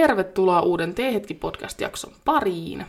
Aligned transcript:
tervetuloa 0.00 0.60
uuden 0.60 0.94
T-hetki 0.94 1.34
podcast-jakson 1.34 2.12
pariin. 2.24 2.86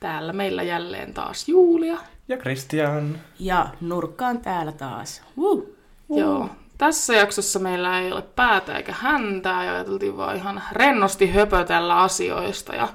Täällä 0.00 0.32
meillä 0.32 0.62
jälleen 0.62 1.14
taas 1.14 1.48
Julia. 1.48 1.96
Ja 2.28 2.36
Christian. 2.36 3.20
Ja 3.38 3.68
nurkkaan 3.80 4.40
täällä 4.40 4.72
taas. 4.72 5.22
Woo. 5.38 5.66
Joo. 6.10 6.50
Tässä 6.78 7.14
jaksossa 7.14 7.58
meillä 7.58 8.00
ei 8.00 8.12
ole 8.12 8.22
päätä 8.22 8.76
eikä 8.76 8.94
häntää 8.98 9.64
ja 9.64 9.74
ajateltiin 9.74 10.16
vaan 10.16 10.36
ihan 10.36 10.62
rennosti 10.72 11.30
höpötellä 11.30 11.96
asioista 11.96 12.74
ja 12.74 12.88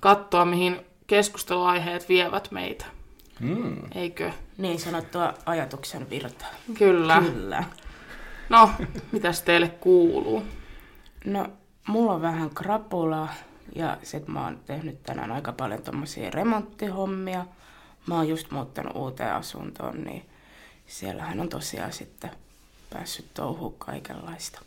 katsoa, 0.00 0.44
mihin 0.44 0.80
keskusteluaiheet 1.06 2.08
vievät 2.08 2.48
meitä. 2.50 2.86
Mm. 3.40 3.76
Eikö? 3.94 4.30
Niin 4.58 4.78
sanottua 4.78 5.34
ajatuksen 5.46 6.10
virtaa. 6.10 6.48
Kyllä. 6.78 7.22
Kyllä. 7.32 7.64
No, 8.48 8.70
mitäs 9.12 9.42
teille 9.42 9.68
kuuluu? 9.68 10.42
No, 11.24 11.46
mulla 11.86 12.12
on 12.12 12.22
vähän 12.22 12.50
krapulaa 12.50 13.34
ja 13.74 13.96
sit 14.02 14.28
mä 14.28 14.44
oon 14.44 14.60
tehnyt 14.66 15.02
tänään 15.02 15.32
aika 15.32 15.52
paljon 15.52 15.82
tommosia 15.82 16.30
remonttihommia. 16.30 17.46
Mä 18.06 18.14
oon 18.14 18.28
just 18.28 18.50
muuttanut 18.50 18.96
uuteen 18.96 19.34
asuntoon, 19.34 20.04
niin 20.04 20.24
siellähän 20.86 21.40
on 21.40 21.48
tosiaan 21.48 21.92
sitten 21.92 22.30
päässyt 22.92 23.34
touhuun 23.34 23.74
kaikenlaista. 23.78 24.60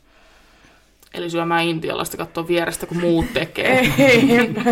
Eli 1.13 1.29
syömään 1.29 1.63
intialaista 1.63 2.17
katsoa 2.17 2.47
vierestä, 2.47 2.85
kun 2.85 2.97
muut 2.97 3.33
tekee. 3.33 3.93
Ei, 3.97 4.27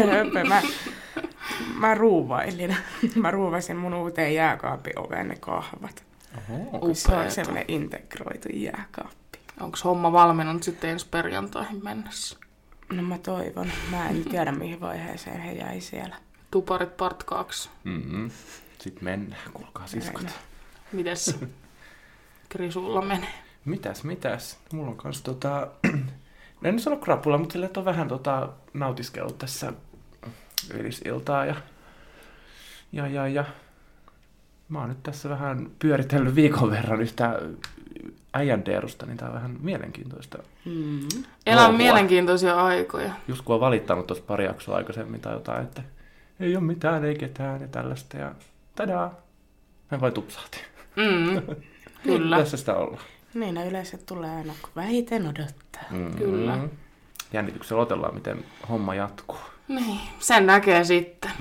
höpö, 0.09 0.43
mä, 0.43 0.61
mä 1.73 1.93
ruuvailin. 1.93 2.75
Mä 3.15 3.31
ruuvasin 3.31 3.77
mun 3.77 3.93
uuteen 3.93 4.35
jääkaapin 4.35 4.99
oveen 4.99 5.27
ne 5.27 5.35
kahvat. 5.39 6.03
Oho. 6.71 6.93
Se 6.93 7.15
on 7.15 7.31
semmoinen 7.31 7.65
integroitu 7.67 8.49
jääkaappi. 8.53 9.39
Onko 9.59 9.77
homma 9.83 10.11
valmiinut 10.11 10.63
sitten 10.63 10.89
ensi 10.89 11.07
perjantaihin 11.11 11.83
mennessä? 11.83 12.37
No 12.93 13.03
mä 13.03 13.17
toivon. 13.17 13.71
Mä 13.91 14.09
en 14.09 14.23
tiedä 14.23 14.51
mihin 14.51 14.81
vaiheeseen 14.81 15.39
he 15.39 15.51
jäi 15.51 15.81
siellä. 15.81 16.15
Tuparit 16.51 16.97
part 16.97 17.23
2. 17.23 17.69
Mm-hmm. 17.83 18.31
Sitten 18.79 19.03
mennään, 19.03 19.51
kuulkaa 19.53 19.87
siskot. 19.87 20.23
Näin. 20.23 20.35
Mites 20.91 21.39
Krisulla 22.49 23.01
menee? 23.01 23.33
Mitäs, 23.65 24.03
mitäs? 24.03 24.59
Mulla 24.73 24.89
on 24.89 24.97
kans 24.97 25.21
tota... 25.21 25.67
No 26.61 26.69
en 26.69 26.75
nyt 26.75 26.83
sano 26.83 26.97
krapula, 26.97 27.37
mutta 27.37 27.53
sille 27.53 27.69
on 27.77 27.85
vähän 27.85 28.07
tota 28.07 28.49
nautiskellut 28.73 29.37
tässä 29.37 29.73
eilisiltaa 30.73 31.45
ja... 31.45 31.55
Ja, 32.91 33.07
ja, 33.07 33.27
ja... 33.27 33.45
Mä 34.69 34.79
oon 34.79 34.89
nyt 34.89 35.03
tässä 35.03 35.29
vähän 35.29 35.71
pyöritellyt 35.79 36.35
viikon 36.35 36.71
verran 36.71 37.01
yhtä 37.01 37.39
äijän 38.37 38.65
deerusta, 38.65 39.05
niin 39.05 39.17
tää 39.17 39.27
on 39.27 39.33
vähän 39.33 39.57
mielenkiintoista. 39.59 40.37
Mm. 40.65 40.99
Lohua. 41.55 41.71
mielenkiintoisia 41.71 42.65
aikoja. 42.65 43.11
Just 43.27 43.41
kun 43.41 43.55
on 43.55 43.61
valittanut 43.61 44.07
tuossa 44.07 44.23
pari 44.27 44.45
jaksoa 44.45 44.77
aikaisemmin 44.77 45.21
tai 45.21 45.33
jotain, 45.33 45.63
että 45.63 45.81
ei 46.39 46.55
ole 46.55 46.63
mitään, 46.63 47.05
ei 47.05 47.15
ketään 47.15 47.61
ja 47.61 47.67
tällaista 47.67 48.17
ja 48.17 48.31
tadaa. 48.75 49.13
Mä 49.91 50.01
vain 50.01 50.13
tupsahti. 50.13 50.57
Mm, 50.95 51.41
kyllä. 52.03 52.37
Tässä 52.37 52.57
sitä 52.57 52.75
ollaan. 52.75 53.03
Niin, 53.33 53.55
ne 53.55 53.67
yleensä 53.67 53.97
tulee 54.05 54.35
aina, 54.35 54.53
kun 54.61 54.71
vähiten 54.75 55.27
odottaa. 55.27 55.83
Mm. 55.91 56.15
Kyllä. 56.15 56.57
Jännityksellä 57.33 57.81
otellaan, 57.81 58.13
miten 58.13 58.45
homma 58.69 58.95
jatkuu. 58.95 59.37
Niin, 59.67 59.99
sen 60.19 60.45
näkee 60.45 60.83
sitten. 60.83 61.31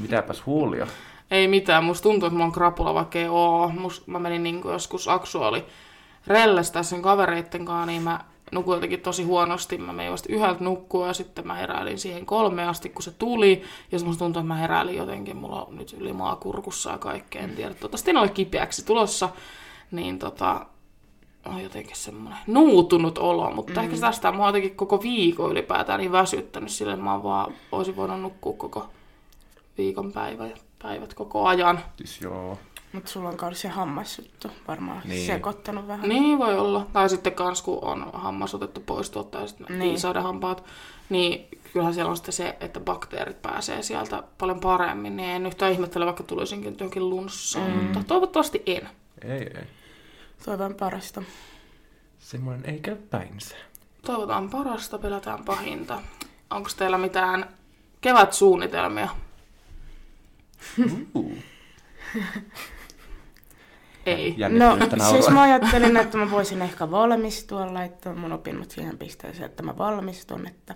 Mitäpäs 0.00 0.46
huulia? 0.46 0.86
Ei 1.30 1.48
mitään, 1.48 1.84
musta 1.84 2.02
tuntuu, 2.02 2.26
että 2.26 2.32
mulla 2.32 2.44
on 2.44 2.52
krapula, 2.52 2.94
vaikka 2.94 3.18
ei 3.18 3.28
oo. 3.28 3.68
Must, 3.68 4.06
mä 4.06 4.18
menin 4.18 4.42
niin 4.42 4.60
joskus, 4.64 5.08
Aksu 5.08 5.42
oli 5.42 5.64
rellestää 6.26 6.82
sen 6.82 7.02
kavereitten 7.02 7.64
kanssa, 7.64 7.86
niin 7.86 8.02
mä 8.02 8.20
nukuin 8.52 8.76
jotenkin 8.76 9.00
tosi 9.00 9.22
huonosti. 9.22 9.78
Mä 9.78 9.92
menin 9.92 10.12
vasta 10.12 10.32
yhdeltä 10.32 10.64
nukkua 10.64 11.06
ja 11.06 11.12
sitten 11.12 11.46
mä 11.46 11.54
heräilin 11.54 11.98
siihen 11.98 12.26
kolme 12.26 12.68
asti, 12.68 12.88
kun 12.88 13.02
se 13.02 13.10
tuli. 13.10 13.62
Ja 13.92 13.98
sitten 13.98 14.06
musta 14.06 14.24
tuntuu, 14.24 14.40
että 14.40 14.48
mä 14.48 14.56
heräilin 14.56 14.96
jotenkin, 14.96 15.36
mulla 15.36 15.64
on 15.64 15.76
nyt 15.76 15.96
yli 16.00 16.12
maakurkussa 16.12 16.90
ja 16.90 16.98
kaikkea, 16.98 17.42
en 17.42 17.56
tiedä. 17.56 17.70
Toivottavasti 17.70 18.10
en 18.10 18.16
ole 18.16 18.28
kipeäksi 18.28 18.86
tulossa. 18.86 19.28
Niin 19.90 20.18
tota, 20.18 20.66
on 21.46 21.62
jotenkin 21.62 21.96
semmoinen 21.96 22.38
nuutunut 22.46 23.18
olo, 23.18 23.50
mutta 23.50 23.80
mm. 23.80 23.84
ehkä 23.84 23.96
tästä 24.00 24.32
mä 24.32 24.38
oon 24.38 24.48
jotenkin 24.48 24.76
koko 24.76 25.02
viikon 25.02 25.50
ylipäätään 25.50 26.00
niin 26.00 26.12
väsyttänyt 26.12 26.70
sille, 26.70 26.96
mä 26.96 27.22
vaan, 27.22 27.54
olisin 27.72 27.96
voinut 27.96 28.20
nukkua 28.20 28.52
koko 28.52 28.86
viikon 29.78 30.12
päivä, 30.12 30.46
päivät 30.84 31.14
koko 31.14 31.46
ajan. 31.46 31.80
Siis 31.96 32.20
joo. 32.20 32.58
Mutta 32.92 33.10
sulla 33.10 33.28
on 33.28 33.36
myös 33.42 33.60
se 33.60 33.68
hammasjuttu 33.68 34.48
varmaan 34.68 35.02
Niin. 35.04 35.26
sekoittanut 35.26 35.88
vähän. 35.88 36.08
Niin 36.08 36.38
voi 36.38 36.58
olla. 36.58 36.86
Tai 36.92 37.08
sitten 37.08 37.32
kans 37.32 37.62
kun 37.62 37.84
on 37.84 38.10
hammas 38.12 38.54
otettu 38.54 38.80
pois 38.80 39.10
tuolta 39.10 39.40
ja 39.40 39.46
sitten 39.46 39.78
Niin. 39.78 39.96
niin. 40.02 40.22
hampaat, 40.22 40.64
niin 41.08 41.48
kyllähän 41.72 41.94
siellä 41.94 42.10
on 42.10 42.16
sitten 42.16 42.32
se, 42.32 42.56
että 42.60 42.80
bakteerit 42.80 43.42
pääsee 43.42 43.82
sieltä 43.82 44.22
paljon 44.38 44.60
paremmin. 44.60 45.16
Niin 45.16 45.28
en 45.28 45.46
yhtään 45.46 45.72
ihmettele, 45.72 46.06
vaikka 46.06 46.22
tulisinkin 46.22 46.70
nyt 46.70 46.80
johonkin 46.80 47.10
lunssaan, 47.10 47.70
mm. 47.70 47.78
mutta 47.78 48.04
toivottavasti 48.06 48.62
en. 48.66 48.88
Ei, 49.22 49.40
ei. 49.40 49.66
Toivon 50.44 50.74
parasta. 50.74 51.22
Semmoinen 52.18 52.70
ei 52.70 52.80
käy 52.80 52.96
päinsä. 52.96 53.56
Toivotaan 54.06 54.50
parasta, 54.50 54.98
pelätään 54.98 55.44
pahinta. 55.44 56.00
Onko 56.50 56.70
teillä 56.76 56.98
mitään 56.98 57.48
kevätsuunnitelmia? 58.00 59.08
Uh. 61.14 61.32
Ei. 64.06 64.36
No, 64.48 64.78
siis 65.10 65.30
mä 65.30 65.42
ajattelin, 65.42 65.96
että 65.96 66.18
mä 66.18 66.30
voisin 66.30 66.62
ehkä 66.62 66.90
valmistua, 66.90 67.74
laittaa 67.74 68.14
mun 68.14 68.32
opinnot 68.32 68.70
siihen 68.70 68.98
pisteeseen, 68.98 69.46
että 69.46 69.62
mä 69.62 69.78
valmistun, 69.78 70.46
että 70.46 70.74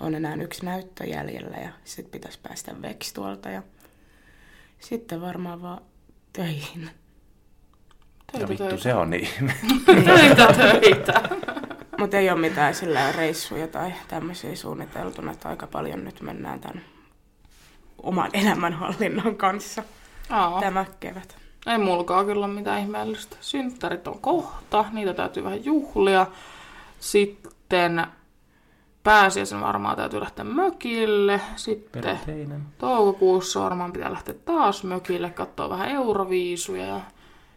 on 0.00 0.14
enää 0.14 0.34
yksi 0.34 0.64
näyttö 0.64 1.04
jäljellä 1.04 1.56
ja 1.56 1.70
sit 1.84 2.10
pitäisi 2.10 2.38
päästä 2.42 2.82
veksi 2.82 3.14
tuolta 3.14 3.48
ja 3.48 3.62
sitten 4.78 5.20
varmaan 5.20 5.62
vaan 5.62 5.80
töihin. 6.32 6.82
Ja 6.82 6.90
Töitä, 8.32 8.48
vittu, 8.48 8.64
töitä. 8.64 8.82
se 8.82 8.94
on 8.94 9.10
niin. 9.10 9.28
töitä, 10.04 10.52
töitä. 10.52 11.22
Mutta 11.98 12.16
ei 12.16 12.30
ole 12.30 12.40
mitään 12.40 12.74
sillä 12.74 13.12
reissuja 13.12 13.68
tai 13.68 13.92
tämmöisiä 14.08 14.56
suunniteltuna, 14.56 15.32
että 15.32 15.48
aika 15.48 15.66
paljon 15.66 16.04
nyt 16.04 16.20
mennään 16.20 16.60
tämän 16.60 16.82
oman 18.02 18.30
elämänhallinnan 18.32 19.36
kanssa 19.36 19.82
Aa. 20.30 20.60
tämä 20.60 20.84
kevät. 21.00 21.36
Ei 21.66 21.78
mulkaa 21.78 22.24
kyllä 22.24 22.46
ole 22.46 22.54
mitään 22.54 22.80
ihmeellistä. 22.80 23.36
Synttärit 23.40 24.08
on 24.08 24.18
kohta, 24.18 24.84
niitä 24.92 25.14
täytyy 25.14 25.44
vähän 25.44 25.64
juhlia. 25.64 26.26
Sitten 27.00 28.06
pääsiäisen 29.02 29.60
varmaan 29.60 29.96
täytyy 29.96 30.20
lähteä 30.20 30.44
mökille. 30.44 31.40
Sitten 31.56 32.02
Perinteinen. 32.02 32.62
toukokuussa 32.78 33.60
varmaan 33.60 33.92
pitää 33.92 34.12
lähteä 34.12 34.34
taas 34.44 34.84
mökille, 34.84 35.30
katsoa 35.30 35.68
vähän 35.68 35.88
euroviisuja. 35.88 36.86
Ja 36.86 37.00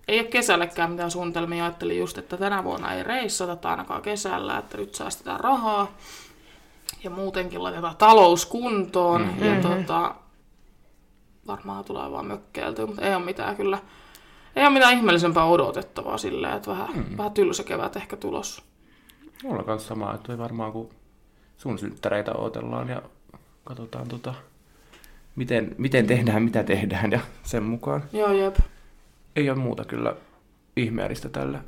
ei 0.07 0.19
ole 0.19 0.27
kesällekään 0.27 0.91
mitään 0.91 1.11
suunnitelmia. 1.11 1.63
Ajattelin 1.63 1.99
just, 1.99 2.17
että 2.17 2.37
tänä 2.37 2.63
vuonna 2.63 2.93
ei 2.93 3.03
reissata 3.03 3.55
tai 3.55 3.71
ainakaan 3.71 4.01
kesällä, 4.01 4.57
että 4.57 4.77
nyt 4.77 4.95
säästetään 4.95 5.39
rahaa. 5.39 5.91
Ja 7.03 7.09
muutenkin 7.09 7.63
laitetaan 7.63 7.97
talous 7.97 8.45
kuntoon. 8.45 9.21
Mm-hmm. 9.21 9.45
Ja 9.45 9.61
tota, 9.61 10.15
varmaan 11.47 11.85
tulee 11.85 12.11
vaan 12.11 12.25
mökkeiltyä, 12.25 12.85
mutta 12.85 13.01
ei 13.01 13.15
ole 13.15 13.25
mitään 13.25 13.55
kyllä. 13.55 13.79
Ei 14.55 14.63
ole 14.63 14.73
mitään 14.73 14.93
ihmeellisempää 14.93 15.45
odotettavaa 15.45 16.17
silleen, 16.17 16.55
että 16.55 16.71
vähän, 16.71 16.89
mm. 16.93 17.17
vähän 17.17 17.31
tylsä 17.31 17.63
kevät 17.63 17.95
ehkä 17.95 18.17
tulossa. 18.17 18.63
Mulla 19.43 19.59
on 19.59 19.65
kanssa 19.65 19.87
sama, 19.87 20.13
että 20.13 20.31
ei 20.31 20.37
varmaan 20.37 20.71
kun 20.71 20.89
sun 21.57 21.79
synttäreitä 21.79 22.33
odotellaan 22.33 22.89
ja 22.89 23.01
katsotaan 23.63 24.07
tota, 24.07 24.33
miten, 25.35 25.75
miten 25.77 26.07
tehdään, 26.07 26.43
mitä 26.43 26.63
tehdään 26.63 27.11
ja 27.11 27.19
sen 27.43 27.63
mukaan. 27.63 28.03
Joo, 28.13 28.31
jep. 28.31 28.55
Ei 29.35 29.49
ole 29.49 29.57
muuta 29.57 29.85
kyllä 29.85 30.15
ihmeellistä 30.75 31.29
tälle, 31.29 31.59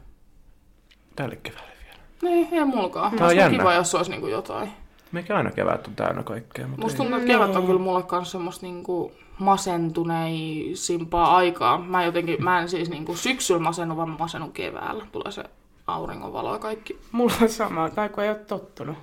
tälle 1.15 1.35
keväälle 1.35 1.73
vielä. 1.83 1.99
Niin, 2.21 2.47
ei 2.51 2.65
mulkaan. 2.65 3.17
Tää 3.17 3.27
on 3.27 3.35
jännä. 3.35 3.57
kiva, 3.57 3.73
jos 3.73 3.95
olisi 3.95 4.11
niinku 4.11 4.27
jotain. 4.27 4.69
Meikä 5.11 5.37
aina 5.37 5.51
kevät 5.51 5.87
on 5.87 5.95
täynnä 5.95 6.23
kaikkea, 6.23 6.67
mutta 6.67 6.81
Musta 6.81 6.97
tuntuu, 6.97 7.15
että 7.15 7.27
kevät 7.27 7.55
on 7.55 7.65
kyllä 7.65 7.79
mulle 7.79 8.03
kans 8.03 8.31
semmoista 8.31 8.65
niinku 8.65 9.11
masentuneisimpaa 9.39 11.35
aikaa. 11.35 11.77
Mä 11.77 12.03
jotenkin, 12.05 12.43
mä 12.43 12.59
en 12.59 12.69
siis 12.69 12.89
niinku 12.89 13.15
syksyllä 13.15 13.61
masennu, 13.61 13.97
vaan 13.97 14.09
mä 14.09 14.15
masennun 14.19 14.51
keväällä. 14.51 15.05
Tulee 15.11 15.31
se 15.31 15.43
auringonvalo 15.87 16.53
ja 16.53 16.59
kaikki. 16.59 16.99
Mulla 17.11 17.33
on 17.41 17.49
sama, 17.49 17.89
tai 17.89 18.09
kun 18.09 18.23
ei 18.23 18.29
ole 18.29 18.37
tottunut, 18.37 18.97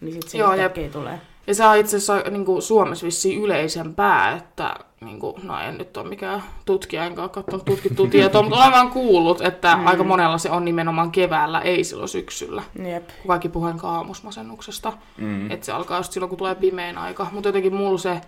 niin 0.00 0.12
sit 0.12 0.22
se 0.28 0.38
Joo, 0.38 0.52
yhtäkkiä 0.52 0.88
tulee. 0.88 1.20
Ja 1.46 1.54
se 1.54 1.66
on 1.66 1.76
itse 1.76 1.96
asiassa 1.96 2.30
niin 2.30 2.62
Suomessa 2.62 3.06
vissiin 3.06 3.42
yleisempää, 3.42 4.36
että 4.36 4.74
niin 5.00 5.20
kuin, 5.20 5.34
no 5.42 5.60
en 5.60 5.78
nyt 5.78 5.96
ole 5.96 6.08
mikään 6.08 6.42
tutkija, 6.64 7.04
enkä 7.04 7.22
ole 7.22 7.28
katsonut 7.28 7.64
tutkittua 7.64 8.06
tietoa, 8.10 8.42
mutta 8.42 8.58
olen 8.58 8.72
vaan 8.72 8.90
kuullut, 8.90 9.40
että 9.40 9.76
mm. 9.76 9.86
aika 9.86 10.04
monella 10.04 10.38
se 10.38 10.50
on 10.50 10.64
nimenomaan 10.64 11.10
keväällä, 11.10 11.60
ei 11.60 11.84
silloin 11.84 12.08
syksyllä. 12.08 12.62
Jep. 12.84 13.08
Kun 13.22 13.28
kaikki 13.28 13.48
puhuen 13.48 13.76
aamusmasennuksesta, 13.82 14.92
Mm. 15.18 15.26
mm. 15.26 15.50
että 15.50 15.66
se 15.66 15.72
alkaa 15.72 15.98
just 15.98 16.12
silloin, 16.12 16.28
kun 16.28 16.38
tulee 16.38 16.54
pimeän 16.54 16.98
aika. 16.98 17.26
Mutta 17.32 17.48
jotenkin 17.48 17.74
mulla 17.74 17.98
se 17.98 18.20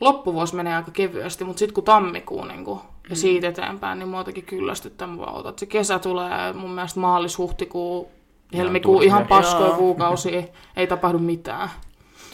loppuvuosi 0.00 0.56
menee 0.56 0.76
aika 0.76 0.90
kevyesti, 0.90 1.44
mutta 1.44 1.58
sitten 1.58 1.74
kun 1.74 1.84
tammikuu 1.84 2.44
niin 2.44 2.64
kuin, 2.64 2.80
ja 3.10 3.16
siitä 3.16 3.48
eteenpäin, 3.48 3.98
niin 3.98 4.08
mua 4.08 4.20
jotenkin 4.20 4.44
kyllästyttää. 4.44 5.08
Otan, 5.18 5.50
että 5.50 5.60
se 5.60 5.66
kesä 5.66 5.98
tulee 5.98 6.52
mun 6.52 6.70
mielestä 6.70 7.00
maalis-huhtikuu 7.00 8.10
Helmikuu 8.56 9.02
ihan 9.02 9.26
paskoja 9.26 9.68
Joo. 9.68 9.76
kuukausia, 9.76 10.42
ei 10.76 10.86
tapahdu 10.86 11.18
mitään. 11.18 11.70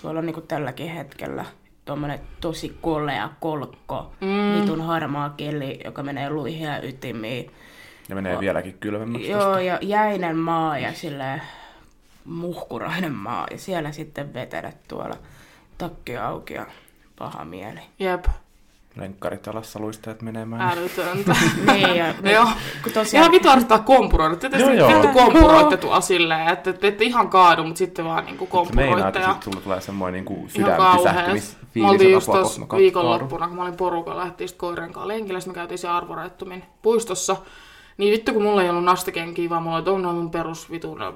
Tuolla 0.03 0.19
on 0.19 0.27
niinku 0.27 0.41
tälläkin 0.41 0.89
hetkellä 0.89 1.45
tuommoinen 1.85 2.21
tosi 2.41 2.77
kolea 2.81 3.31
kolkko, 3.41 4.13
mm. 4.21 4.61
vitun 4.61 4.81
harmaa 4.81 5.31
keli, 5.31 5.81
joka 5.85 6.03
menee 6.03 6.31
luihin 6.31 6.67
ja 6.67 6.83
ytimiin. 6.83 7.51
Ja 8.09 8.15
menee 8.15 8.41
vieläkin 8.41 8.77
kylmemmäksi. 8.81 9.31
Joo, 9.31 9.59
ja 9.59 9.79
jäinen 9.83 10.37
maa 10.37 10.79
ja 10.79 10.93
sille 10.93 11.41
muhkurainen 12.25 13.13
maa. 13.15 13.47
Ja 13.51 13.59
siellä 13.59 13.93
sitten 13.93 14.35
vetelet 14.35 14.77
tuolla 14.89 15.17
takki 15.79 16.17
auki 16.17 16.55
ja 16.55 16.67
paha 17.19 17.45
mieli. 17.45 17.81
Jep, 17.99 18.25
Lenkkarit 18.97 19.49
alassa 19.49 19.81
luistajat 19.81 20.23
menemään. 20.23 20.79
älytöntä. 20.79 21.37
niin, 21.73 21.97
ja 21.97 22.15
No 22.23 22.31
joo. 22.37 22.49
kun 22.83 22.93
tosiaan, 22.93 23.23
Ihan 23.23 23.33
vitu 23.33 23.49
arvittaa 23.49 23.79
kompuroida. 23.79 24.37
Te 24.37 24.47
Joo, 24.47 24.57
tietysti 24.57 24.77
joo. 24.77 24.89
vittu 25.03 25.09
kompuroitte 25.19 25.79
silleen, 26.01 26.49
että 26.49 26.73
te 26.73 26.89
ette 26.89 27.05
ihan 27.05 27.29
kaadu, 27.29 27.65
mutta 27.65 27.79
sitten 27.79 28.05
vaan 28.05 28.25
niinku 28.25 28.45
Se 28.45 28.51
meinaa, 28.75 28.95
kompuroitte. 28.95 29.19
että 29.19 29.31
Ja 29.31 29.35
sit 29.35 29.43
sulla 29.43 29.61
tulee 29.61 29.81
semmoinen 29.81 30.25
niin 30.25 30.49
ihan 30.59 30.77
kauheas. 30.77 31.03
sydänpysähtymisfiilis. 31.03 31.75
Mä 31.75 31.89
oltiin 31.91 32.13
just 32.13 32.27
tuossa 32.27 32.67
viikonloppuna, 32.77 33.47
kun 33.49 33.57
mä 33.57 33.63
olin 33.63 33.77
porukalla, 33.77 34.21
lähtiin 34.23 34.49
sit 34.49 34.59
koiran 34.59 34.93
kanssa 34.93 35.09
lenkillä, 35.09 35.41
sitten 35.41 35.51
me 35.53 35.55
käytiin 35.55 35.79
siellä 35.79 35.97
Arvorettumin 35.97 36.65
puistossa. 36.83 37.37
Niin 37.97 38.13
vittu, 38.13 38.33
kun 38.33 38.43
mulla 38.43 38.63
ei 38.63 38.71
ollut 38.71 38.85
nastakenkiä, 38.85 39.51
vaan 39.51 39.63
mulla 39.63 39.77
oli 39.77 39.85
tuon 39.85 40.15
mun 40.15 40.31
perus 40.31 40.71
vitun 40.71 41.15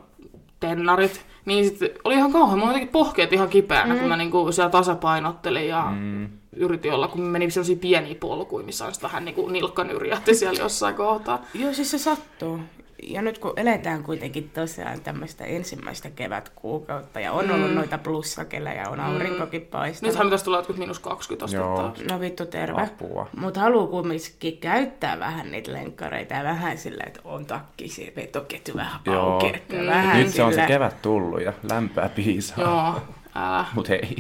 tennarit. 0.61 1.27
Niin 1.45 1.65
sitten 1.65 1.91
oli 2.05 2.15
ihan 2.15 2.33
kauhean, 2.33 2.59
mulla 2.59 2.71
oli 2.71 2.75
jotenkin 2.75 2.93
pohkeet 2.93 3.33
ihan 3.33 3.49
kipeänä, 3.49 3.95
mm. 3.95 4.01
kun 4.01 4.09
mä 4.09 4.17
niinku 4.17 4.53
siellä 4.53 4.71
tasapainottelin 4.71 5.69
ja 5.69 5.87
mm. 5.91 6.29
yritin 6.57 6.93
olla, 6.93 7.09
kun 7.09 7.21
meni 7.21 7.51
sellaisia 7.51 7.77
pieniä 7.77 8.15
polkuja, 8.15 8.67
missä 8.67 8.87
on 8.87 8.95
sit 8.95 9.03
vähän 9.03 9.25
niinku 9.25 9.49
nilkka 9.49 9.85
nyrjähti 9.85 10.35
siellä 10.39 10.61
jossain 10.61 10.95
kohtaa. 10.95 11.45
joo 11.55 11.73
siis 11.73 11.91
se 11.91 11.99
sattuu. 11.99 12.61
Ja 13.03 13.23
nyt 13.23 13.39
kun 13.39 13.53
eletään 13.57 14.03
kuitenkin 14.03 14.51
tosiaan 14.51 15.01
tämmöistä 15.01 15.45
ensimmäistä 15.45 16.11
kevätkuukautta 16.11 17.21
ja 17.21 17.33
on 17.33 17.51
ollut 17.51 17.75
noita 17.75 17.99
plussakelejä, 17.99 18.89
on 18.89 19.01
aurinkokin 19.01 19.63
paistanut. 19.63 20.13
Nythän 20.13 20.27
pitäisi 20.27 20.45
tulla 20.45 20.57
jotkut 20.59 20.77
miinus 20.77 20.99
20 20.99 21.57
Joo. 21.57 21.81
astetta. 21.81 22.15
No 22.15 22.21
vittu 22.21 22.47
terve. 22.47 22.89
Mutta 23.37 23.61
haluaa 23.61 23.87
kumminkin 23.87 24.59
käyttää 24.61 25.19
vähän 25.19 25.51
niitä 25.51 25.73
lenkkareita 25.73 26.35
ja 26.35 26.45
vähän 26.45 26.79
sillä, 26.79 27.05
että 27.07 27.21
on 27.25 27.47
takki 27.47 27.89
se 27.89 28.13
vetoketju 28.17 28.75
vähän 28.77 29.01
Joo. 29.07 29.33
auki. 29.33 29.53
Mm. 29.73 29.87
vähän 29.87 30.17
Nyt 30.23 30.29
se 30.29 30.43
on 30.43 30.51
se 30.53 30.55
sillä- 30.55 30.67
kevät 30.69 31.03
tullut 31.03 31.43
ja 31.43 31.53
lämpöä 31.71 32.09
piisaa. 32.09 32.61
Joo, 32.65 33.03
älä. 33.35 33.65
Mut 33.75 33.89
hei. 33.89 34.17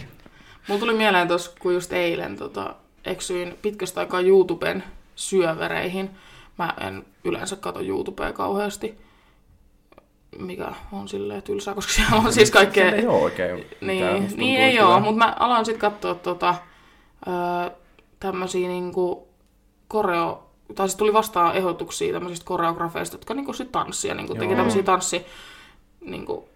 Mulla 0.68 0.80
tuli 0.80 0.94
mieleen 0.94 1.28
tuossa, 1.28 1.50
kun 1.60 1.74
just 1.74 1.92
eilen 1.92 2.36
tota, 2.36 2.74
eksyin 3.04 3.58
pitkästä 3.62 4.00
aikaa 4.00 4.20
YouTuben 4.20 4.84
syövereihin. 5.14 6.10
Mä 6.60 6.74
en 6.80 7.06
yleensä 7.24 7.56
katso 7.56 7.80
YouTubea 7.80 8.32
kauheasti, 8.32 8.98
mikä 10.38 10.72
on 10.92 11.08
silleen 11.08 11.42
tylsää, 11.42 11.74
koska 11.74 11.92
siellä 11.92 12.16
on 12.16 12.32
siis 12.32 12.50
kaikkea... 12.50 12.92
Ei 12.92 13.06
ole 13.06 13.22
oikein 13.22 13.64
Niin, 13.80 14.32
niin 14.36 14.60
ei 14.60 14.80
oo, 14.80 15.00
mutta 15.00 15.18
mä 15.18 15.36
aloin 15.38 15.64
sitten 15.64 15.80
katsoa 15.80 16.14
tota, 16.14 16.54
öö, 17.28 17.70
tämmösiä 18.20 18.68
niinku 18.68 19.28
koreo... 19.88 20.46
Tai 20.74 20.88
siis 20.88 20.96
tuli 20.96 21.12
vastaan 21.12 21.56
ehdotuksia 21.56 22.12
tämmöisistä 22.12 22.46
koreografeista, 22.46 23.14
jotka 23.16 23.34
niinku 23.34 23.52
sit 23.52 23.72
tanssia, 23.72 24.14
niinku 24.14 24.34
teki 24.34 24.54
tämmöisiä 24.54 24.82
tanssi... 24.82 25.26
Niinku, 26.00 26.48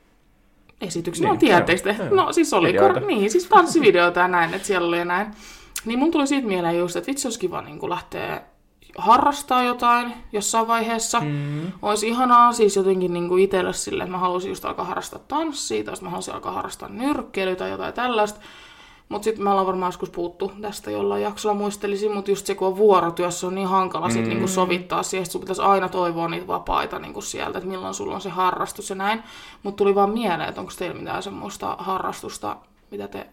esityksiä. 0.80 1.22
Niin, 1.22 1.34
no 1.34 1.38
joo. 2.04 2.14
No 2.14 2.32
siis 2.32 2.52
oli, 2.52 2.68
Videoita. 2.68 3.00
kor- 3.00 3.08
niin 3.08 3.30
siis 3.30 3.46
tanssivideoita 3.46 4.20
ja 4.20 4.28
näin, 4.28 4.54
että 4.54 4.66
siellä 4.66 4.88
oli 4.88 4.98
ja 4.98 5.04
näin. 5.04 5.26
Niin 5.84 5.98
mun 5.98 6.10
tuli 6.10 6.26
siitä 6.26 6.48
mieleen 6.48 6.78
just, 6.78 6.96
että 6.96 7.08
vitsi 7.08 7.26
olisi 7.28 7.38
kiva 7.38 7.62
niin 7.62 7.90
lähteä 7.90 8.42
harrastaa 8.98 9.62
jotain 9.62 10.12
jossain 10.32 10.68
vaiheessa. 10.68 11.20
Mm. 11.20 11.72
Olisi 11.82 12.08
ihanaa 12.08 12.52
siis 12.52 12.76
jotenkin 12.76 13.12
niin 13.12 13.28
kuin 13.28 13.44
itselle 13.44 13.72
sille, 13.72 14.02
että 14.02 14.12
mä 14.12 14.18
haluaisin 14.18 14.48
just 14.48 14.64
alkaa 14.64 14.84
harrastaa 14.84 15.20
tanssia, 15.28 15.84
tai 15.84 15.94
mä 16.00 16.10
haluaisin 16.10 16.34
alkaa 16.34 16.52
harrastaa 16.52 16.88
nyrkkeilyä 16.88 17.56
tai 17.56 17.70
jotain 17.70 17.94
tällaista. 17.94 18.40
Mutta 19.08 19.24
sitten 19.24 19.44
me 19.44 19.50
ollaan 19.50 19.66
varmaan 19.66 19.88
joskus 19.88 20.10
puhuttu 20.10 20.52
tästä 20.60 20.90
jollain 20.90 21.22
jaksolla 21.22 21.54
muistelisin, 21.54 22.14
mutta 22.14 22.30
just 22.30 22.46
se, 22.46 22.54
kun 22.54 22.68
on 22.68 22.76
vuorotyössä, 22.76 23.46
on 23.46 23.54
niin 23.54 23.68
hankala 23.68 24.10
sit 24.10 24.26
niinku 24.26 24.48
sovittaa 24.48 25.02
siihen, 25.02 25.22
että 25.22 25.32
sun 25.32 25.40
pitäisi 25.40 25.62
aina 25.62 25.88
toivoa 25.88 26.28
niitä 26.28 26.46
vapaita 26.46 26.98
niinku 26.98 27.20
sieltä, 27.20 27.58
että 27.58 27.70
milloin 27.70 27.94
sulla 27.94 28.14
on 28.14 28.20
se 28.20 28.30
harrastus 28.30 28.90
ja 28.90 28.96
näin. 28.96 29.22
Mutta 29.62 29.76
tuli 29.76 29.94
vaan 29.94 30.10
mieleen, 30.10 30.48
että 30.48 30.60
onko 30.60 30.72
teillä 30.78 30.98
mitään 30.98 31.22
semmoista 31.22 31.76
harrastusta, 31.78 32.56
mitä 32.90 33.08
te 33.08 33.26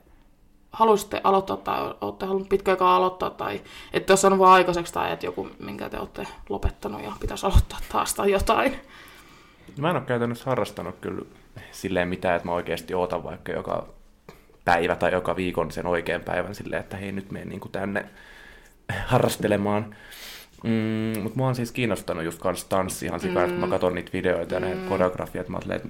haluaisitte 0.71 1.21
aloittaa 1.23 1.57
tai 1.57 1.93
olette 2.01 2.25
halunnut 2.25 2.49
pitkä 2.49 2.71
aikaa 2.71 2.95
aloittaa 2.95 3.29
tai 3.29 3.61
ette 3.93 4.13
ole 4.13 4.17
saanut 4.17 4.39
vaan 4.39 4.53
aikaiseksi 4.53 4.93
tai 4.93 5.11
että 5.11 5.25
joku, 5.25 5.49
minkä 5.59 5.89
te 5.89 5.99
olette 5.99 6.27
lopettanut 6.49 7.03
ja 7.03 7.11
pitäisi 7.19 7.45
aloittaa 7.45 7.79
taas 7.91 8.13
tai 8.13 8.31
jotain. 8.31 8.75
Mä 9.77 9.89
en 9.89 9.95
ole 9.95 10.05
käytännössä 10.05 10.45
harrastanut 10.45 10.95
kyllä 11.01 11.25
silleen 11.71 12.07
mitään, 12.07 12.35
että 12.35 12.47
mä 12.47 12.53
oikeasti 12.53 12.93
ootan 12.93 13.23
vaikka 13.23 13.51
joka 13.51 13.87
päivä 14.65 14.95
tai 14.95 15.11
joka 15.11 15.35
viikon 15.35 15.71
sen 15.71 15.87
oikean 15.87 16.21
päivän 16.21 16.55
silleen, 16.55 16.79
että 16.79 16.97
hei 16.97 17.11
nyt 17.11 17.31
menen 17.31 17.49
niin 17.49 17.61
tänne 17.71 18.05
harrastelemaan. 19.05 19.95
Mm, 20.63 21.21
mutta 21.23 21.37
mua 21.37 21.47
on 21.47 21.55
siis 21.55 21.71
kiinnostanut 21.71 22.23
just 22.23 22.39
kans 22.39 22.65
tanssi 22.65 23.05
ihan 23.05 23.19
sikaa, 23.19 23.47
mm. 23.47 23.51
kun 23.51 23.59
mä 23.59 23.67
katson 23.67 23.95
niitä 23.95 24.13
videoita 24.13 24.53
ja 24.53 24.59
ne 24.59 24.77
koreografiat, 24.89 25.49
mä 25.49 25.57
ajattelen, 25.57 25.77
että 25.77 25.89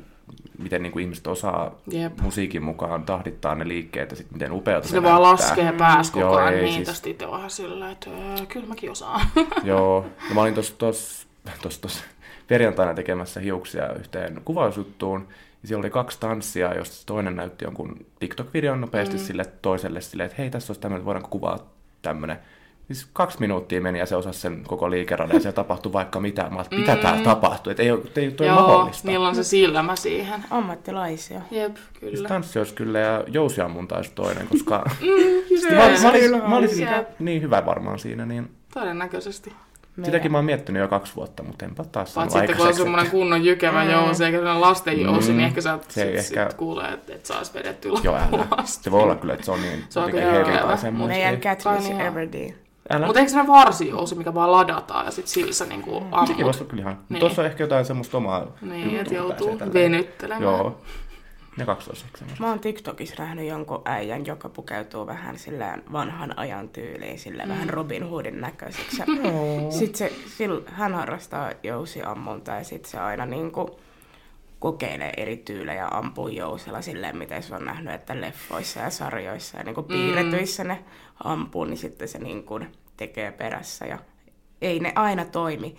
miten 0.61 0.83
niin 0.83 0.91
kuin 0.91 1.03
ihmiset 1.03 1.27
osaa 1.27 1.75
Jep. 1.91 2.19
musiikin 2.21 2.63
mukaan 2.63 3.03
tahdittaa 3.03 3.55
ne 3.55 3.67
liikkeet 3.67 4.11
ja 4.11 4.17
sitten 4.17 4.35
miten 4.35 4.51
upeata 4.51 4.87
Se 4.87 5.03
vaan 5.03 5.21
laskee 5.21 5.71
pääs 5.71 6.11
koko 6.11 6.35
ajan 6.35 6.53
niin, 6.53 6.73
siis- 6.73 6.87
tästä 6.87 7.09
itse 7.09 7.31
vähän 7.31 7.49
silleen, 7.49 7.91
että 7.91 8.09
öö, 8.09 8.45
kyllä 8.45 8.67
mäkin 8.67 8.91
osaan. 8.91 9.21
Joo, 9.63 10.05
no 10.29 10.35
mä 10.35 10.41
olin 10.41 10.53
tuossa 10.53 12.03
perjantaina 12.47 12.93
tekemässä 12.93 13.39
hiuksia 13.39 13.93
yhteen 13.93 14.41
kuvausjuttuun, 14.45 15.27
ja 15.61 15.67
siellä 15.67 15.81
oli 15.81 15.89
kaksi 15.89 16.19
tanssia, 16.19 16.73
josta 16.73 17.05
toinen 17.05 17.35
näytti 17.35 17.65
jonkun 17.65 18.05
TikTok-videon 18.19 18.81
nopeasti 18.81 19.17
mm. 19.17 19.23
sille 19.23 19.45
toiselle 19.61 20.01
silleen, 20.01 20.25
että 20.25 20.41
hei, 20.41 20.49
tässä 20.49 20.71
olisi 20.71 20.81
tämmöinen, 20.81 21.05
voidaanko 21.05 21.29
kuvaa 21.29 21.71
tämmöinen. 22.01 22.39
Siis 22.87 23.07
kaksi 23.13 23.39
minuuttia 23.39 23.81
meni 23.81 23.99
ja 23.99 24.05
se 24.05 24.15
osasi 24.15 24.39
sen 24.39 24.63
koko 24.67 24.91
liikeradan 24.91 25.35
ja 25.35 25.39
siellä 25.39 25.55
tapahtui 25.55 25.93
vaikka 25.93 26.19
mitä. 26.19 26.41
Mä 26.49 26.55
ajattelin, 26.55 26.81
mitä 26.83 26.95
täällä 26.95 27.23
tapahtuu, 27.23 27.71
että 27.71 27.83
ei, 27.83 27.91
ole- 27.91 28.01
ei 28.15 28.25
ole 28.27 28.33
toi 28.33 28.47
Joo, 28.47 28.55
mahdollista. 28.55 29.07
niillä 29.07 29.27
on 29.27 29.35
se 29.35 29.43
silmä 29.43 29.95
siihen. 29.95 30.43
Ammattilaisia. 30.49 31.41
Jep, 31.51 31.75
Siis 31.99 32.13
kyllä. 32.15 32.29
tanssi 32.29 32.59
olisi 32.59 32.73
kyllä 32.73 32.99
ja 32.99 33.23
jousiammunta 33.27 33.95
olisi 33.95 34.11
toinen, 34.15 34.47
koska 34.47 34.83
Se- 35.61 35.75
mä, 35.75 35.75
mä, 36.03 36.09
olisin, 36.09 36.49
mä 36.49 36.57
olisin 36.57 36.87
Jep. 36.87 37.07
niin 37.19 37.41
hyvä 37.41 37.65
varmaan 37.65 37.99
siinä, 37.99 38.25
niin 38.25 38.49
Todennäköisesti. 38.73 39.53
sitäkin 40.03 40.31
mä 40.31 40.37
oon 40.37 40.45
miettinyt 40.45 40.81
jo 40.81 40.87
kaksi 40.87 41.15
vuotta, 41.15 41.43
mutta 41.43 41.65
enpä 41.65 41.83
taas 41.83 42.13
saanut 42.13 42.33
Paitsi 42.33 42.47
sitten 42.47 42.57
kun 42.57 42.67
on 42.67 42.73
semmoinen 42.73 43.11
kunnon 43.11 43.45
jykevä 43.45 43.83
mm. 43.83 43.89
jousi, 43.91 44.23
eikä 44.25 44.37
sellainen 44.37 44.61
lasten 44.61 45.01
jousi, 45.01 45.31
Mm. 45.31 45.37
niin 45.37 45.47
ehkä 45.47 45.61
sä 45.61 45.79
Se 45.87 46.01
sit, 46.01 46.15
ei 46.15 46.23
sit 46.23 46.37
ehkä- 46.37 46.57
kuulee, 46.57 46.93
että 46.93 47.13
et 47.15 47.25
saisi 47.25 47.53
vedettyä 47.53 47.91
Joo, 48.03 48.15
älä. 48.15 48.45
Se 48.65 48.91
voi 48.91 49.03
olla 49.03 49.15
kyllä, 49.15 49.33
että 49.33 49.45
se 49.45 49.51
on 49.51 49.61
niin 49.61 49.83
Se 49.89 49.99
on 49.99 50.05
jotenkin 50.11 50.77
semmoista. 50.77 51.13
Meidän 51.13 51.41
Kai 51.41 51.55
Catfish 51.55 51.89
niin 51.89 52.01
on. 52.01 52.07
Everdeen. 52.07 52.55
Älä. 52.91 53.05
Mutta 53.05 53.19
eikö 53.19 53.31
se 53.31 53.47
varsijousi, 53.47 54.15
mikä 54.15 54.33
vaan 54.33 54.51
ladataan 54.51 55.05
ja 55.05 55.11
sit 55.11 55.27
sillä 55.27 55.53
sä 55.53 55.65
niinku 55.65 55.91
Sekin 55.93 56.13
ammut? 56.13 56.43
voisi 56.43 56.59
olla 56.59 56.69
kyllä 56.69 56.81
ihan. 56.81 56.99
Niin. 57.09 57.19
Tuossa 57.19 57.41
on 57.41 57.45
ehkä 57.45 57.63
jotain 57.63 57.85
semmoista 57.85 58.17
omaa 58.17 58.47
Niin, 58.61 58.99
että 58.99 59.13
joutuu 59.13 59.59
venyttelemään. 59.73 60.43
Joo. 60.43 60.81
Kaksoiseksi 61.65 62.19
semmoista. 62.19 62.43
Mä 62.43 62.49
oon 62.49 62.59
TikTokissa 62.59 63.23
nähnyt 63.23 63.47
jonkun 63.47 63.81
äijän, 63.85 64.25
joka 64.25 64.49
pukeutuu 64.49 65.07
vähän 65.07 65.39
silleen 65.39 65.83
vanhan 65.91 66.39
ajan 66.39 66.69
tyyliin, 66.69 67.19
sille 67.19 67.43
vähän 67.47 67.69
Robin 67.69 68.09
Hoodin 68.09 68.41
näköiseksi. 68.41 69.03
Sitten 69.69 69.97
se, 69.97 70.11
sil, 70.35 70.55
hän 70.65 70.93
harrastaa 70.93 71.51
jousiammuntaa 71.63 72.57
ja 72.57 72.63
sitten 72.63 72.91
se 72.91 72.99
aina 72.99 73.25
niinku 73.25 73.79
kokeilee 74.59 75.13
eri 75.17 75.37
tyylejä 75.37 75.87
ampuu 75.91 76.27
jousella 76.27 76.81
silleen, 76.81 77.17
miten 77.17 77.43
se 77.43 77.55
on 77.55 77.65
nähnyt, 77.65 77.93
että 77.93 78.21
leffoissa 78.21 78.79
ja 78.79 78.89
sarjoissa 78.89 79.57
ja 79.57 79.63
niinku 79.63 79.83
piirretyissä 79.83 80.63
ne 80.63 80.83
ampuu, 81.23 81.65
niin 81.65 81.77
sitten 81.77 82.07
se 82.07 82.19
niinku 82.19 82.59
tekee 83.01 83.31
perässä 83.31 83.85
ja 83.85 83.97
ei 84.61 84.79
ne 84.79 84.91
aina 84.95 85.25
toimi. 85.25 85.75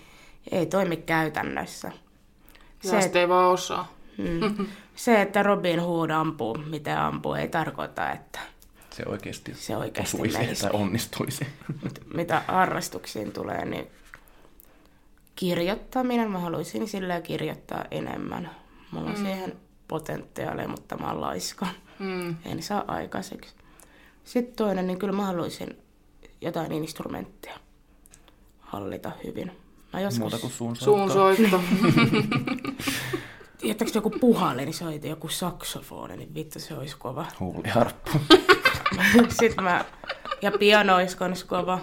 Ei 0.53 0.67
toimi 0.67 0.97
käytännössä. 0.97 1.93
Se, 2.83 3.03
Se, 3.03 3.21
ei 3.21 3.29
vaan 3.29 3.51
osaa. 3.51 3.93
Mm. 4.19 4.67
Se, 4.97 5.23
että 5.23 5.43
Robin 5.43 5.81
Hood 5.81 6.11
ampuu, 6.11 6.59
miten 6.59 6.99
ampuu, 6.99 7.35
ei 7.35 7.49
tarkoita, 7.49 8.11
että 8.11 8.39
Se 8.91 9.03
oikeasti, 9.07 9.55
se 9.55 9.77
oikeasti 9.77 10.17
osuisi 10.17 10.39
menisi. 10.39 10.63
tai 10.63 10.71
onnistuisi. 10.73 11.47
Mut 11.83 11.99
mitä 12.15 12.43
harrastuksiin 12.49 13.33
tulee, 13.33 13.65
niin 13.65 13.87
kirjoittaminen, 15.37 16.31
mä 16.31 16.39
haluaisin 16.39 16.89
sillä 16.89 17.21
kirjoittaa 17.21 17.85
enemmän. 17.91 18.51
Mulla 18.91 19.11
on 19.11 19.17
mm. 19.17 19.23
siihen 19.25 19.57
potentiaalia, 19.89 20.69
mutta 20.69 20.97
mä 20.97 21.09
oon 21.09 21.21
laiska. 21.21 21.67
Mm. 21.99 22.37
En 22.45 22.63
saa 22.63 22.85
aikaiseksi. 22.89 23.55
Sitten 24.25 24.57
toinen, 24.57 24.87
niin 24.87 24.99
kyllä 24.99 25.13
mä 25.13 25.27
haluaisin 25.27 25.82
jotain 26.43 26.73
instrumenttia 26.73 27.59
hallita 28.61 29.13
hyvin. 29.25 29.53
Mä 29.93 30.01
joskus, 30.01 30.21
Muuta 30.21 30.39
kuin 30.39 30.53
suun 30.53 30.77
Suun 30.77 31.11
soitto. 31.11 31.61
Tiedättekö 33.59 33.91
joku 33.95 34.11
puhallin, 34.11 34.75
soiti 34.75 35.09
joku 35.09 35.29
saksofoni, 35.29 36.17
niin 36.17 36.35
vittu 36.35 36.59
se 36.59 36.75
olisi 36.75 36.97
kova. 36.99 37.27
Huuliharppu. 37.41 38.11
Sitten 39.41 39.65
mä, 39.65 39.85
ja 40.43 40.51
piano 40.59 40.97
olisi 40.97 41.17
kans 41.17 41.45
kova. 41.45 41.79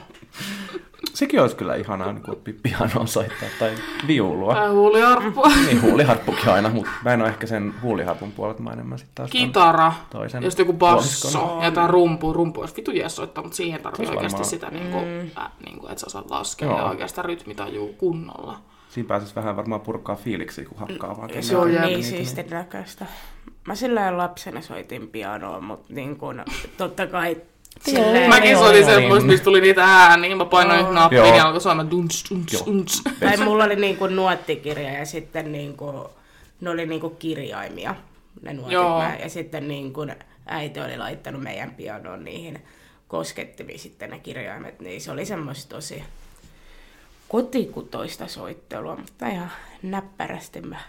Sekin 1.14 1.42
olisi 1.42 1.56
kyllä 1.56 1.76
ihanaa 1.76 2.14
niin 2.14 2.30
oppia 2.32 2.54
pianoa 2.64 3.06
soittaa 3.06 3.50
tai 3.60 3.72
viulua. 4.08 4.54
Tai 4.54 4.70
huuliharppua. 4.70 5.48
Niin, 5.66 5.82
huuliharppukin 5.82 6.50
aina, 6.50 6.70
mutta 6.70 6.92
mä 7.04 7.14
en 7.14 7.22
ole 7.22 7.30
ehkä 7.30 7.48
sen 7.48 7.74
huuliharpun 7.82 8.32
puolelta, 8.32 8.62
mä 8.64 8.70
enemmän 8.72 8.98
sitten 8.98 9.16
taas 9.16 9.30
Kitara. 9.30 9.94
toisen 10.10 10.44
Ja 10.44 10.50
sitten 10.52 10.64
joku 10.68 10.78
basso 10.78 11.58
ja 11.60 11.66
jotain 11.66 11.90
rumpu. 11.90 12.34
Rumpu 12.34 12.62
olisi 12.62 12.76
vitu 12.76 12.92
jees 12.92 13.16
soittaa, 13.16 13.44
mutta 13.44 13.58
siihen 13.58 13.82
tarvii 13.82 14.06
Se 14.06 14.12
olisi 14.12 14.18
oikeasti 14.18 14.34
varmaan- 14.34 14.50
sitä, 14.50 14.70
niin 14.70 14.92
kuin, 14.92 15.32
äh, 15.46 15.52
niin 15.66 15.80
kuin, 15.80 15.92
että 15.92 16.00
sä 16.02 16.08
osaat 16.08 16.30
laskea 16.32 16.68
Joo. 16.68 16.78
ja 16.78 16.86
oikeastaan 16.86 17.26
rytmitajuu 17.26 17.94
kunnolla. 17.94 18.60
Siinä 18.90 19.08
pääsisi 19.08 19.36
vähän 19.36 19.56
varmaan 19.56 19.82
purkaa 19.82 20.16
fiiliksi, 20.16 20.66
kun 20.66 20.78
hakkaa 20.78 21.18
vaan 21.18 21.30
se 21.44 21.58
on 21.58 21.74
jep. 21.74 21.84
niin 21.86 22.04
siistin 22.04 22.50
näköistä. 22.50 23.06
Mä 23.68 23.76
sillä 23.76 24.18
lapsena 24.18 24.62
soitin 24.62 25.08
pianoa, 25.08 25.62
mutta 25.62 25.94
niin 25.94 26.16
kun, 26.18 26.44
totta 26.78 27.08
kai 27.08 27.38
silleen, 27.86 28.30
Mäkin 28.30 28.58
soitin 28.58 28.86
semmoista, 28.86 29.20
niin. 29.20 29.32
mistä 29.32 29.44
tuli 29.44 29.62
niitä 29.62 29.84
ääniä. 29.84 30.36
Mä 30.36 30.46
painoin 30.46 30.80
Joo. 30.80 30.94
nappia 30.94 31.36
ja 31.36 31.46
alkoi 31.46 31.62
soimaan 31.62 31.92
duns, 31.92 32.24
duns, 32.30 32.64
duns. 32.66 33.04
Tai 33.20 33.38
mulla 33.46 33.64
oli 33.64 33.76
niinku 33.76 34.08
nuottikirja 34.08 34.92
ja 34.92 35.06
sitten 35.06 35.52
niinku, 35.52 36.10
ne 36.62 36.70
oli 36.70 36.86
niinku 36.86 37.10
kirjaimia, 37.10 37.96
ne 38.42 38.54
nuotit. 38.54 38.74
Joo. 38.74 39.00
Mä, 39.00 39.16
ja 39.16 39.30
sitten 39.30 39.68
niinku 39.68 40.08
äiti 40.46 40.80
oli 40.80 40.98
laittanut 40.98 41.42
meidän 41.42 41.72
pianoon 41.72 42.24
niihin 42.24 42.62
koskettimiin 43.08 43.80
sitten 43.80 44.10
ne 44.10 44.20
kirjaimet, 44.20 44.80
niin 44.80 45.02
se 45.02 45.12
oli 45.12 45.26
semmoista 45.26 45.76
tosi 45.76 46.04
kotikutoista 47.28 48.28
soittelua, 48.28 48.96
mutta 48.96 49.28
ihan 49.28 49.52
näppärästi 49.84 50.62
mä 50.62 50.80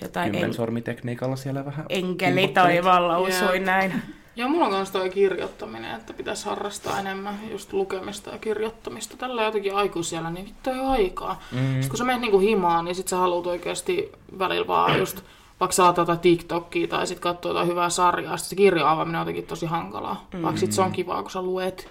jotain 0.00 0.26
en, 0.26 0.32
Kymmensormitekniikalla 0.32 1.36
siellä 1.36 1.64
vähän 1.64 1.86
enkeli 1.88 2.48
taivaalla 2.48 3.18
Jep. 3.18 3.28
usuin 3.28 3.64
näin. 3.64 4.02
Ja 4.38 4.48
mulla 4.48 4.66
on 4.66 4.72
myös 4.72 4.90
toi 4.90 5.10
kirjoittaminen, 5.10 5.96
että 5.96 6.12
pitäisi 6.12 6.46
harrastaa 6.46 7.00
enemmän 7.00 7.40
just 7.50 7.72
lukemista 7.72 8.30
ja 8.30 8.38
kirjoittamista. 8.38 9.16
Tällä 9.16 9.42
jotenkin 9.42 9.76
aikuisiellä, 9.76 10.30
niin 10.30 10.46
vittu 10.46 10.70
ei 10.70 10.78
ole 10.78 10.88
aikaa. 10.88 11.42
Mm. 11.52 11.58
Sitten 11.58 11.88
kun 11.88 11.98
sä 11.98 12.04
menet 12.04 12.20
niinku 12.20 12.38
himaan, 12.38 12.84
niin 12.84 12.94
sit 12.94 13.08
sä 13.08 13.16
haluat 13.16 13.46
oikeasti 13.46 14.12
välillä 14.38 14.66
vaan 14.66 14.98
just 14.98 15.20
vaikka 15.60 15.72
sä 15.72 15.82
laitat 15.82 16.02
jotain 16.02 16.18
TikTokia 16.18 16.88
tai 16.88 17.06
sit 17.06 17.20
katsoo 17.20 17.50
jotain 17.50 17.68
hyvää 17.68 17.90
sarjaa, 17.90 18.36
sit 18.36 18.48
se 18.48 18.56
kirjan 18.56 18.88
avaaminen 18.88 19.20
on 19.20 19.22
jotenkin 19.22 19.46
tosi 19.46 19.66
hankalaa. 19.66 20.26
Mm. 20.34 20.42
Vaikka 20.42 20.60
sit 20.60 20.72
se 20.72 20.82
on 20.82 20.92
kivaa, 20.92 21.22
kun 21.22 21.30
sä 21.30 21.42
luet. 21.42 21.90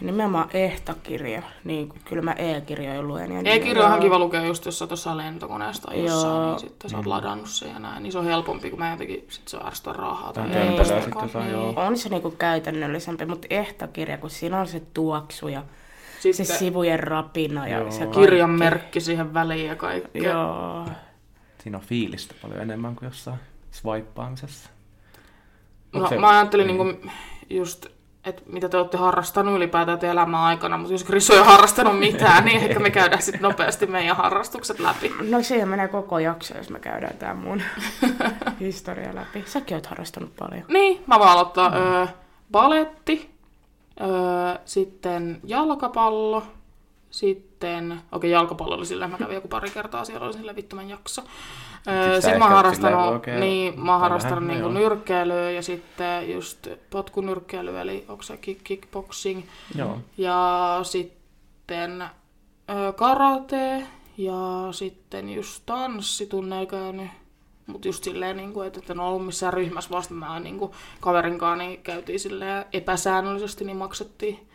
Nimenomaan 0.00 0.48
ehtakirja, 0.54 1.42
niin 1.64 1.88
kuin 1.88 2.00
kyllä 2.04 2.22
mä 2.22 2.32
e-kirjoja 2.32 3.02
luen. 3.02 3.32
Ja 3.32 3.40
E-kirja 3.52 3.82
on 3.82 3.88
ihan 3.88 4.00
kiva 4.00 4.18
lukea 4.18 4.44
just, 4.44 4.66
jos 4.66 4.78
sä 4.78 4.86
jossain 4.90 5.16
lentokoneesta 5.16 5.88
tai 5.88 6.04
jossain, 6.04 6.36
Joo. 6.36 6.50
niin 6.50 6.58
sitten 6.60 6.90
sä 6.90 6.96
oot 6.96 7.06
ladannut 7.06 7.48
sen 7.48 7.70
ja 7.70 7.78
näin. 7.78 8.02
Niin 8.02 8.12
se 8.12 8.18
on 8.18 8.24
helpompi, 8.24 8.70
kun 8.70 8.78
mä 8.78 8.90
jotenkin 8.90 9.26
sit 9.28 9.48
se 9.48 9.58
ärsyttää 9.66 9.92
rahaa. 9.92 10.32
Tai 10.32 10.44
Tai 10.48 10.52
Niin. 10.64 10.76
tömpelöä 10.76 11.02
sitten 11.02 11.28
saa, 11.30 11.48
joo. 11.48 11.72
On 11.76 11.98
se 11.98 12.08
niinku 12.08 12.30
käytännöllisempi, 12.30 13.26
mutta 13.26 13.46
ehtakirja, 13.50 14.18
kun 14.18 14.30
siinä 14.30 14.60
on 14.60 14.66
se 14.66 14.82
tuoksu 14.94 15.48
ja 15.48 15.62
Sitten 16.20 16.46
se 16.46 16.54
sivujen 16.58 17.00
rapina 17.00 17.68
ja 17.68 17.78
Joo. 17.78 17.90
se 17.90 17.98
kaikki. 17.98 18.20
kirjan 18.20 18.50
merkki 18.50 19.00
siihen 19.00 19.34
väliin 19.34 19.66
ja 19.66 19.76
kaikkea. 19.76 20.32
Joo. 20.32 20.86
Siinä 21.62 21.78
on 21.78 21.84
fiilistä 21.84 22.34
paljon 22.42 22.60
enemmän 22.60 22.94
kuin 22.96 23.06
jossain 23.06 23.38
swipeaamisessa. 23.70 24.70
No, 25.92 26.08
se- 26.08 26.18
mä 26.18 26.28
ajattelin 26.28 26.66
niin. 26.66 26.78
niinku 26.86 27.08
just, 27.50 27.86
että 28.26 28.42
mitä 28.46 28.68
te 28.68 28.76
olette 28.76 28.96
harrastanut 28.96 29.56
ylipäätään 29.56 30.04
elämän 30.04 30.40
aikana, 30.40 30.78
mutta 30.78 30.94
jos 30.94 31.04
Chris 31.04 31.30
ei 31.30 31.42
harrastanut 31.42 31.98
mitään, 31.98 32.44
niin 32.44 32.56
ehkä 32.62 32.78
me 32.78 32.90
käydään 32.90 33.22
sitten 33.22 33.42
nopeasti 33.42 33.86
meidän 33.86 34.16
harrastukset 34.16 34.78
läpi. 34.78 35.12
No 35.30 35.42
siihen 35.42 35.68
menee 35.68 35.88
koko 35.88 36.18
jakso, 36.18 36.56
jos 36.56 36.70
me 36.70 36.80
käydään 36.80 37.16
tää 37.16 37.34
mun 37.34 37.62
historia 38.60 39.14
läpi. 39.14 39.44
Säkin 39.46 39.76
oot 39.76 39.86
harrastanut 39.86 40.36
paljon. 40.36 40.64
Niin, 40.68 41.04
mä 41.06 41.18
voin 41.18 41.30
aloittaa 41.30 41.68
mm. 41.68 41.76
öö, 41.76 42.06
baletti, 42.52 43.30
öö, 44.00 44.08
sitten 44.64 45.40
jalkapallo, 45.44 46.42
sitten, 47.10 47.92
okei 47.92 48.02
okay, 48.12 48.30
jalkapallo 48.30 48.74
oli 48.74 48.86
silleen, 48.86 49.10
mä 49.10 49.18
kävin 49.18 49.34
joku 49.34 49.48
pari 49.48 49.70
kertaa, 49.70 50.04
siellä 50.04 50.26
oli 50.26 50.34
silleen 50.34 50.56
vittu 50.56 50.76
mä 50.76 50.82
Öö, 51.88 52.20
sitten 52.20 52.38
mä 52.38 52.44
oon 52.44 52.74
silleen 52.74 52.94
harrastanut, 52.94 53.40
niin, 53.40 53.80
mä 53.80 53.92
oon 53.92 54.00
harrastanut 54.00 54.46
vähän, 54.48 54.60
joo. 54.60 54.70
nyrkkeilyä 54.70 55.50
ja 55.50 55.62
sitten 55.62 56.32
just 56.32 56.68
potkunyrkkeily, 56.90 57.80
eli 57.80 58.04
onko 58.08 58.22
se 58.22 58.36
kick, 58.36 58.64
kickboxing. 58.64 59.42
Joo. 59.74 59.98
Ja 60.16 60.78
sitten 60.82 62.02
ö, 62.02 62.92
karate 62.92 63.86
ja 64.18 64.68
sitten 64.70 65.28
just 65.28 65.62
tanssitunneilla 65.66 66.70
käynyt. 66.70 67.08
Mutta 67.66 67.88
just 67.88 68.04
silleen, 68.04 68.36
niin 68.36 68.52
kuin, 68.52 68.66
että 68.66 68.92
en 68.92 69.00
ollut 69.00 69.26
missään 69.26 69.52
ryhmässä, 69.52 69.90
vasta 69.90 70.14
mä 70.14 70.40
niin 70.40 70.58
kuin, 70.58 70.72
kaverin 71.00 71.38
kanssa 71.38 71.64
niin 71.64 71.82
käytiin 71.82 72.20
silleen 72.20 72.64
epäsäännöllisesti, 72.72 73.64
niin 73.64 73.76
maksettiin, 73.76 74.48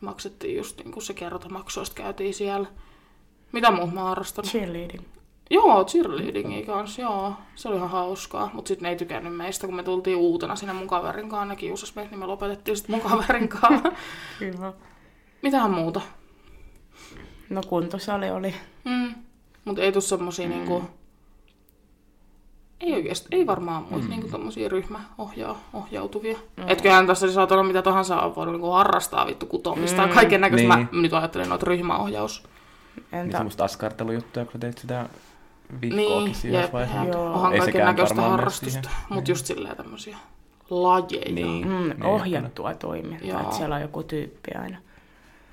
maksettiin 0.00 0.56
just 0.56 0.78
niin 0.78 0.92
kuin 0.92 1.02
se 1.02 1.14
kertamaksuista 1.14 1.94
käytiin 1.94 2.34
siellä. 2.34 2.68
Mitä 3.52 3.70
muut 3.70 3.92
mä 3.92 4.00
oon 4.00 4.08
harrastanut? 4.08 4.50
Cheerleading. 4.50 5.02
Joo, 5.50 5.84
cheerleadingia 5.84 6.66
kanssa, 6.66 7.02
joo. 7.02 7.32
Se 7.54 7.68
oli 7.68 7.76
ihan 7.76 7.90
hauskaa, 7.90 8.50
mutta 8.52 8.68
sitten 8.68 8.82
ne 8.82 8.88
ei 8.88 8.96
tykännyt 8.96 9.36
meistä, 9.36 9.66
kun 9.66 9.76
me 9.76 9.82
tultiin 9.82 10.16
uutena 10.16 10.56
sinne 10.56 10.72
mun 10.72 10.86
kaverin 10.86 11.28
kanssa. 11.28 11.44
Ne 11.44 11.56
kiusas 11.56 11.94
meitä, 11.94 12.10
niin 12.10 12.18
me 12.18 12.26
lopetettiin 12.26 12.76
sitten 12.76 12.96
mun 12.96 13.10
kaverin 13.10 13.48
kanssa. 13.48 13.92
Hyvä. 14.40 14.72
Mitähän 15.42 15.70
muuta? 15.70 16.00
No 17.50 17.60
kuntosali 17.68 18.30
oli. 18.30 18.54
Mm. 18.84 19.14
Mutta 19.64 19.82
ei 19.82 19.92
tuu 19.92 20.00
semmosia 20.00 20.48
mm. 20.48 20.52
niinku... 20.52 20.82
Ei 22.80 22.94
oikeesti, 22.94 23.28
ei 23.30 23.46
varmaan 23.46 23.82
muita 23.90 24.04
mm. 24.04 24.10
niinku 24.10 24.28
tommosia 24.28 24.68
ryhmäohjautuvia. 24.68 26.38
Mm. 26.56 26.68
Etköhän 26.68 27.06
tässä 27.06 27.32
saat 27.32 27.52
olla 27.52 27.62
mitä 27.62 27.82
tahansa 27.82 28.20
on 28.20 28.34
voinut 28.34 28.54
niinku 28.54 28.70
harrastaa 28.70 29.26
vittu 29.26 29.46
kutomista 29.46 30.02
mm. 30.02 30.08
ja 30.08 30.14
kaiken 30.14 30.40
näköistä. 30.40 30.76
Niin. 30.76 30.88
Mä 30.92 31.00
nyt 31.02 31.14
ajattelen 31.14 31.48
noita 31.48 31.66
ryhmäohjaus. 31.66 32.42
Niin 32.96 33.06
Entä? 33.12 33.36
semmoista 33.36 33.64
askartelujuttuja, 33.64 34.46
kun 34.46 34.60
teit 34.60 34.78
sitä 34.78 35.08
vihkoakin 35.80 35.96
Niin, 35.96 36.34
siinä 36.34 36.60
jep, 36.60 36.72
vaiheessa. 36.72 37.04
jep. 37.04 37.12
Joo. 37.14 37.32
Onhan 37.32 37.52
Ei 37.52 37.58
kaiken 37.58 37.84
näköistä 37.84 38.20
harrastusta. 38.22 38.90
Mutta 39.08 39.30
just 39.30 39.46
silleen 39.46 39.76
tämmösiä 39.76 40.16
lajeja. 40.70 41.32
Niin. 41.32 41.66
Mm, 41.68 41.72
Niin, 41.72 42.02
ohjattua 42.02 42.74
toimintaa, 42.74 43.28
Joo. 43.28 43.40
että 43.40 43.56
siellä 43.56 43.74
on 43.74 43.80
joku 43.80 44.02
tyyppi 44.02 44.50
aina. 44.62 44.78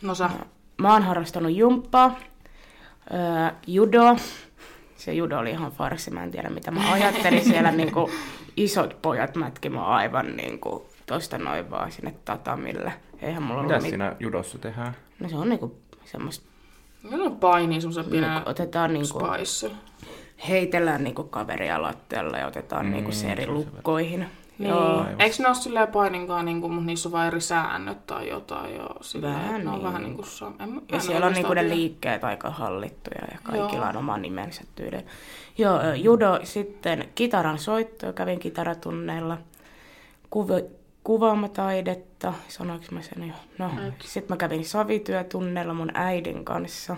No 0.01 0.15
sä. 0.15 0.29
Mä 0.77 0.93
oon 0.93 1.03
harrastanut 1.03 1.51
jumppaa, 1.55 2.20
öö, 3.13 3.20
judo. 3.67 4.15
Se 4.96 5.13
judo 5.13 5.39
oli 5.39 5.50
ihan 5.51 5.72
farsi, 5.72 6.12
mä 6.12 6.24
en 6.24 6.32
tiedä 6.32 6.50
mitä 6.50 6.72
mä 6.72 6.91
ajattelin. 6.91 7.46
Siellä 7.46 7.72
niinku 7.82 8.10
isot 8.58 9.01
pojat 9.01 9.36
mätki 9.36 9.70
mua 9.70 9.86
aivan 9.86 10.36
niinku 10.36 10.86
tosta 11.05 11.38
noin 11.38 11.72
vaan 11.72 11.91
sinne 11.91 12.13
tatamille. 12.25 12.93
Eihän 13.22 13.43
mulla 13.43 13.63
Mitä 13.63 13.75
mit... 13.79 13.82
siinä 13.89 14.15
judossa 14.20 14.58
tehdään? 14.58 14.96
No 15.20 15.29
se 15.29 15.36
on 15.36 15.50
niinku 15.50 15.75
semmoista, 16.05 16.46
Meillä 17.03 17.25
on 17.25 17.38
paini 17.38 17.82
semmoisen 17.82 18.05
pienen 18.05 18.32
niinku, 18.34 18.50
otetaan 18.50 18.93
niinku, 18.93 19.20
spice. 19.20 19.72
Heitellään 20.50 21.04
niinku 21.04 21.24
kaveria 21.24 21.82
lattialle 21.82 22.40
ja 22.40 22.48
otetaan 22.48 22.92
niinku 22.92 23.10
Mm, 23.10 23.14
se 23.14 23.32
eri 23.32 23.42
se 23.44 23.46
se 23.46 23.52
lukkoihin. 23.52 24.26
Niin. 24.58 24.70
Joo. 24.70 24.98
Aivan. 25.00 25.22
Eikö 25.22 25.36
ne 25.40 25.48
ole 25.48 25.56
silleen 25.56 25.88
paininkaan, 25.88 26.46
niinku, 26.46 26.70
mutta 26.70 26.86
niissä 26.86 27.10
on 27.10 27.14
vain 27.14 27.28
eri 27.28 27.42
säännöt 27.42 28.08
tai 28.08 28.30
jotain? 28.30 28.76
Ja 28.76 28.90
silleen, 29.02 29.34
Vähän 29.36 29.64
ne 29.64 29.70
on 29.70 29.76
niin. 29.76 29.84
vähän 29.84 30.04
niin 30.04 30.16
kuin... 30.16 30.26
Sa- 30.28 30.52
en, 30.60 30.70
mä 30.70 30.82
Ja 30.90 30.96
en 30.96 31.02
siellä 31.02 31.26
on 31.28 31.34
niinku 31.34 31.54
ne 31.54 31.70
liikkeet 31.70 32.24
aika 32.24 32.50
hallittuja 32.50 33.22
ja 33.32 33.38
kaikilla 33.44 33.76
Joo. 33.86 33.90
on 33.90 33.98
oma 33.98 34.18
nimensä 34.18 34.62
tyyli. 34.76 35.06
Joo, 35.58 35.94
judo, 35.94 36.40
sitten 36.44 37.08
kitaran 37.16 37.58
soitto, 37.60 38.14
kävin 38.14 38.40
kitaratunneilla. 38.40 39.38
Kuvi, 40.30 40.54
kuvaamataidetta, 41.04 42.34
sanoinko 42.48 42.86
mä 42.92 43.02
sen 43.02 43.28
jo? 43.28 43.34
No, 43.58 43.72
sitten 44.04 44.34
mä 44.34 44.38
kävin 44.38 44.66
savityötunneilla 44.66 45.74
mun 45.74 45.92
äidin 45.94 46.46
kanssa. 46.46 46.98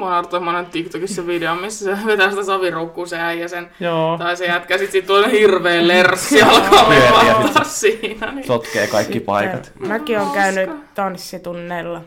Mä 0.00 0.06
oon 0.06 0.14
arvoin 0.14 0.44
monen 0.44 0.66
TikTokissa 0.66 1.26
video, 1.26 1.54
missä 1.54 1.96
se 1.96 2.06
vetää 2.06 2.30
sitä 2.30 2.44
saviruukkuu 2.44 3.06
se 3.06 3.18
äijä 3.18 3.48
sen. 3.48 3.70
Joo. 3.80 4.18
Tai 4.18 4.36
se 4.36 4.46
jätkä 4.46 4.78
sit 4.78 4.90
siitä 4.90 5.06
tulee 5.06 5.30
hirveä 5.30 5.88
lerssi 5.88 6.42
alkaa 6.42 6.88
valtaa 6.88 7.64
siinä. 7.64 8.32
Niin. 8.32 8.46
Sotkee 8.46 8.86
kaikki 8.86 9.12
Sitten 9.12 9.26
paikat. 9.26 9.72
Mäkin 9.78 10.20
olen 10.20 10.32
käynyt 10.32 10.94
tanssitunneilla, 10.94 12.02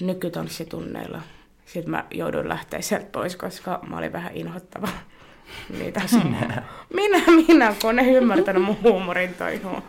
nykytanssitunneilla. 0.00 1.22
Sitten 1.66 1.90
mä 1.90 2.04
jouduin 2.10 2.48
lähteä 2.48 2.80
sieltä 2.80 3.06
pois, 3.12 3.36
koska 3.36 3.80
mä 3.88 3.98
olin 3.98 4.12
vähän 4.12 4.32
inhottava. 4.34 4.88
Niitä 5.78 6.00
minä. 6.24 6.62
minä, 6.94 7.22
minä, 7.46 7.74
kun 7.82 7.96
ne 7.96 8.12
ymmärtänyt 8.12 8.62
mun 8.62 8.82
huumorin 8.82 9.34
toivoa. 9.34 9.82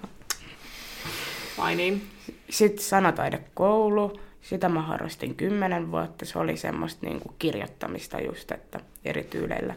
Vai 1.57 1.75
niin? 1.75 2.07
Sitten 2.49 2.83
sanataidekoulu, 2.83 4.19
sitä 4.41 4.69
mä 4.69 4.81
harrastin 4.81 5.35
kymmenen 5.35 5.91
vuotta. 5.91 6.25
Se 6.25 6.39
oli 6.39 6.57
semmoista 6.57 7.05
niinku 7.05 7.35
kirjoittamista 7.39 8.19
just, 8.21 8.51
että 8.51 8.79
eri 9.05 9.23
tyyleillä 9.23 9.75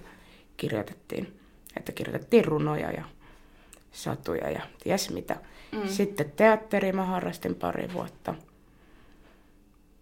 kirjoitettiin. 0.57 1.41
Että 1.77 1.93
kirjoitettiin 1.93 2.45
runoja 2.45 2.91
ja 2.91 3.05
satuja 3.93 4.51
ja 4.51 4.61
ties 4.83 5.11
mitä. 5.11 5.37
Mm. 5.73 5.89
Sitten 5.89 6.33
teatteri 6.37 6.93
mä 6.93 7.05
harrastin 7.05 7.55
pari 7.55 7.93
vuotta. 7.93 8.35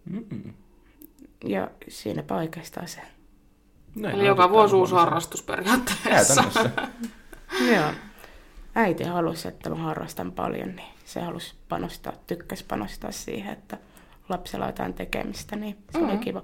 Mm. 0.05 0.53
Ja 1.45 1.71
siinäpä 1.87 2.35
oikeastaan 2.35 2.87
se. 2.87 3.01
No, 3.95 4.09
Eli 4.09 4.25
joka 4.25 4.49
vuosi 4.49 4.75
uusi 4.75 4.95
harrastus 4.95 5.43
periaatteessa. 5.43 6.43
Joo. 7.75 7.91
Äiti 8.75 9.03
halusi, 9.03 9.47
että 9.47 9.69
mä 9.69 9.75
harrastan 9.75 10.31
paljon, 10.31 10.75
niin 10.75 10.87
se 11.05 11.21
halusi 11.21 11.55
panostaa, 11.69 12.13
tykkäsi 12.27 12.65
panostaa 12.65 13.11
siihen, 13.11 13.53
että 13.53 13.77
lapsella 14.29 14.65
jotain 14.65 14.93
tekemistä, 14.93 15.55
niin 15.55 15.77
se 15.91 15.97
mm. 15.99 16.09
oli 16.09 16.17
kiva. 16.17 16.43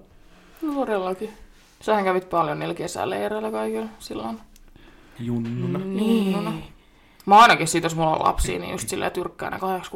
No 0.61 0.73
todellakin. 0.73 1.33
Sähän 1.81 2.03
kävit 2.03 2.29
paljon 2.29 2.59
niillä 2.59 2.73
kesäleireillä 2.75 3.51
kaikilla 3.51 3.89
silloin. 3.99 4.39
Junnuna. 5.19 5.79
Niin. 5.79 6.63
Mä 7.25 7.37
ainakin 7.39 7.67
siitä, 7.67 7.85
jos 7.85 7.95
mulla 7.95 8.15
on 8.15 8.23
lapsia, 8.25 8.59
niin 8.59 8.71
just 8.71 8.89
silleen 8.89 9.11
tyrkkää 9.11 9.57
kahdeksi. 9.59 9.91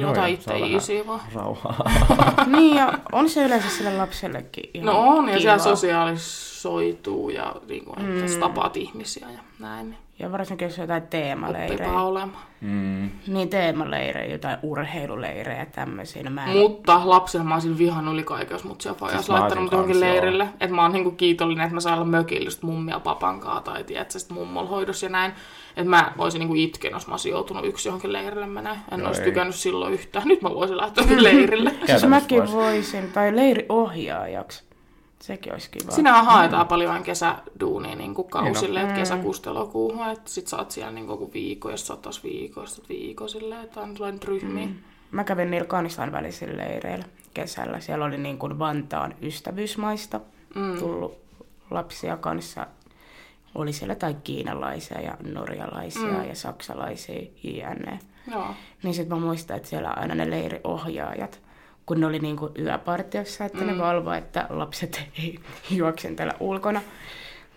Joo, 0.00 0.10
Ota 0.10 0.20
joo, 0.20 0.26
itse 0.26 0.54
easy 0.54 1.06
vaan. 1.06 1.20
Rauhaa. 1.34 1.84
niin, 2.56 2.76
ja 2.76 2.98
on 3.12 3.28
se 3.30 3.44
yleensä 3.44 3.70
sille 3.70 3.96
lapsellekin 3.96 4.70
ihan 4.74 4.86
No 4.86 4.98
on, 4.98 5.28
ja 5.28 5.38
kiva. 5.38 5.40
siellä 5.76 6.12
sosiaalisoituu 6.66 7.30
ja 7.30 7.54
niin 7.68 7.84
kuin, 7.84 7.98
että 8.00 8.34
mm. 8.34 8.40
tapaat 8.40 8.76
ihmisiä 8.76 9.26
ja 9.30 9.38
näin. 9.58 9.90
Niin 9.90 9.98
Ja 10.18 10.32
varsinkin 10.32 10.66
jos 10.66 10.78
jotain 10.78 11.02
teemaleirejä. 11.02 11.72
oppipaa 11.72 12.06
olemaan. 12.06 12.44
Mm. 12.60 13.10
Niin 13.26 13.48
teemaleirejä, 13.48 14.32
jotain 14.32 14.58
urheiluleirejä 14.62 15.58
ja 15.58 15.66
tämmöisiä. 15.66 16.22
No 16.22 16.30
mä 16.30 16.46
en... 16.46 16.56
Mutta 16.56 17.00
lapsena 17.04 17.44
mä 17.44 17.54
olisin 17.54 17.78
vihannut 17.78 18.14
yli 18.14 18.22
kaiken, 18.22 18.54
jos 18.54 18.64
mut 18.64 18.80
siellä 18.80 18.98
fajas 18.98 19.14
Siis 19.14 19.28
laittanut 19.28 19.64
mut 19.64 19.72
johonkin 19.72 20.00
leirille. 20.00 20.48
Että 20.60 20.74
mä 20.74 20.82
oon 20.82 20.92
niinku 20.92 21.10
kiitollinen, 21.10 21.64
että 21.64 21.74
mä 21.74 21.80
saan 21.80 21.98
olla 21.98 22.06
mökillä 22.06 22.44
just 22.44 22.62
mummia 22.62 23.00
papankaa 23.00 23.60
tai 23.60 23.84
tiedätkö, 23.84 24.18
sit 24.18 24.30
mummol 24.30 24.66
hoidossa 24.66 25.06
ja 25.06 25.10
näin. 25.10 25.32
Että 25.76 25.90
mä 25.90 26.12
voisin 26.16 26.38
niinku 26.38 26.54
itken, 26.54 26.92
jos 26.92 27.06
mä 27.06 27.12
olisin 27.12 27.30
joutunut 27.32 27.64
yksi 27.66 27.88
johonkin 27.88 28.12
leirille 28.12 28.46
menee. 28.46 28.76
En 28.92 28.98
Joo, 28.98 29.08
olisi 29.08 29.20
ei. 29.20 29.28
tykännyt 29.28 29.54
silloin 29.54 29.92
yhtään. 29.92 30.28
Nyt 30.28 30.42
mä 30.42 30.50
voisin 30.50 30.76
lähteä 30.76 31.04
leirille. 31.16 31.74
Siis 31.86 32.06
mäkin 32.06 32.38
vois. 32.38 32.52
voisin, 32.52 33.12
tai 33.12 33.36
leiriohjaajaksi. 33.36 34.65
Sekin 35.20 35.52
olisi 35.52 35.70
kiva. 35.70 35.92
Sinähän 35.92 36.24
haetaan 36.24 36.68
paljon 36.68 36.92
aina 36.92 37.04
kesäduunia 37.04 37.96
niin 37.96 38.14
kuin 38.14 38.28
kausille, 38.28 38.78
Mm. 38.82 38.88
että 38.88 38.98
kesäkuusta 39.00 39.50
elokuuhun, 39.50 40.08
että 40.10 40.30
sit 40.30 40.48
sä 40.48 40.56
oot 40.56 40.70
siellä 40.70 40.92
niin 40.92 41.06
kuin 41.06 41.32
viikko, 41.32 41.70
jos 41.70 41.86
sä 41.86 41.92
oot 41.92 42.02
taas 42.02 42.24
viikko, 42.24 42.60
jos 42.60 42.78
oot 42.78 42.88
viikko 42.88 43.28
silleen, 43.28 43.64
että 43.64 43.80
tulee 43.96 44.12
niitä 44.12 44.26
ryhmiä. 44.28 44.66
Mm. 44.66 44.74
Mä 45.10 45.24
kävin 45.24 45.50
niillä 45.50 45.66
kansainvälisillä 45.66 46.56
leireillä 46.56 47.04
kesällä. 47.34 47.80
Siellä 47.80 48.04
oli 48.04 48.18
niin 48.18 48.38
kuin 48.38 48.58
Vantaan 48.58 49.14
ystävyysmaista 49.22 50.20
mm. 50.54 50.78
tullut 50.78 51.18
lapsia 51.70 52.16
kanssa. 52.16 52.66
Oli 53.54 53.72
siellä 53.72 53.94
tai 53.94 54.16
kiinalaisia 54.24 55.00
ja 55.00 55.16
norjalaisia 55.32 56.02
mm. 56.02 56.28
ja 56.28 56.34
saksalaisia, 56.34 57.26
jne. 57.42 57.98
Joo. 58.30 58.46
Niin 58.82 58.94
sitten 58.94 59.18
mä 59.18 59.24
muistan, 59.24 59.56
että 59.56 59.68
siellä 59.68 59.90
aina 59.90 60.14
ne 60.14 60.30
leiriohjaajat, 60.30 61.40
kun 61.86 62.00
ne 62.00 62.06
oli 62.06 62.18
niin 62.18 62.36
kuin 62.36 62.52
yöpartiossa, 62.58 63.44
että 63.44 63.58
mm. 63.58 63.66
ne 63.66 63.78
valvoi, 63.78 64.18
että 64.18 64.46
lapset 64.50 65.02
ei 65.18 65.38
juoksentele 65.70 66.32
ulkona. 66.40 66.80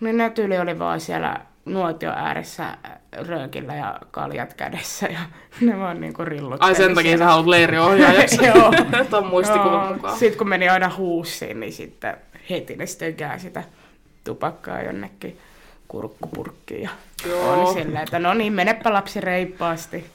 Niin 0.00 0.16
ne 0.16 0.30
tyyli 0.30 0.58
oli 0.58 0.78
vaan 0.78 1.00
siellä 1.00 1.40
nuotio 1.64 2.12
ääressä 2.16 2.78
röökillä 3.12 3.74
ja 3.74 3.98
kaljat 4.10 4.54
kädessä 4.54 5.06
ja 5.06 5.20
ne 5.66 5.78
vaan 5.78 6.00
niinku 6.00 6.24
rillutteli 6.24 6.68
Ai 6.68 6.74
sen 6.74 6.94
takia 6.94 7.18
sä 7.18 7.24
haluat 7.24 7.46
leiriohjaajaksi. 7.46 8.44
Joo. 8.46 8.72
Tuon 9.10 9.26
muistikuvan 9.26 9.94
mukaan. 9.94 10.18
Sitten 10.18 10.38
kun 10.38 10.48
meni 10.48 10.68
aina 10.68 10.92
huussiin, 10.96 11.60
niin 11.60 11.72
sitten 11.72 12.16
heti 12.50 12.76
ne 12.76 12.86
stökää 12.86 13.38
sitä 13.38 13.64
tupakkaa 14.24 14.82
jonnekin 14.82 15.38
kurkkupurkkiin. 15.88 16.82
Ja 16.82 16.90
Joo. 17.28 17.66
on 17.66 17.74
silleen, 17.74 18.02
että 18.02 18.18
no 18.18 18.34
niin, 18.34 18.52
menepä 18.52 18.92
lapsi 18.92 19.20
reippaasti. 19.20 20.06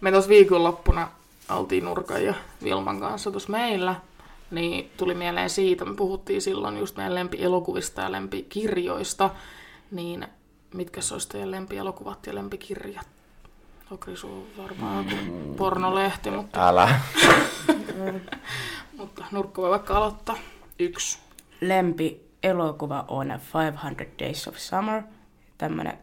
Me 0.00 0.10
tuossa 0.10 0.28
viikonloppuna 0.28 1.08
oltiin 1.50 1.84
Nurkan 1.84 2.24
ja 2.24 2.34
Vilman 2.64 3.00
kanssa 3.00 3.30
tuossa 3.30 3.52
meillä, 3.52 3.94
niin 4.50 4.90
tuli 4.96 5.14
mieleen 5.14 5.50
siitä, 5.50 5.84
me 5.84 5.94
puhuttiin 5.94 6.42
silloin 6.42 6.78
just 6.78 6.96
meidän 6.96 7.14
lempielokuvista 7.14 8.00
ja 8.00 8.12
lempikirjoista, 8.12 9.30
niin 9.90 10.26
mitkä 10.74 11.00
se 11.00 11.14
olisi 11.14 11.28
teidän 11.28 11.50
lempielokuvat 11.50 12.26
ja 12.26 12.34
lempikirjat? 12.34 13.06
Okrisu 13.90 14.28
on 14.28 14.64
varmaan 14.64 15.10
joku 15.10 15.54
pornolehti, 15.54 16.30
mutta, 16.30 16.68
Älä. 16.68 17.00
mutta 18.98 19.24
Nurkka 19.30 19.62
voi 19.62 19.70
vaikka 19.70 19.96
aloittaa. 19.96 20.36
Yksi. 20.78 21.18
Lempi 21.60 22.20
elokuva 22.42 23.04
on 23.08 23.26
500 23.26 24.06
Days 24.18 24.48
of 24.48 24.56
Summer, 24.56 25.02
tämmönen 25.58 25.98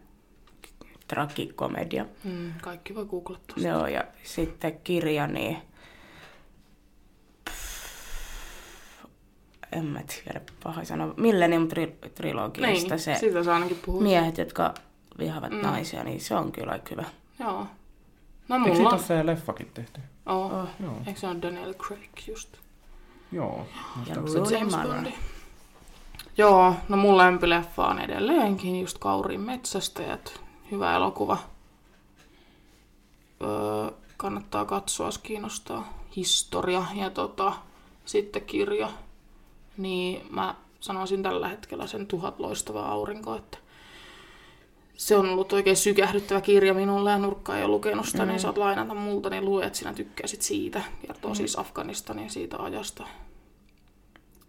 trakikomedia. 1.07 2.05
Mm, 2.23 2.53
kaikki 2.61 2.95
voi 2.95 3.05
googlettaa. 3.05 3.57
Joo, 3.63 3.87
ja 3.87 4.03
sitten 4.23 4.79
kirja, 4.83 5.27
niin... 5.27 5.57
En 9.71 9.85
mä 9.85 9.99
tiedä, 10.07 10.41
paha 10.63 10.83
sanoa. 10.85 11.13
Millennium 11.17 11.67
tri- 11.67 12.09
trilogiasta 12.15 12.87
Niin, 12.95 12.99
se 12.99 13.15
siitä 13.15 13.43
saa 13.43 13.53
ainakin 13.53 13.79
puhua. 13.85 14.01
miehet, 14.01 14.37
jotka 14.37 14.73
vihaavat 15.19 15.51
mm. 15.51 15.57
naisia, 15.61 16.03
niin 16.03 16.21
se 16.21 16.35
on 16.35 16.51
kyllä 16.51 16.71
aika 16.71 16.87
hyvä. 16.91 17.03
Joo. 17.39 17.67
No 18.47 18.55
Eikö 18.55 18.67
mulla 18.67 18.75
siitä 18.75 18.87
on. 18.89 18.93
ole 18.93 19.01
se 19.01 19.25
leffakin 19.25 19.71
tehty? 19.73 20.01
Oh. 20.25 20.53
Oh. 20.53 20.67
Joo. 20.83 20.97
Eikö 21.07 21.19
se 21.19 21.27
ole 21.27 21.41
Daniel 21.41 21.73
Craig 21.73 22.27
just? 22.27 22.57
Joo. 23.31 23.67
Ja 24.07 24.15
James. 24.59 24.75
Bondi. 24.75 25.13
Joo, 26.37 26.75
no 26.89 26.97
mun 26.97 27.17
lempileffa 27.17 27.87
on 27.87 27.99
edelleenkin 27.99 28.81
just 28.81 28.97
Kauriin 28.97 29.41
metsästäjät. 29.41 30.41
Hyvä 30.71 30.95
elokuva. 30.95 31.37
Öö, 33.41 33.91
kannattaa 34.17 34.65
katsoa, 34.65 35.07
jos 35.07 35.17
kiinnostaa 35.17 35.93
historia 36.15 36.85
ja 36.95 37.09
tota, 37.09 37.53
sitten 38.05 38.41
kirja. 38.41 38.89
Niin 39.77 40.27
mä 40.29 40.55
sanoisin 40.79 41.23
tällä 41.23 41.47
hetkellä 41.47 41.87
sen 41.87 42.07
Tuhat 42.07 42.39
loistavaa 42.39 42.91
aurinko, 42.91 43.35
että 43.35 43.57
se 44.97 45.15
on 45.17 45.29
ollut 45.29 45.53
oikein 45.53 45.77
sykähdyttävä 45.77 46.41
kirja 46.41 46.73
minulle 46.73 47.11
ja 47.11 47.17
Nurkka 47.17 47.57
ei 47.57 47.63
ole 47.63 47.71
lukenut 47.71 48.05
sitä, 48.05 48.23
mm. 48.23 48.27
niin 48.29 48.39
saat 48.39 48.57
lainata 48.57 48.93
multa, 48.93 49.29
niin 49.29 49.45
lue, 49.45 49.65
että 49.65 49.79
sinä 49.79 49.93
tykkäsit 49.93 50.41
siitä. 50.41 50.81
Kertoo 51.07 51.31
mm. 51.31 51.35
siis 51.35 51.59
Afganistanin 51.59 52.29
siitä 52.29 52.57
ajasta, 52.57 53.03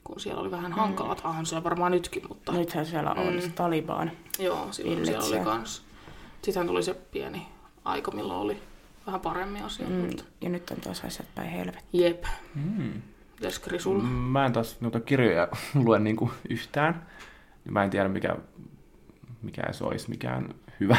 kun 0.05 0.21
siellä 0.21 0.41
oli 0.41 0.51
vähän 0.51 0.73
hankalat. 0.73 1.23
Mm. 1.25 1.29
Onhan 1.31 1.47
siellä 1.47 1.65
varmaan 1.65 1.93
nytkin, 1.93 2.23
mutta 2.29 2.53
Nythän 2.53 2.87
siellä 2.87 3.11
on 3.11 3.35
Mm. 3.35 3.53
Taliban. 3.53 4.11
joo, 4.39 4.73
silloin 4.73 4.97
siellä 5.07 5.13
Villitsee. 5.21 5.39
oli 5.39 5.45
kans. 5.45 5.84
Sittenhän 6.45 6.67
tuli 6.67 6.83
se 6.83 6.95
pieni 6.95 7.47
aika, 7.85 8.11
milloin 8.11 8.41
oli 8.41 8.63
vähän 9.07 9.21
paremmin 9.21 9.65
asia. 9.65 9.87
Mm. 9.87 9.95
Mutta 9.95 10.25
Ja 10.41 10.49
nyt 10.49 10.71
on 10.71 10.77
taas 10.81 11.05
asiat 11.05 11.29
päin 11.35 11.49
helvetti. 11.51 11.85
jep, 11.93 12.25
Mm. 12.55 12.93
mitäs 13.41 13.59
Kri 13.59 13.79
sulla? 13.81 14.03
Mä 14.05 14.47
en 14.47 14.53
taas 14.53 14.81
noita 14.81 15.01
kirjoja 15.01 15.49
lue 15.85 15.99
niinku 15.99 16.31
yhtään. 16.49 17.07
Mä 17.71 17.85
en 17.85 17.91
tiedä 17.91 18.09
mikä, 18.09 18.37
mikä 19.43 19.63
se 19.73 19.85
olisi 19.85 20.11
mikään 20.11 20.49
hyvä. 20.81 20.97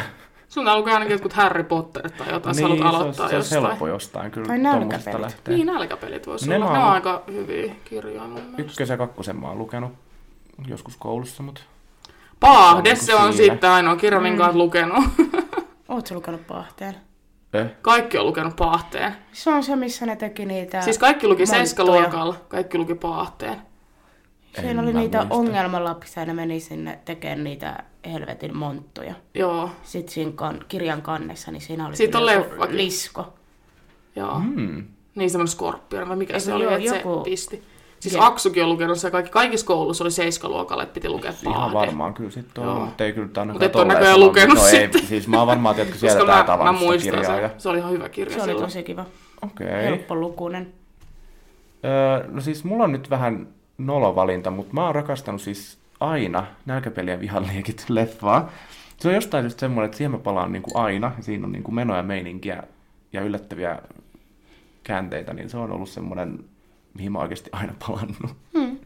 Sun 0.50 0.66
lukee 0.78 0.94
ainakin 0.94 1.12
jotkut 1.14 1.34
Harry 1.34 1.64
Potter 1.64 2.10
tai 2.10 2.32
jotain, 2.34 2.56
niin, 2.56 2.68
haluat 2.68 2.92
se 2.94 2.98
aloittaa 2.98 3.30
se 3.30 3.36
olisi 3.36 3.56
jostain. 3.56 3.66
helppo 3.70 3.88
jostain 3.88 4.32
kyllä 4.32 4.48
Tai 4.48 4.58
nälkäpelit. 4.58 5.20
lähteä. 5.22 5.56
Niin, 5.56 5.68
nälkäpelit 5.68 6.28
voisi 6.28 6.50
Ne 6.50 6.56
olla. 6.56 6.66
mä 6.66 6.74
Ne 6.78 6.80
on 6.84 6.90
aika 6.92 7.24
hyviä 7.32 7.76
kirjoja 7.86 8.22
mun 8.22 8.34
mielestä. 8.34 8.62
Ykkös- 8.62 8.90
ja 8.90 8.98
kakkosen 8.98 9.36
mä 9.40 9.48
oon 9.48 9.58
lukenut 9.58 9.92
joskus 10.68 10.98
koulussa, 10.98 11.44
mutta 11.44 11.62
Paahde, 12.40 12.96
Se 12.96 13.16
on 13.16 13.22
on 13.22 13.34
siinä. 13.34 13.54
sitten 13.54 13.70
ainoa 13.70 13.96
kirja, 13.96 14.20
minkä 14.20 14.44
Mm. 14.44 14.48
oot 14.48 14.56
lukenut. 14.56 15.04
Ootko 15.90 16.16
lukenut 16.16 16.48
Pahteen? 16.48 16.96
eh, 17.54 17.66
Kaikki 17.82 18.18
on 18.18 18.26
lukenut 18.26 18.56
Paahteen. 18.56 19.16
Se 19.32 19.50
on 19.50 19.64
se, 19.64 19.76
missä 19.76 20.06
ne 20.06 20.16
teki 20.16 20.46
niitä... 20.46 20.82
Siis 20.82 20.98
kaikki 20.98 21.28
luki 21.28 21.46
seiskaluokalla, 21.46 22.36
kaikki 22.48 22.78
luki 22.78 22.96
Paahteen. 22.96 23.62
Siinä 24.56 24.70
En 24.72 24.80
oli 24.80 24.94
niitä 24.94 25.18
muista. 25.18 25.36
ongelmalapsia 25.36 26.22
ja 26.24 26.26
ne 26.28 26.34
meni 26.34 26.60
sinne 26.60 27.00
tekemään 27.06 27.44
niitä 27.44 27.84
helvetin 28.06 28.58
monttuja. 28.58 29.14
Joo, 29.34 29.70
Sitten 29.84 30.14
siinä 30.14 30.32
kan, 30.36 30.60
kirjan 30.68 31.02
kannessa, 31.02 31.52
niin 31.52 31.62
siinä 31.62 31.88
oli 31.88 31.96
Siitä 31.96 32.18
kyllä 32.18 32.32
on 32.32 32.38
leffakin. 32.42 32.78
lisko. 32.78 33.34
joo. 34.16 34.40
mm, 34.40 34.84
Niin 35.16 35.30
semmoinen 35.30 35.52
skorpioni, 35.52 36.08
vai 36.10 36.16
mikä 36.16 36.34
Eikö 36.34 36.46
se 36.46 36.54
oli, 36.54 36.64
joo, 36.64 36.74
että 36.76 36.90
se 36.90 36.98
joku- 36.98 37.24
pisti. 37.24 37.64
Siis 38.06 38.14
Jep. 38.16 38.24
Aksukin 38.24 38.64
on 38.64 38.70
lukenut 38.70 38.98
se 38.98 39.12
kaikki. 39.12 39.32
Kaikissa 39.32 39.66
koulussa 39.66 40.04
oli 40.04 40.12
seiskaluokalla, 40.12 40.84
että 40.84 40.94
piti 40.94 41.10
lukea 41.10 41.34
ihan 41.42 41.56
Paahde. 41.56 41.74
varmaan 41.74 42.14
kyllä 42.14 42.32
sitten 42.32 42.64
on, 42.64 42.82
mutta 42.82 43.04
ei 43.04 43.14
kyllä 43.14 43.28
ainakaan 43.28 43.56
Mut 43.56 43.64
et 43.64 43.72
tolleen 43.72 43.88
näköjään 43.88 44.20
lukenut 44.20 44.58
no, 44.58 44.64
sitten. 44.64 45.02
Ei, 45.02 45.08
siis 45.08 45.28
mä 45.28 45.38
oon 45.38 45.48
varmaan, 45.48 45.76
tiedätkö, 45.76 46.00
siellä 46.00 46.20
Koska 46.20 46.34
tää 46.34 46.36
mä, 46.36 46.42
mä 46.42 46.58
tavannut 46.58 47.02
kirjaa. 47.02 47.40
Ja... 47.40 47.50
Se 47.58 47.70
oli 47.70 47.78
ihan 47.78 47.92
hyvä 47.92 48.10
kirja 48.10 48.34
Se 48.34 48.42
oli 48.42 48.52
silloin. 48.52 48.66
tosi 48.66 48.84
kiva. 48.84 49.06
Okei. 49.42 49.68
Helppolukunen. 49.68 50.74
Öö, 51.86 52.28
no 52.32 52.42
siis 52.42 52.64
mulla 52.64 52.84
on 52.84 52.92
nyt 52.92 53.10
vähän 53.10 53.48
nolovalinta, 53.78 54.52
mutta 54.52 54.74
mä 54.74 54.86
oon 54.86 54.96
rakastanut 54.96 55.42
siis 55.42 55.78
aina 56.00 56.46
nälkäpelien 56.66 57.20
vihanliekit 57.20 57.86
leffaa. 57.90 58.52
Se 58.98 59.08
on 59.08 59.14
jostain 59.16 59.44
just 59.44 59.60
semmoinen, 59.60 59.86
että 59.86 59.98
siihen 59.98 60.12
mä 60.12 60.18
palaan 60.18 60.52
niin 60.52 60.64
kuin 60.64 60.78
aina. 60.78 61.12
Ja 61.18 61.24
siinä 61.24 61.46
on 61.46 61.52
niin 61.52 61.64
kuin 61.64 61.76
menoja, 61.76 62.04
meininkiä 62.04 62.64
ja 63.14 63.22
yllättäviä 63.22 63.80
käänteitä, 64.84 65.34
niin 65.34 65.50
se 65.50 65.58
on 65.58 65.72
ollut 65.72 65.90
semmoinen, 65.90 66.40
mihin 66.96 67.12
mä 67.12 67.20
oikeasti 67.20 67.50
aina 67.54 67.74
palannut. 67.88 68.38
Hmm. 68.58 68.80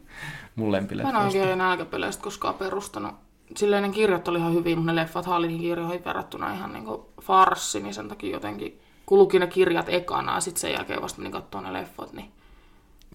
Mun 0.56 0.70
Mä 1.02 1.08
en 1.10 1.16
oikein 1.16 1.58
nälkäpeleistä 1.58 2.22
koskaan 2.22 2.54
perustanut. 2.54 3.14
Silleen 3.56 3.82
ne 3.82 3.88
kirjat 3.88 4.28
oli 4.28 4.38
ihan 4.38 4.54
hyviä, 4.54 4.76
mutta 4.76 4.92
ne 4.92 5.02
leffat 5.02 5.26
niihin 5.40 5.60
kirjoihin 5.60 6.04
verrattuna 6.04 6.54
ihan 6.54 6.72
niinku 6.72 7.08
farssi, 7.22 7.80
niin 7.80 7.94
sen 7.94 8.08
takia 8.08 8.30
jotenkin 8.30 8.80
kun 9.06 9.18
luki 9.18 9.38
ne 9.38 9.46
kirjat 9.46 9.88
ekana 9.88 10.34
ja 10.34 10.40
sitten 10.40 10.60
sen 10.60 10.72
jälkeen 10.72 11.02
vasta 11.02 11.18
menin 11.18 11.32
katsoa 11.32 11.60
ne 11.60 11.72
leffat, 11.72 12.12
niin 12.12 12.30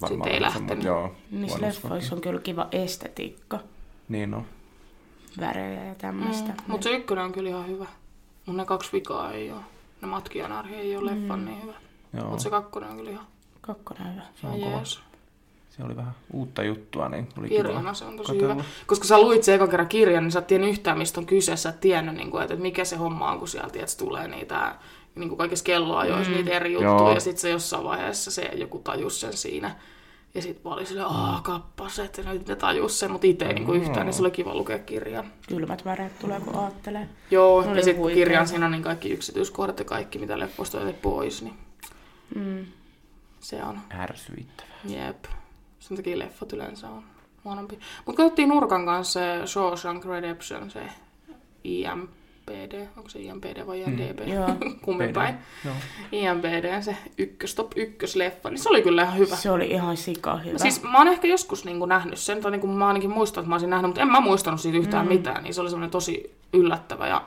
Varmaan 0.01 0.29
ei 0.31 0.41
lähtenyt. 0.41 0.83
Joo, 0.83 1.11
Niissä 1.31 1.61
leffoissa 1.61 2.15
on 2.15 2.21
kyllä 2.21 2.39
kiva 2.39 2.67
estetiikka. 2.71 3.59
Niin 4.09 4.33
on. 4.33 4.45
Värejä 5.39 5.85
ja 5.85 5.95
tämmöistä. 5.95 6.49
mm, 6.49 6.57
mutta 6.67 6.83
se 6.83 6.89
ykkönen 6.89 7.25
on 7.25 7.31
kyllä 7.31 7.49
ihan 7.49 7.67
hyvä. 7.67 7.85
Mun 8.45 8.57
ne 8.57 8.65
kaksi 8.65 8.91
vikaa 8.93 9.31
ei 9.31 9.51
ole. 9.51 9.61
No 10.01 10.07
Matkionarhi 10.07 10.75
ei 10.75 10.97
ole 10.97 11.11
leffan 11.11 11.45
niin 11.45 11.61
hyvä. 11.61 11.73
Mutta 12.23 12.43
se 12.43 12.49
kakkonen 12.49 12.89
on 12.89 12.97
kyllä 12.97 13.11
ihan 13.11 13.25
Kakkonen 13.67 14.13
hyvä. 14.13 14.21
se 14.41 14.47
on 14.47 14.53
ihan 14.55 14.69
kova. 14.69 14.77
jees. 14.81 14.99
Se 15.69 15.83
oli 15.83 15.95
vähän 15.95 16.15
uutta 16.33 16.63
juttua, 16.63 17.09
niin 17.09 17.27
oli 17.39 17.49
Kirjana 17.49 17.79
kiva 17.79 17.93
se 17.93 18.05
on 18.05 18.17
tosi 18.17 18.31
katsella. 18.31 18.53
hyvä. 18.53 18.63
Koska 18.85 19.05
sä 19.07 19.21
luit 19.21 19.43
se 19.43 19.53
ekan 19.53 19.69
kerran 19.69 19.87
kirjan, 19.87 20.23
niin 20.23 20.31
sä 20.31 20.39
et 20.39 20.47
tiennyt 20.47 20.69
yhtään, 20.69 20.97
mistä 20.97 21.19
on 21.19 21.25
kyse. 21.25 21.55
Sä 21.55 21.69
et 21.69 21.79
tiennyt, 21.79 22.15
niin 22.15 22.31
kuin, 22.31 22.43
että 22.43 22.55
mikä 22.55 22.85
se 22.85 22.95
homma 22.95 23.31
on, 23.31 23.39
kun 23.39 23.47
sieltä 23.47 23.69
tiedät, 23.69 23.95
tulee 23.97 24.27
niitä 24.27 24.75
niin 25.15 25.29
kuin 25.29 25.37
kaikissa 25.37 25.65
kelloajoissa 25.65 26.31
mm. 26.31 26.37
niitä 26.37 26.51
eri 26.51 26.73
juttuja. 26.73 26.91
Joo. 26.97 27.13
Ja 27.13 27.19
sitten 27.19 27.41
se 27.41 27.49
jossain 27.49 27.83
vaiheessa 27.83 28.31
se 28.31 28.41
joku 28.55 28.79
tajus 28.79 29.21
sen 29.21 29.37
siinä. 29.37 29.75
Ja 30.35 30.41
sitten 30.41 30.61
mä 30.65 30.73
olin 30.73 30.85
silleen, 30.85 31.07
aah 31.07 31.43
kappaset, 31.43 32.17
ja 32.17 32.33
nyt 32.33 32.47
ne 32.47 32.55
tajus 32.55 32.99
sen, 32.99 33.11
mutta 33.11 33.27
itse 33.27 33.45
ei 33.45 33.53
niin 33.53 33.65
kuin 33.65 33.81
yhtään, 33.81 34.05
niin 34.05 34.13
se 34.13 34.21
oli 34.21 34.31
kiva 34.31 34.55
lukea 34.55 34.79
kirjan. 34.79 35.25
Kylmät 35.47 35.85
väreet 35.85 36.19
tulee, 36.19 36.39
kun 36.39 36.55
aattelee. 36.55 37.09
Joo, 37.31 37.61
ja 37.75 37.83
sitten 37.83 38.13
kirjan 38.13 38.47
siinä 38.47 38.65
on 38.65 38.71
niin 38.71 38.83
kaikki 38.83 39.09
yksityiskohdat 39.09 39.79
ja 39.79 39.85
kaikki, 39.85 40.19
mitä 40.19 40.39
leffoista 40.39 40.79
on 40.79 40.93
pois, 41.01 41.41
niin 41.41 41.53
Mm. 42.35 42.65
Se 43.45 43.63
on 43.63 43.79
Ärsyittävä. 43.91 44.69
Jep. 44.85 45.25
Sen 45.79 45.97
takia 45.97 46.19
leffat 46.19 46.53
yleensä 46.53 46.89
on 46.89 47.03
huonompi. 47.43 47.79
Mutta 48.05 48.17
katsottiin 48.17 48.49
Nurkan 48.49 48.85
kanssa 48.85 49.19
se 49.19 49.47
Shawshank 49.47 50.05
Redemption, 50.05 50.71
se 50.71 50.81
IMPD. 51.63 52.87
Onko 52.97 53.09
se 53.09 53.19
IMPD 53.19 53.67
vai 53.67 53.81
IMDB? 53.81 54.19
Mm, 54.19 54.33
joo. 54.33 54.47
Kummin 54.85 55.13
päin. 55.13 55.35
Joo. 55.65 55.75
IMPD, 56.11 56.81
se 56.81 56.97
ykkös, 57.17 57.55
top 57.55 57.71
ykkösleffa. 57.75 58.49
Niin 58.49 58.59
se 58.59 58.69
oli 58.69 58.81
kyllä 58.81 59.03
ihan 59.03 59.17
hyvä. 59.17 59.35
Se 59.35 59.51
oli 59.51 59.67
ihan 59.67 59.97
sika 59.97 60.37
hyvä. 60.37 60.57
Siis 60.57 60.83
mä 60.83 60.97
oon 60.97 61.07
ehkä 61.07 61.27
joskus 61.27 61.65
niin 61.65 61.89
nähnyt 61.89 62.19
sen, 62.19 62.41
tai 62.41 62.51
niin 62.51 62.61
kuin 62.61 62.71
mä 62.71 62.87
ainakin 62.87 63.09
muistan, 63.09 63.41
että 63.41 63.49
mä 63.49 63.55
olisin 63.55 63.69
nähnyt, 63.69 63.89
mutta 63.89 64.01
en 64.01 64.11
mä 64.11 64.19
muistanut 64.19 64.61
siitä 64.61 64.77
yhtään 64.77 65.05
mm. 65.05 65.13
mitään. 65.13 65.43
Niin 65.43 65.53
se 65.53 65.61
oli 65.61 65.69
semmoinen 65.69 65.91
tosi 65.91 66.35
yllättävä 66.53 67.07
ja 67.07 67.21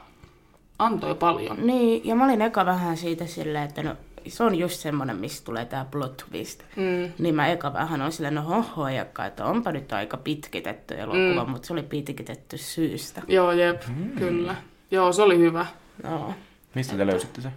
antoi 0.79 1.15
paljon. 1.15 1.67
Niin, 1.67 2.07
ja 2.07 2.15
mä 2.15 2.25
olin 2.25 2.43
eka 2.43 2.67
vähän 2.67 2.97
siitä 2.97 3.27
silleen, 3.27 3.65
että 3.65 3.83
no, 3.83 3.97
se 4.31 4.45
on 4.45 4.55
just 4.55 4.81
semmonen, 4.81 5.17
missä 5.17 5.45
tulee 5.45 5.65
tää 5.65 5.85
plot 5.91 6.17
twist. 6.17 6.63
Mm. 6.77 7.13
Niin 7.19 7.35
mä 7.35 7.49
eka 7.49 7.73
vähän 7.73 8.03
on 8.03 8.13
silleen, 8.13 8.35
no 8.35 8.43
hoho, 8.43 8.89
että 8.89 9.45
onpa 9.45 9.73
nyt 9.73 9.93
aika 9.93 10.17
pitkitetty 10.17 10.95
elokuva, 11.01 11.45
mm. 11.45 11.51
mutta 11.51 11.67
se 11.67 11.73
oli 11.73 11.83
pitkitetty 11.83 12.59
syystä. 12.59 13.23
Joo, 13.29 13.53
jep, 13.53 13.83
mm. 13.89 14.11
kyllä. 14.11 14.55
Joo, 14.91 15.13
se 15.13 15.23
oli 15.23 15.39
hyvä. 15.39 15.67
No. 16.03 16.35
Mistä 16.75 16.97
te 16.97 17.07
löysitte 17.07 17.41
se? 17.41 17.49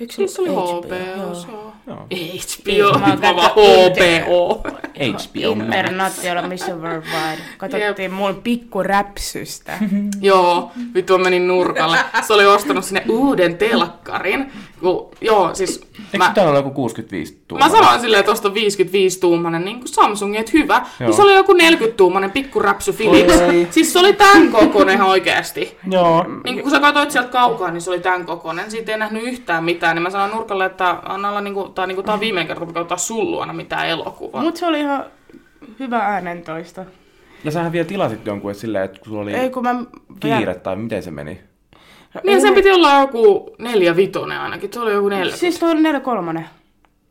Eikö 0.00 0.14
Siis 0.14 0.34
se 0.34 0.42
oli 0.42 0.50
HBO? 0.50 0.74
HBO, 0.82 1.72
joo. 1.86 2.92
HBO, 2.98 3.42
HBO. 3.90 4.62
HBO. 4.94 5.64
International 5.64 6.48
Mission 6.48 6.82
Worldwide. 6.82 7.42
Katsottiin 7.58 8.12
mun 8.12 8.42
pikkuräpsystä. 8.42 9.78
Joo, 10.20 10.72
vittu 10.94 11.18
mä 11.18 11.24
menin 11.24 11.48
nurkalle. 11.48 11.98
Se 12.26 12.32
oli 12.32 12.46
ostanut 12.46 12.84
sinne 12.84 13.04
uuden 13.08 13.58
telkkarin. 13.58 14.52
Kun, 14.84 15.10
joo, 15.20 15.54
siis 15.54 15.80
Eikö 15.98 16.18
mä, 16.18 16.32
täällä 16.34 16.50
ole 16.50 16.58
joku 16.58 16.70
65 16.70 17.32
mä 17.32 17.38
tuumaa? 17.48 17.68
sanoin 17.68 18.00
silleen, 18.00 18.20
että 18.20 18.32
osta 18.32 18.48
55-tuumainen 18.48 19.64
niin 19.64 19.78
kuin 19.78 19.88
Samsung, 19.88 20.36
että 20.36 20.52
hyvä. 20.54 20.74
Joo. 20.74 20.84
Joo. 21.00 21.08
Niin 21.08 21.16
se 21.16 21.22
oli 21.22 21.34
joku 21.34 21.52
40-tuumainen 21.52 22.30
pikkuräpsy 22.30 22.92
Philips. 22.92 23.40
Oi. 23.40 23.66
Siis 23.70 23.92
se 23.92 23.98
oli 23.98 24.12
tän 24.12 24.48
kokoinen 24.48 24.94
ihan 24.94 25.08
oikeasti. 25.08 25.78
Joo. 25.90 26.26
Niin 26.44 26.62
kun 26.62 26.70
sä 26.70 26.80
katsoit 26.80 27.10
sieltä 27.10 27.28
kaukaa, 27.28 27.70
niin 27.70 27.80
se 27.80 27.90
oli 27.90 28.00
tän 28.00 28.26
kokoinen. 28.26 28.70
Siitä 28.70 28.92
ei 28.92 28.98
nähnyt 28.98 29.22
yhtään 29.22 29.64
mitään. 29.64 29.96
Niin 29.96 30.02
mä 30.02 30.10
sanoin 30.10 30.30
nurkalle, 30.30 30.64
että 30.64 30.98
anna 31.04 31.28
olla 31.28 31.40
niinku, 31.40 31.68
tää, 31.68 31.86
niinku, 31.86 32.02
tää 32.02 32.14
on 32.14 32.20
viimeinen 32.20 32.46
kerta, 32.56 32.84
kun 32.84 32.98
sun 32.98 33.30
luona 33.30 33.52
mitään 33.52 33.88
elokuvaa. 33.88 34.42
Mutta 34.42 34.60
se 34.60 34.66
oli 34.66 34.80
ihan 34.80 35.04
hyvä 35.80 35.98
äänentoisto. 35.98 36.84
Ja 37.44 37.50
sähän 37.50 37.72
vielä 37.72 37.88
tilasit 37.88 38.26
jonkun, 38.26 38.50
että 38.50 38.60
silleen, 38.60 38.84
että 38.84 38.98
kun 38.98 39.06
sulla 39.06 39.22
oli 39.22 39.34
Ei 39.34 39.50
kun 39.50 39.62
mä... 39.62 39.84
kiire 40.20 40.54
tai 40.54 40.76
miten 40.76 41.02
se 41.02 41.10
meni. 41.10 41.40
Niin 42.22 42.40
sen 42.40 42.54
piti 42.54 42.70
olla 42.70 43.00
joku 43.00 43.54
neljä 43.58 43.96
vitonen 43.96 44.40
ainakin. 44.40 44.72
Se 44.72 44.80
oli 44.80 44.92
joku 44.92 45.08
neljä. 45.08 45.36
Siis 45.36 45.58
tuo 45.58 45.70
oli 45.70 45.80
4 45.80 46.00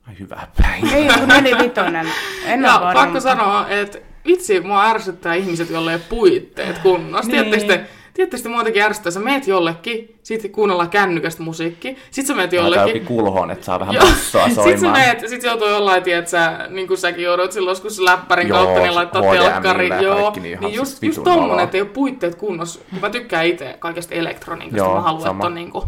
Ai 0.07 0.13
hyvä 0.19 0.47
päivä. 0.61 0.95
Ei 0.95 1.07
joku 1.07 1.25
4 1.25 1.57
vitonen. 1.57 2.07
En 2.45 2.61
Ja 2.61 2.81
pakko 2.93 3.19
sanoa, 3.19 3.69
että 3.69 3.99
vitsi, 4.25 4.59
mua 4.59 4.85
ärsyttää 4.85 5.33
ihmiset, 5.33 5.69
joille 5.69 5.91
ei 5.91 5.95
ole 5.95 6.03
puitteet 6.09 6.77
kunnossa. 6.77 7.31
Niin. 7.31 7.43
Tiedättekö 7.43 7.73
te, 7.73 7.89
te 8.13 8.49
muutenkin 8.49 8.81
ärsyttää, 8.81 9.11
sä 9.11 9.19
meet 9.19 9.47
jollekin, 9.47 10.19
sit 10.23 10.51
kuunnellaan 10.51 10.89
kännykästä 10.89 11.43
musiikki, 11.43 11.97
sit 12.11 12.27
sä 12.27 12.33
meet 12.35 12.53
jollekin. 12.53 12.87
jokin 12.87 13.05
kulhoon, 13.05 13.51
että 13.51 13.65
saa 13.65 13.79
vähän 13.79 13.95
Joo. 13.95 14.05
bassoa 14.05 14.45
Sit 14.45 14.55
sä 14.55 14.63
soimaan. 14.63 14.91
meet, 14.99 15.29
sit 15.29 15.41
se 15.41 15.47
joutuu 15.47 15.67
jollain, 15.67 16.03
tiedät 16.03 16.27
sä, 16.27 16.67
niin 16.69 16.87
kuin 16.87 16.97
säkin 16.97 17.23
joudut 17.23 17.51
silloin 17.51 17.71
joskus 17.71 17.99
läppärin 17.99 18.47
Joo, 18.47 18.57
kautta, 18.57 18.79
niin 18.81 18.95
laittaa 18.95 19.21
telkkari. 19.21 19.89
ja 19.89 20.01
Joo, 20.01 20.21
kaikki, 20.21 20.39
niin 20.39 20.59
niin 20.59 20.73
just, 20.73 20.97
siis 20.97 21.15
just 21.17 21.23
tommonen, 21.23 21.63
että 21.63 21.77
ei 21.77 21.81
ole 21.81 21.89
puitteet 21.89 22.35
kunnossa. 22.35 22.79
Kun 22.89 22.99
mä 23.01 23.09
tykkään 23.09 23.45
itse 23.45 23.75
kaikesta 23.79 24.15
elektroniikasta, 24.15 24.77
Joo, 24.85 24.95
mä 24.95 25.01
haluan, 25.01 25.21
sama. 25.23 25.39
että 25.43 25.47
on 25.47 25.55
niinku, 25.55 25.83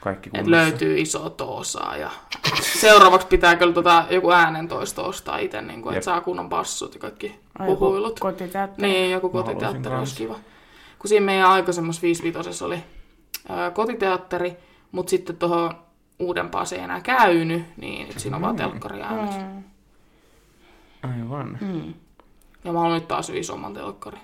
Kaikki 0.00 0.28
että 0.28 0.38
kunnossa. 0.42 0.62
löytyy 0.64 0.98
iso 1.00 1.30
toosaa. 1.30 1.96
Ja 1.96 2.10
seuraavaksi 2.62 3.26
pitää 3.26 3.56
kyllä 3.56 3.72
tota, 3.72 4.04
joku 4.10 4.30
äänentoisto 4.30 5.06
ostaa 5.06 5.38
itse, 5.38 5.62
niin 5.62 5.82
kuin, 5.82 5.94
että 5.94 6.04
saa 6.04 6.20
kunnon 6.20 6.48
bassut 6.48 6.94
ja 6.94 7.00
kaikki 7.00 7.34
Ai, 7.58 7.66
joku 7.68 7.76
puhuilut. 7.84 8.20
Kotiteatteri. 8.20 8.88
Niin, 8.88 9.10
joku 9.10 9.28
kotiteatteri 9.28 9.94
olisi 9.96 10.16
kiva. 10.16 10.34
Kun 11.00 11.08
siinä 11.08 11.26
meidän 11.26 11.48
aikaisemmassa 11.48 12.02
55 12.02 12.64
oli 12.64 12.84
ää, 13.48 13.70
kotiteatteri, 13.70 14.56
mutta 14.92 15.10
sitten 15.10 15.36
tuohon 15.36 15.74
uudempaan 16.18 16.66
se 16.66 16.76
ei 16.76 16.82
enää 16.82 17.00
käynyt, 17.00 17.64
niin 17.76 18.06
nyt 18.08 18.18
siinä 18.18 18.36
on 18.36 18.42
vaan 18.42 18.56
telkkari 18.56 19.02
äänet. 19.02 19.40
Mm. 19.40 19.62
Aivan. 21.02 21.58
Mm. 21.60 21.94
Ja 22.64 22.72
mä 22.72 22.78
haluan 22.78 22.94
nyt 22.94 23.08
taas 23.08 23.30
isomman 23.30 23.74
telkkari. 23.74 24.18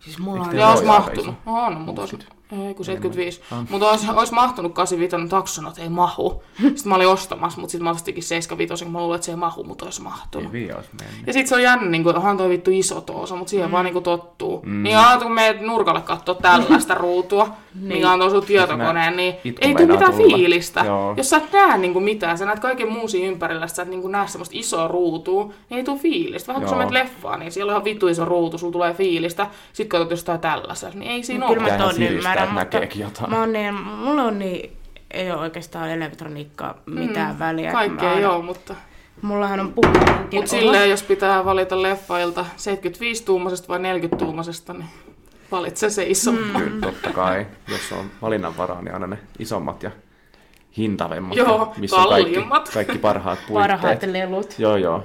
Siis 0.00 0.18
mulla 0.18 0.36
Eikö 0.36 0.44
on... 0.44 0.50
teillä 0.50 0.62
Ja 0.62 0.66
ole 0.66 0.72
olisi 0.72 0.86
mahtunut. 0.86 1.34
On, 1.46 1.80
mutta 1.80 2.00
olisi... 2.02 2.18
60. 2.48 2.68
Ei, 2.68 2.74
kun 2.74 2.84
75. 2.84 3.42
Ah. 3.50 3.66
Mutta 3.70 3.90
olisi, 3.90 4.06
olisi 4.10 4.34
mahtunut 4.34 4.74
85, 4.74 5.28
takson, 5.28 5.66
että 5.66 5.82
ei 5.82 5.88
mahu. 5.88 6.42
Sitten 6.58 6.88
mä 6.88 6.94
olin 6.94 7.08
ostamassa, 7.08 7.60
mutta 7.60 7.72
sitten 7.72 7.84
mä 7.84 7.90
ostikin 7.90 8.22
75, 8.22 8.84
kun 8.84 8.92
mä 8.92 8.98
luulen, 8.98 9.14
että 9.14 9.24
se 9.24 9.32
ei 9.32 9.36
mahu, 9.36 9.64
mutta 9.64 9.84
olisi 9.84 10.02
mahtunut. 10.02 10.54
Ei 10.54 10.72
olisi 10.72 10.90
mennyt. 11.00 11.26
Ja 11.26 11.32
sit 11.32 11.46
se 11.46 11.54
on 11.54 11.62
jännä, 11.62 11.90
niin 11.90 12.02
kuin, 12.02 12.16
onhan 12.16 12.36
toi 12.36 12.48
vittu 12.48 12.70
iso 12.70 13.00
toosa, 13.00 13.36
mutta 13.36 13.50
siihen 13.50 13.68
mm. 13.68 13.72
vaan 13.72 13.84
niin 13.84 13.92
kuin 13.92 14.02
tottuu. 14.02 14.62
Mm. 14.64 14.82
Niin 14.82 14.98
aina 14.98 15.22
kun 15.22 15.32
meet 15.32 15.60
nurkalle 15.60 16.00
katsoa 16.00 16.34
tällaista 16.34 16.94
ruutua, 17.04 17.56
mikä 17.80 18.10
on 18.12 18.20
tuossa 18.20 18.40
tietokoneen, 18.40 19.16
niin 19.16 19.34
ei 19.60 19.74
tule 19.74 19.86
mitään 19.86 20.12
tulla. 20.14 20.36
fiilistä. 20.36 20.82
Joo. 20.84 21.14
Jos 21.16 21.30
sä 21.30 21.36
et 21.36 21.52
näe 21.52 21.78
niin 21.78 21.92
kuin 21.92 22.04
mitään, 22.04 22.38
sä 22.38 22.44
näet 22.46 22.58
kaiken 22.58 22.92
muun 22.92 23.08
siinä 23.08 23.28
ympärillä, 23.28 23.66
sä 23.66 23.82
et 23.82 23.88
niin 23.88 24.02
kuin 24.02 24.12
näe 24.12 24.28
semmoista 24.28 24.58
isoa 24.58 24.88
ruutua, 24.88 25.44
niin 25.70 25.78
ei 25.78 25.84
tule 25.84 25.98
fiilistä. 25.98 26.48
Vähän 26.48 26.62
kun 26.62 26.68
sä 26.68 26.74
Joo. 26.74 26.78
menet 26.78 26.92
leffaan, 26.92 27.40
niin 27.40 27.52
siellä 27.52 27.70
on 27.70 27.74
ihan 27.74 27.84
vittu 27.84 28.08
iso 28.08 28.24
ruutu, 28.24 28.58
sulla 28.58 28.72
tulee 28.72 28.94
fiilistä. 28.94 29.46
Sit 29.72 29.88
katsot 29.88 30.10
jostain 30.10 30.40
tällaisessa, 30.40 30.98
niin 30.98 31.10
ei 31.10 31.22
siinä 31.22 31.46
Kyllä 31.46 31.60
ole. 31.62 31.70
mä 31.70 31.72
Pitäähän 31.76 31.94
ton 31.96 32.02
ymmärrän, 32.02 32.54
mutta 32.54 32.76
jotain. 32.94 33.30
mä 33.30 33.40
oon 33.40 33.52
niin, 33.52 33.74
mulla 33.74 34.22
on 34.22 34.38
niin, 34.38 34.72
ei 35.10 35.30
ole 35.30 35.40
oikeastaan 35.40 35.90
elektroniikkaa 35.90 36.74
mitään 36.86 37.32
mm, 37.34 37.38
väliä. 37.38 37.72
Kaikkea 37.72 38.08
mä 38.08 38.14
ei 38.14 38.24
aina- 38.24 38.36
ole, 38.36 38.44
mutta... 38.44 38.74
Mullahan 39.22 39.60
on 39.60 39.72
puhukin. 39.72 40.02
Mutta 40.34 40.50
silleen, 40.50 40.90
jos 40.90 41.02
pitää 41.02 41.44
valita 41.44 41.82
leffailta 41.82 42.46
75-tuumaisesta 42.56 43.68
vai 43.68 43.78
40-tuumaisesta, 43.78 44.72
niin 44.72 44.88
valitse 45.52 45.90
se 45.90 46.06
isomman. 46.06 46.62
Kyllä, 46.62 46.80
totta 46.80 47.10
kai. 47.10 47.46
Jos 47.68 47.92
on 47.92 48.10
valinnanvaraa, 48.22 48.82
niin 48.82 48.94
aina 48.94 49.06
ne 49.06 49.18
isommat 49.38 49.82
ja 49.82 49.90
hintavemmat. 50.76 51.36
Joo, 51.36 51.72
ja 51.74 51.80
missä 51.80 51.96
on 51.96 52.08
kaikki, 52.08 52.32
kalliimmat. 52.32 52.70
kaikki 52.74 52.98
parhaat 52.98 53.38
puitteet. 53.48 53.80
Parhaat 53.80 54.02
lelut. 54.02 54.54
Joo, 54.58 54.76
joo. 54.76 55.04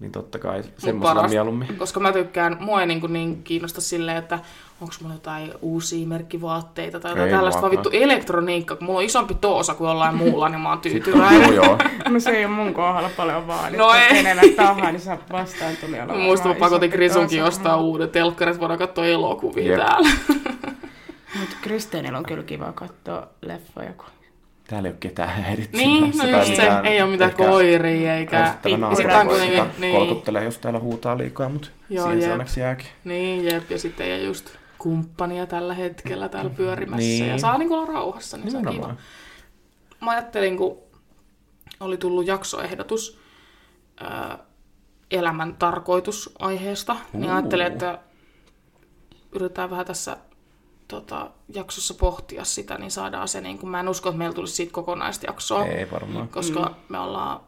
Niin 0.00 0.12
totta 0.12 0.38
kai 0.38 0.62
semmoisella 0.78 1.28
mieluummin. 1.28 1.76
Koska 1.76 2.00
mä 2.00 2.12
tykkään, 2.12 2.56
mua 2.60 2.80
ei 2.80 2.86
niin, 2.86 3.12
niin 3.12 3.42
kiinnosta 3.42 3.80
silleen, 3.80 4.16
että 4.16 4.38
onko 4.80 4.94
mulla 5.00 5.14
jotain 5.14 5.52
uusia 5.62 6.06
merkkivaatteita 6.06 7.00
tai 7.00 7.10
jotain 7.10 7.28
Ei 7.28 7.34
tällaista, 7.34 7.60
vaan 7.60 7.70
vittu 7.70 7.90
elektroniikka, 7.92 8.76
kun 8.76 8.86
mulla 8.86 8.98
on 8.98 9.04
isompi 9.04 9.34
toosa 9.34 9.74
kuin 9.74 9.88
jollain 9.88 10.14
muulla, 10.14 10.48
niin 10.48 10.60
mä 10.60 10.68
oon 10.68 10.78
Sitten 10.82 11.02
tyytyväinen. 11.02 11.54
joo, 11.54 11.64
joo. 11.64 11.78
No 12.08 12.20
se 12.20 12.30
ei 12.30 12.44
ole 12.44 12.54
mun 12.54 12.74
kohdalla 12.74 13.10
paljon 13.16 13.46
vaadittu. 13.46 13.78
No 13.86 13.94
ei. 13.94 14.08
Kenellä 14.08 14.42
tahansa, 14.56 14.92
niin 14.92 15.00
saa 15.00 15.18
vastaan 15.32 15.76
tuli 15.76 16.00
olla. 16.00 16.12
Mä 16.12 16.18
muistan, 16.18 16.52
mä 16.52 16.58
pakotin 16.58 16.90
Krisunkin 16.90 17.44
ostaa 17.44 17.76
uuden 17.76 18.10
telkkarin, 18.10 18.50
että 18.50 18.60
voidaan 18.60 18.78
katsoa 18.78 19.06
elokuvia 19.06 19.70
Jep. 19.70 19.80
täällä. 19.80 20.08
Mutta 21.40 21.56
Kristeenillä 21.62 22.18
on 22.18 22.24
kyllä 22.24 22.42
kiva 22.42 22.72
katsoa 22.72 23.26
leffoja. 23.42 23.92
Kun... 23.96 24.06
Täällä 24.68 24.88
ei 24.88 24.92
ole 24.92 24.96
ketään 25.00 25.28
häiritsemässä. 25.28 25.88
Niin, 25.90 26.32
no 26.32 26.38
just 26.38 26.46
se, 26.46 26.62
mitään 26.62 26.86
ei 26.86 27.02
ole 27.02 27.10
mitään 27.10 27.30
ehkä 27.30 27.44
koiria 27.44 28.14
eikä... 28.16 28.38
ärsyttävä 28.38 28.76
Ja 28.76 28.86
kuitenkin, 29.26 29.58
sitä 29.58 29.66
niin, 29.78 29.96
kolkuttelee, 29.96 30.44
jos 30.44 30.58
täällä 30.58 30.80
huutaa 30.80 31.18
liikaa, 31.18 31.48
mutta 31.48 31.68
Joo, 31.90 32.04
siihen 32.04 32.20
se 32.20 32.26
jep. 32.26 32.32
onneksi 32.32 32.60
jääkin. 32.60 32.86
niin, 33.04 33.44
jep, 33.44 33.70
ja 33.70 33.78
sitten 33.78 34.06
ei 34.06 34.12
ole 34.12 34.22
just 34.22 34.50
kumppania 34.84 35.46
tällä 35.46 35.74
hetkellä 35.74 36.28
täällä 36.28 36.50
pyörimässä 36.50 36.98
Niin. 37.08 37.28
ja 37.28 37.38
saa 37.38 37.58
niinku 37.58 37.74
olla 37.74 37.86
rauhassa, 37.92 38.36
niin 38.36 38.50
se 38.50 38.56
on 38.56 38.62
kiva. 38.62 38.70
Nimenomaan. 38.72 38.98
Mä 40.00 40.10
ajattelin, 40.10 40.56
kun 40.56 40.78
oli 41.80 41.96
tullut 41.96 42.26
jaksoehdotus 42.26 43.18
ää, 44.00 44.38
elämän 45.10 45.56
tarkoitusaiheesta, 45.56 46.96
niin 47.12 47.24
Uu. 47.24 47.30
ajattelin, 47.30 47.66
että 47.66 47.98
yritetään 49.32 49.70
vähän 49.70 49.86
tässä 49.86 50.16
tota, 50.88 51.30
jaksossa 51.54 51.94
pohtia 51.94 52.44
sitä, 52.44 52.78
niin 52.78 52.90
saadaan 52.90 53.28
se, 53.28 53.40
niin 53.40 53.58
kun 53.58 53.68
mä 53.70 53.80
en 53.80 53.88
usko, 53.88 54.08
että 54.08 54.18
meillä 54.18 54.34
tulisi 54.34 54.54
siitä 54.54 54.72
kokonaista 54.72 55.26
jaksoa, 55.26 55.64
Ei 55.66 55.90
varmaan. 55.90 56.28
koska 56.28 56.60
mm. 56.60 56.74
me 56.88 56.98
ollaan 56.98 57.40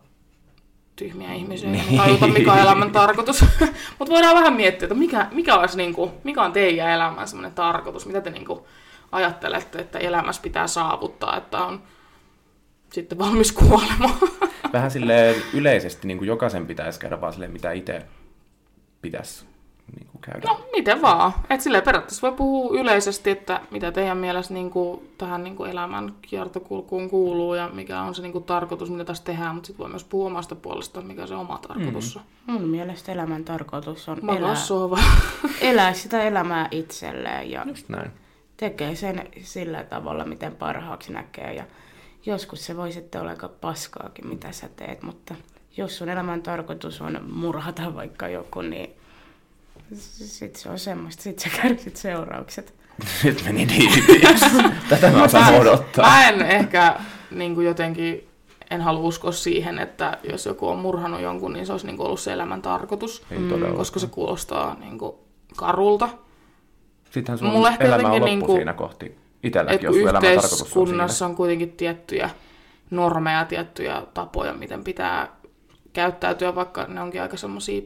tyhmiä 0.97 1.33
ihmisiä 1.33 1.71
ja 1.71 1.83
me 1.91 1.97
tajuta, 1.97 2.27
mikä 2.27 2.53
on 2.53 2.59
elämän 2.59 2.91
tarkoitus. 2.91 3.45
Mutta 3.99 4.15
voidaan 4.15 4.37
vähän 4.37 4.53
miettiä, 4.53 4.87
että 4.87 4.95
mikä, 4.95 5.29
mikä, 5.33 5.55
olisi, 5.55 5.77
niin 5.77 5.95
kuin, 5.95 6.11
mikä 6.25 6.43
on 6.43 6.53
teidän 6.53 6.91
elämän 6.91 7.29
semmoinen 7.29 7.53
tarkoitus, 7.53 8.07
mitä 8.07 8.21
te 8.21 8.31
niin 8.31 8.45
kuin, 8.45 8.61
ajattelette, 9.13 9.79
että 9.79 9.99
elämässä 9.99 10.43
pitää 10.43 10.67
saavuttaa, 10.67 11.37
että 11.37 11.59
on 11.59 11.83
sitten 12.93 13.19
valmis 13.19 13.53
kuolemaan. 13.53 14.19
Vähän 14.73 14.91
silleen 14.91 15.37
yleisesti 15.53 16.07
niin 16.07 16.19
kuin 16.19 16.29
jokaisen 16.29 16.67
pitäisi 16.67 17.01
käydä 17.01 17.21
vaan 17.21 17.33
silleen, 17.33 17.53
mitä 17.53 17.73
itse 17.73 18.03
pitäisi 19.03 19.47
niin 19.97 20.07
kuin 20.13 20.21
käydä. 20.21 20.49
No, 20.49 20.61
miten 20.73 21.03
vaan. 21.03 21.33
Et 21.51 21.61
silleen 21.61 21.85
periaatteessa 21.85 22.29
voi 22.29 22.37
puhua 22.37 22.81
yleisesti, 22.81 23.31
että 23.31 23.61
mitä 23.71 23.93
teidän 23.93 24.19
mielestä 24.19 24.55
niin 24.55 24.71
kuin, 24.71 25.09
tähän 25.19 25.45
niin 25.45 25.57
kuin 25.57 25.71
elämän 25.71 26.15
kiertokulkuun 26.23 27.11
kuuluu 27.11 27.55
ja 27.55 27.69
mikä 27.69 28.01
on 28.01 28.15
se 28.15 28.23
niin 28.23 28.33
kuin, 28.33 28.45
tarkoitus, 28.45 28.91
mitä 28.91 29.05
tässä 29.05 29.25
tehdään, 29.25 29.55
mutta 29.55 29.67
sitten 29.67 29.85
voi 29.85 29.91
myös 29.91 30.05
puhua 30.05 30.27
omasta 30.27 30.55
puolestaan, 30.55 31.07
mikä 31.07 31.27
se 31.27 31.35
oma 31.35 31.59
tarkoitus 31.69 32.17
on. 32.17 32.23
Mun 32.47 32.69
mielestä 32.69 33.13
elämän 33.13 33.45
tarkoitus 33.45 34.09
on 34.09 34.19
elää, 34.37 34.55
elää 35.71 35.93
sitä 35.93 36.23
elämää 36.23 36.69
itselleen 36.71 37.51
ja 37.51 37.65
Just 37.69 37.89
näin. 37.89 38.11
tekee 38.57 38.95
sen 38.95 39.29
sillä 39.43 39.85
tavalla, 39.85 40.25
miten 40.25 40.57
parhaaksi 40.57 41.13
näkee. 41.13 41.55
Ja 41.55 41.65
joskus 42.27 42.67
se 42.67 42.77
voi 42.77 42.93
sitten 42.93 43.21
olla 43.21 43.31
aika 43.31 43.49
paskaakin, 43.49 44.27
mitä 44.27 44.53
sä 44.53 44.69
teet, 44.77 45.03
mutta 45.03 45.35
jos 45.77 45.99
sun 45.99 46.09
elämän 46.09 46.43
tarkoitus 46.43 47.01
on 47.01 47.21
murhata 47.33 47.95
vaikka 47.95 48.29
joku, 48.29 48.63
niin 48.63 48.91
sit 49.95 50.57
se 50.57 50.69
on 50.69 50.79
semmoista, 50.79 51.23
sit 51.23 51.39
sä 51.39 51.49
kärsit 51.63 51.97
seuraukset. 51.97 52.75
Nyt 53.25 53.43
meni 53.45 53.69
diipiksi. 53.69 54.47
Tätä 54.89 55.11
mä 55.11 55.25
osaan 55.25 55.55
odottaa. 55.55 56.07
Mä 56.11 56.29
en 56.29 56.43
ehkä 56.43 57.01
niin 57.31 57.55
kuin 57.55 57.67
jotenkin, 57.67 58.29
en 58.71 58.81
halua 58.81 59.01
uskoa 59.01 59.33
siihen, 59.33 59.79
että 59.79 60.19
jos 60.31 60.47
joku 60.47 60.69
on 60.69 60.79
murhannut 60.79 61.21
jonkun, 61.21 61.53
niin 61.53 61.67
se 61.67 61.73
olisi 61.73 61.87
niin 61.87 61.97
kuin 61.97 62.07
ollut 62.07 62.21
se 62.21 62.33
elämän 62.33 62.63
tarkoitus. 62.63 63.23
Ei 63.31 63.39
todellakaan. 63.39 63.77
Koska 63.77 64.01
se 64.01 64.07
kuulostaa 64.07 64.77
niin 64.81 64.99
kuin 64.99 65.13
karulta. 65.57 66.09
Sittenhän 67.11 67.39
sun 67.39 67.49
Mulla 67.49 67.73
elämä 67.81 68.09
on 68.09 68.13
loppu 68.13 68.25
niinku- 68.25 68.57
siinä 68.57 68.73
kohti. 68.73 69.17
Itselläkin, 69.43 69.87
jos 69.87 69.95
sun 69.95 70.03
elämän 70.03 70.23
tarkoitus 70.23 70.53
on 70.53 70.67
yhteiskunnassa 70.67 71.27
on 71.27 71.37
kuitenkin 71.37 71.73
tiettyjä 71.73 72.31
normeja, 72.91 73.45
tiettyjä 73.45 74.03
tapoja, 74.15 74.55
miten 74.55 74.85
pitää 74.85 75.29
käyttäytyä, 75.93 76.55
vaikka 76.55 76.85
ne 76.85 77.01
onkin 77.01 77.23
aika 77.23 77.37
semmoisia 77.37 77.83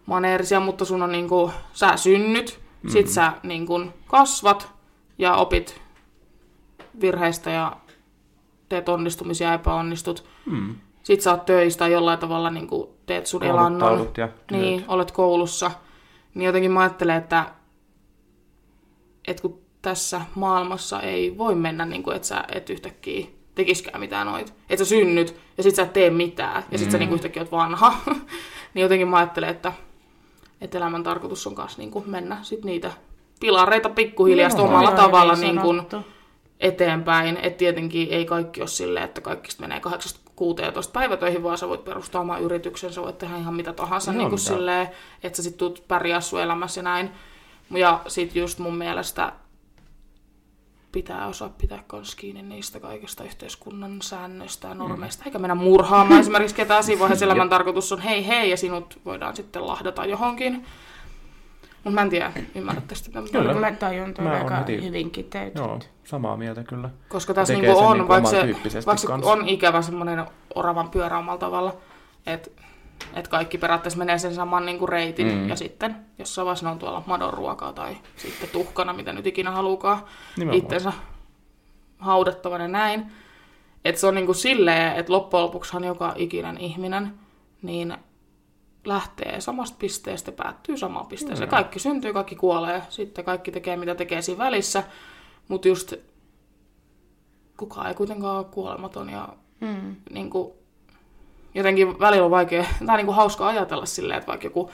perusmaneerisia, 0.00 0.60
mutta 0.60 0.84
sun 0.84 1.02
on 1.02 1.12
niinku, 1.12 1.52
sä 1.72 1.96
synnyt, 1.96 2.60
mm. 2.82 2.90
sit 2.90 3.08
sä 3.08 3.32
niinku 3.42 3.84
kasvat 4.06 4.72
ja 5.18 5.34
opit 5.34 5.80
virheistä 7.00 7.50
ja 7.50 7.76
teet 8.68 8.88
onnistumisia 8.88 9.48
ja 9.48 9.54
epäonnistut. 9.54 10.24
Mm. 10.46 10.74
Sit 11.02 11.20
sä 11.20 11.30
oot 11.30 11.46
töistä 11.46 11.78
tai 11.78 11.92
jollain 11.92 12.18
tavalla 12.18 12.50
niinku 12.50 12.94
teet 13.06 13.26
sun 13.26 13.44
elannon. 13.44 13.98
Ja 13.98 14.04
työt. 14.04 14.50
Niin, 14.50 14.84
olet 14.88 15.10
koulussa. 15.10 15.70
Niin 16.34 16.46
jotenkin 16.46 16.70
mä 16.70 16.80
ajattelen, 16.80 17.16
että, 17.16 17.46
että 19.28 19.42
kun 19.42 19.60
tässä 19.82 20.20
maailmassa 20.34 21.00
ei 21.00 21.38
voi 21.38 21.54
mennä 21.54 21.84
niin 21.84 22.02
kuin, 22.02 22.16
että 22.16 22.28
sä 22.28 22.44
et 22.52 22.70
yhtäkkiä 22.70 23.26
tekiskään 23.54 24.00
mitään 24.00 24.26
noit. 24.26 24.54
Että 24.70 24.84
sä 24.84 24.88
synnyt 24.88 25.36
ja 25.56 25.62
sit 25.62 25.74
sä 25.74 25.82
et 25.82 25.92
tee 25.92 26.10
mitään 26.10 26.64
ja 26.70 26.78
sit 26.78 26.88
mm. 26.88 26.92
sä 26.92 26.98
niin 26.98 27.08
kuin 27.08 27.16
yhtäkkiä 27.16 27.42
oot 27.42 27.52
vanha. 27.52 27.94
niin 28.74 28.82
jotenkin 28.82 29.08
mä 29.08 29.16
ajattelen, 29.16 29.48
että, 29.48 29.72
että 30.60 30.78
elämän 30.78 31.02
tarkoitus 31.02 31.46
on 31.46 31.54
kanssa 31.54 31.78
niin 31.78 31.90
kuin 31.90 32.10
mennä 32.10 32.38
sit 32.42 32.64
niitä 32.64 32.92
pilareita 33.40 33.88
pikkuhiljaa 33.88 34.50
Joo, 34.56 34.66
omalla 34.66 34.92
tavalla 34.92 35.34
niin 35.34 35.58
kuin, 35.58 35.76
sanottu. 35.76 36.10
eteenpäin. 36.60 37.36
Että 37.36 37.58
tietenkin 37.58 38.08
ei 38.10 38.24
kaikki 38.24 38.60
ole 38.60 38.68
silleen, 38.68 39.04
että 39.04 39.20
kaikista 39.20 39.60
menee 39.60 39.80
8-16 39.86 39.90
päivätöihin, 40.92 41.42
vaan 41.42 41.58
sä 41.58 41.68
voit 41.68 41.84
perustaa 41.84 42.20
oman 42.20 42.42
yrityksen, 42.42 42.92
sä 42.92 43.02
voit 43.02 43.18
tehdä 43.18 43.36
ihan 43.36 43.54
mitä 43.54 43.72
tahansa, 43.72 44.10
Joo, 44.12 44.18
niin 44.18 44.28
kuin 44.28 44.38
silleen, 44.38 44.88
että 45.22 45.36
sä 45.36 45.42
sit 45.42 45.56
tulet 45.56 45.84
pärjää 45.88 46.20
sun 46.20 46.40
elämässä 46.40 46.78
ja 46.78 46.82
näin. 46.82 47.10
Ja 47.70 48.00
sit 48.06 48.36
just 48.36 48.58
mun 48.58 48.74
mielestä 48.74 49.32
pitää 50.92 51.26
osaa 51.26 51.48
pitää 51.48 51.84
kans 51.86 52.14
kiinni 52.14 52.42
niistä 52.42 52.80
kaikista 52.80 53.24
yhteiskunnan 53.24 54.02
säännöistä 54.02 54.68
ja 54.68 54.74
normeista, 54.74 55.24
eikä 55.24 55.38
mennä 55.38 55.54
murhaamaan 55.54 56.20
esimerkiksi 56.20 56.56
ketään 56.56 56.84
siinä 56.84 57.00
vaiheessa 57.00 57.24
elämän 57.24 57.48
tarkoitus 57.48 57.92
on 57.92 58.00
hei 58.00 58.26
hei 58.26 58.50
ja 58.50 58.56
sinut 58.56 59.00
voidaan 59.04 59.36
sitten 59.36 59.66
lahdata 59.66 60.04
johonkin. 60.04 60.66
Mutta 61.84 61.94
mä 61.94 62.02
en 62.02 62.10
tiedä, 62.10 62.32
ymmärrättekö 62.54 62.94
sitä? 63.00 63.22
Kyllä. 63.32 63.54
Mä 63.54 63.72
tajun 63.72 64.14
tuon 64.14 64.28
aika 64.28 64.56
heti- 64.56 64.82
hyvin 64.82 65.10
kiteytetty. 65.10 65.60
Joo, 65.60 65.78
samaa 66.04 66.36
mieltä 66.36 66.64
kyllä. 66.64 66.90
Koska 67.08 67.34
tässä 67.34 67.54
niinku 67.54 67.78
on, 67.78 67.96
niinku 67.96 68.08
vaikka, 68.08 68.30
se, 68.30 68.86
vaikka 68.86 68.96
se 68.96 69.12
on 69.22 69.48
ikävä 69.48 69.82
semmoinen 69.82 70.26
oravan 70.54 70.90
pyörä 70.90 71.18
omalla 71.18 71.38
tavalla, 71.38 71.76
että 72.26 72.50
et 73.14 73.28
kaikki 73.28 73.58
periaatteessa 73.58 73.98
menee 73.98 74.18
sen 74.18 74.34
saman 74.34 74.66
niinku 74.66 74.86
reitin, 74.86 75.26
Mm. 75.26 75.32
mm. 75.34 75.48
ja 75.48 75.56
sitten 75.56 75.96
jossain 76.18 76.44
vaiheessa 76.46 76.66
ne 76.66 76.72
on 76.72 76.78
tuolla 76.78 77.02
madon 77.06 77.32
ruokaa 77.34 77.72
tai 77.72 77.96
sitten 78.16 78.48
tuhkana, 78.50 78.92
mitä 78.92 79.12
nyt 79.12 79.26
ikinä 79.26 79.50
haluukaan 79.50 80.04
Nimenomaan. 80.36 80.64
itsensä 80.64 80.92
haudattavan 81.98 82.60
ja 82.60 82.68
näin. 82.68 83.12
Että 83.84 84.00
se 84.00 84.06
on 84.06 84.14
niinku 84.14 84.34
silleen, 84.34 84.96
että 84.96 85.12
loppujen 85.12 85.44
lopuksihan 85.44 85.84
joka 85.84 86.12
ikinen 86.16 86.58
ihminen 86.58 87.14
niin 87.62 87.96
lähtee 88.84 89.40
samasta 89.40 89.76
pisteestä 89.78 90.28
ja 90.28 90.36
päättyy 90.36 90.76
samaan 90.76 91.06
pisteeseen. 91.06 91.46
Joo. 91.46 91.50
Kaikki 91.50 91.78
syntyy, 91.78 92.12
kaikki 92.12 92.36
kuolee, 92.36 92.82
sitten 92.88 93.24
kaikki 93.24 93.52
tekee 93.52 93.76
mitä 93.76 93.94
tekee 93.94 94.22
siinä 94.22 94.38
välissä, 94.44 94.82
mutta 95.48 95.68
just 95.68 95.94
kukaan 97.56 97.86
ei 97.86 97.94
kuitenkaan 97.94 98.36
ole 98.36 98.44
kuolematon 98.44 99.10
ja 99.10 99.28
Mm. 99.60 99.96
niin 100.10 100.30
kuin, 100.30 100.52
jotenkin 101.54 102.00
välillä 102.00 102.24
on 102.24 102.30
vaikea, 102.30 102.64
tai 102.86 102.96
niin 102.96 103.06
kuin 103.06 103.16
hauska 103.16 103.48
ajatella 103.48 103.86
silleen, 103.86 104.18
että 104.18 104.28
vaikka 104.28 104.46
joku 104.46 104.70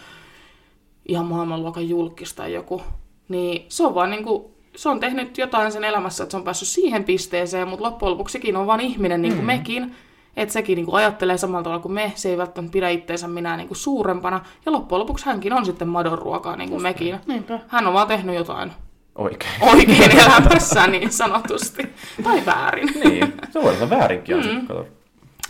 ihan 1.08 1.26
maailmanluokan 1.26 1.88
julkis 1.88 2.34
tai 2.34 2.52
joku, 2.52 2.82
niin 3.28 3.66
se 3.68 3.86
on 3.86 3.94
vaan 3.94 4.10
niin 4.10 4.24
kuin, 4.24 4.44
se 4.76 4.88
on 4.88 5.00
tehnyt 5.00 5.38
jotain 5.38 5.72
sen 5.72 5.84
elämässä, 5.84 6.22
että 6.24 6.30
se 6.30 6.36
on 6.36 6.44
päässyt 6.44 6.68
siihen 6.68 7.04
pisteeseen, 7.04 7.68
mutta 7.68 7.84
loppujen 7.84 8.12
lopuksi 8.12 8.32
sekin 8.32 8.56
on 8.56 8.66
vain 8.66 8.80
ihminen 8.80 9.22
niin 9.22 9.34
kuin 9.34 9.44
mm. 9.44 9.46
mekin, 9.46 9.94
että 10.36 10.52
sekin 10.52 10.76
niin 10.76 10.86
kuin 10.86 10.96
ajattelee 10.96 11.38
samalla 11.38 11.62
tavalla 11.62 11.82
kuin 11.82 11.92
me, 11.92 12.12
se 12.14 12.28
ei 12.28 12.38
välttämättä 12.38 12.72
pidä 12.72 12.88
itteensä 12.88 13.28
minä 13.28 13.56
niin 13.56 13.68
kuin 13.68 13.78
suurempana, 13.78 14.40
ja 14.66 14.72
loppujen 14.72 15.00
lopuksi 15.00 15.26
hänkin 15.26 15.52
on 15.52 15.66
sitten 15.66 15.88
madon 15.88 16.18
ruokaa 16.18 16.56
niin 16.56 16.70
kuin 16.70 16.82
mekin. 16.82 17.20
Niinpä. 17.26 17.60
Hän 17.68 17.86
on 17.86 17.94
vaan 17.94 18.08
tehnyt 18.08 18.34
jotain 18.34 18.72
Oikein. 19.18 19.52
oikein 19.60 20.18
elämässään 20.20 20.92
niin 20.92 21.12
sanotusti, 21.12 21.88
tai 22.22 22.46
väärin. 22.46 22.88
niin, 23.04 23.34
se 23.50 23.62
voi 23.62 23.76
olla 23.76 23.90
väärinkin. 23.90 24.36
Mm. 24.36 24.66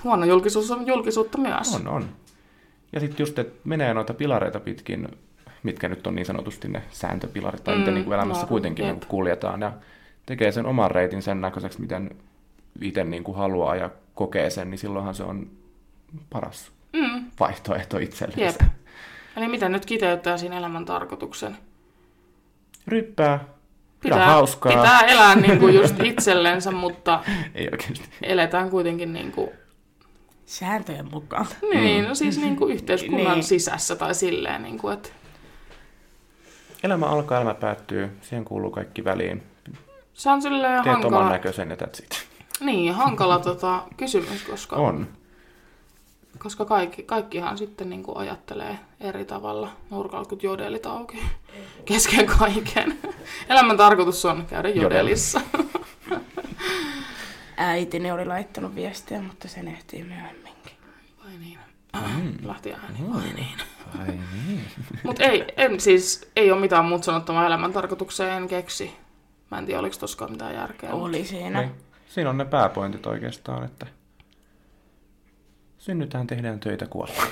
Huono 0.07 0.25
julkisuus 0.25 0.71
on 0.71 0.87
julkisuutta 0.87 1.39
myös. 1.39 1.75
On, 1.75 1.89
on. 1.89 2.09
Ja 2.93 3.01
sitten 3.01 3.25
just, 3.25 3.39
että 3.39 3.61
menee 3.65 3.95
noita 3.95 4.15
pilareita 4.15 4.61
pitkin, 4.61 5.09
mitkä 5.63 5.89
nyt 5.89 6.07
on 6.07 6.15
niin 6.15 6.27
sanotusti 6.27 6.69
ne 6.69 6.83
sääntöpilarit, 6.91 7.65
tai 7.65 7.75
mm, 7.75 7.79
miten 7.79 7.95
niin 7.95 8.13
elämässä 8.13 8.43
no, 8.43 8.49
kuitenkin 8.49 8.85
niin 8.85 9.01
kuljetaan, 9.09 9.61
ja 9.61 9.73
tekee 10.27 10.53
sen 10.53 10.67
oman 10.67 10.91
reitin 10.91 11.23
sen 11.23 11.41
näköiseksi, 11.41 11.81
miten 11.81 12.11
itse 12.81 13.05
niin 13.05 13.25
kuin 13.25 13.37
haluaa 13.39 13.77
ja 13.77 13.91
kokee 14.15 14.51
sen, 14.51 14.71
niin 14.71 14.79
silloinhan 14.79 15.15
se 15.15 15.23
on 15.23 15.47
paras 16.31 16.71
Mm, 16.93 17.25
vaihtoehto 17.41 17.99
itselleen. 17.99 18.41
jep. 18.41 18.71
Eli 19.37 19.49
miten 19.49 19.73
nyt 19.73 19.87
kiteyttää 19.87 20.37
siinä 20.37 20.57
elämän 20.59 20.85
tarkoituksen? 20.85 21.57
Ryppää, 22.89 23.45
pidä 24.01 24.25
hauskaa. 24.27 24.73
pitää 24.73 25.01
elää 25.01 25.35
niin 25.35 25.59
kuin 25.59 25.75
just 25.75 25.95
itsellensä, 26.05 26.71
mutta 26.71 27.21
Ei 27.55 27.69
oikeasti. 27.73 28.09
eletään 28.23 28.71
kuitenkin 28.71 29.13
niin 29.13 29.33
kuin, 29.33 29.51
Sääntöjen 30.47 31.09
mukaan. 31.11 31.47
niin, 31.75 32.05
no 32.05 32.15
siis 32.15 32.39
niin 32.39 32.57
kuin 32.57 32.75
yhteiskunnan 32.75 33.33
Niin. 33.33 33.45
sisässä 33.45 33.97
tai 33.97 34.15
silleen, 34.15 34.63
niin 34.63 34.79
kuin, 34.79 34.95
että 34.95 35.09
Elämä 36.83 37.07
alkaa, 37.07 37.37
elämä 37.41 37.55
päättyy, 37.55 38.11
siihen 38.23 38.45
kuuluu 38.45 38.71
kaikki 38.71 39.05
väliin. 39.05 39.43
se 40.15 40.31
on 40.31 40.43
silleen 40.43 40.83
Teet 40.85 40.87
oman 40.97 41.03
hankala, 41.03 41.29
näköisen 41.31 41.71
ja 41.71 41.77
that's 41.77 42.05
it. 42.05 42.27
niin, 42.61 42.95
hankala 42.95 43.39
tota, 43.39 43.83
kysymys, 43.97 44.43
koska, 44.43 44.77
On. 44.77 45.09
koska 46.39 46.65
kaikki, 46.65 47.03
kaikkihan 47.03 47.59
sitten 47.59 47.91
niin 47.91 48.03
kuin 48.03 48.17
ajattelee 48.17 48.79
eri 49.01 49.25
tavalla. 49.25 49.71
Nurkalla 49.91 50.25
kun 50.25 50.39
jodelit 50.43 50.87
auki 50.87 51.23
kesken 51.85 52.27
kaiken. 52.27 52.99
Elämän 53.49 53.77
tarkoitus 53.77 54.25
on 54.25 54.47
käydä 54.51 54.69
Jodel. 54.69 55.07
Äitini 57.57 58.13
oli 58.13 58.25
laittanut 58.25 58.75
viestiä, 58.75 59.23
mutta 59.23 59.49
se 59.49 59.61
ehtii 59.61 60.05
myöhemminkin. 60.05 60.73
Vai 61.25 61.33
niin. 61.41 61.59
Mm. 62.17 62.33
Lähti 62.49 62.73
ääni. 62.73 62.99
Vai 63.15 63.23
niin. 63.37 63.59
Vai 63.99 64.07
niin. 64.07 64.65
Mutta 65.03 65.25
ei, 65.25 65.45
en 65.57 65.81
siis, 65.81 66.31
ei 66.37 66.51
ole 66.53 66.61
mitään 66.61 66.85
muuta 66.85 67.05
sanottavaa 67.05 67.47
elämän 67.47 67.73
tarkoitukseen, 67.73 68.33
en 68.43 68.49
keksi. 68.49 68.97
Mä 69.51 69.59
en 69.59 69.67
tiedä, 69.67 69.81
oliko 69.81 69.97
toskaan 70.01 70.31
mitään 70.31 70.55
järkeä. 70.55 70.91
Oli 70.93 71.25
siinä. 71.25 71.61
Niin. 71.61 71.73
Siinä 72.07 72.31
on 72.31 72.39
ne 72.39 72.45
pääpointit 72.45 73.07
oikeastaan, 73.07 73.65
että 73.65 73.87
synnytään, 75.79 76.27
tehdään 76.27 76.61
töitä, 76.61 76.87
kuollaan. 76.87 77.29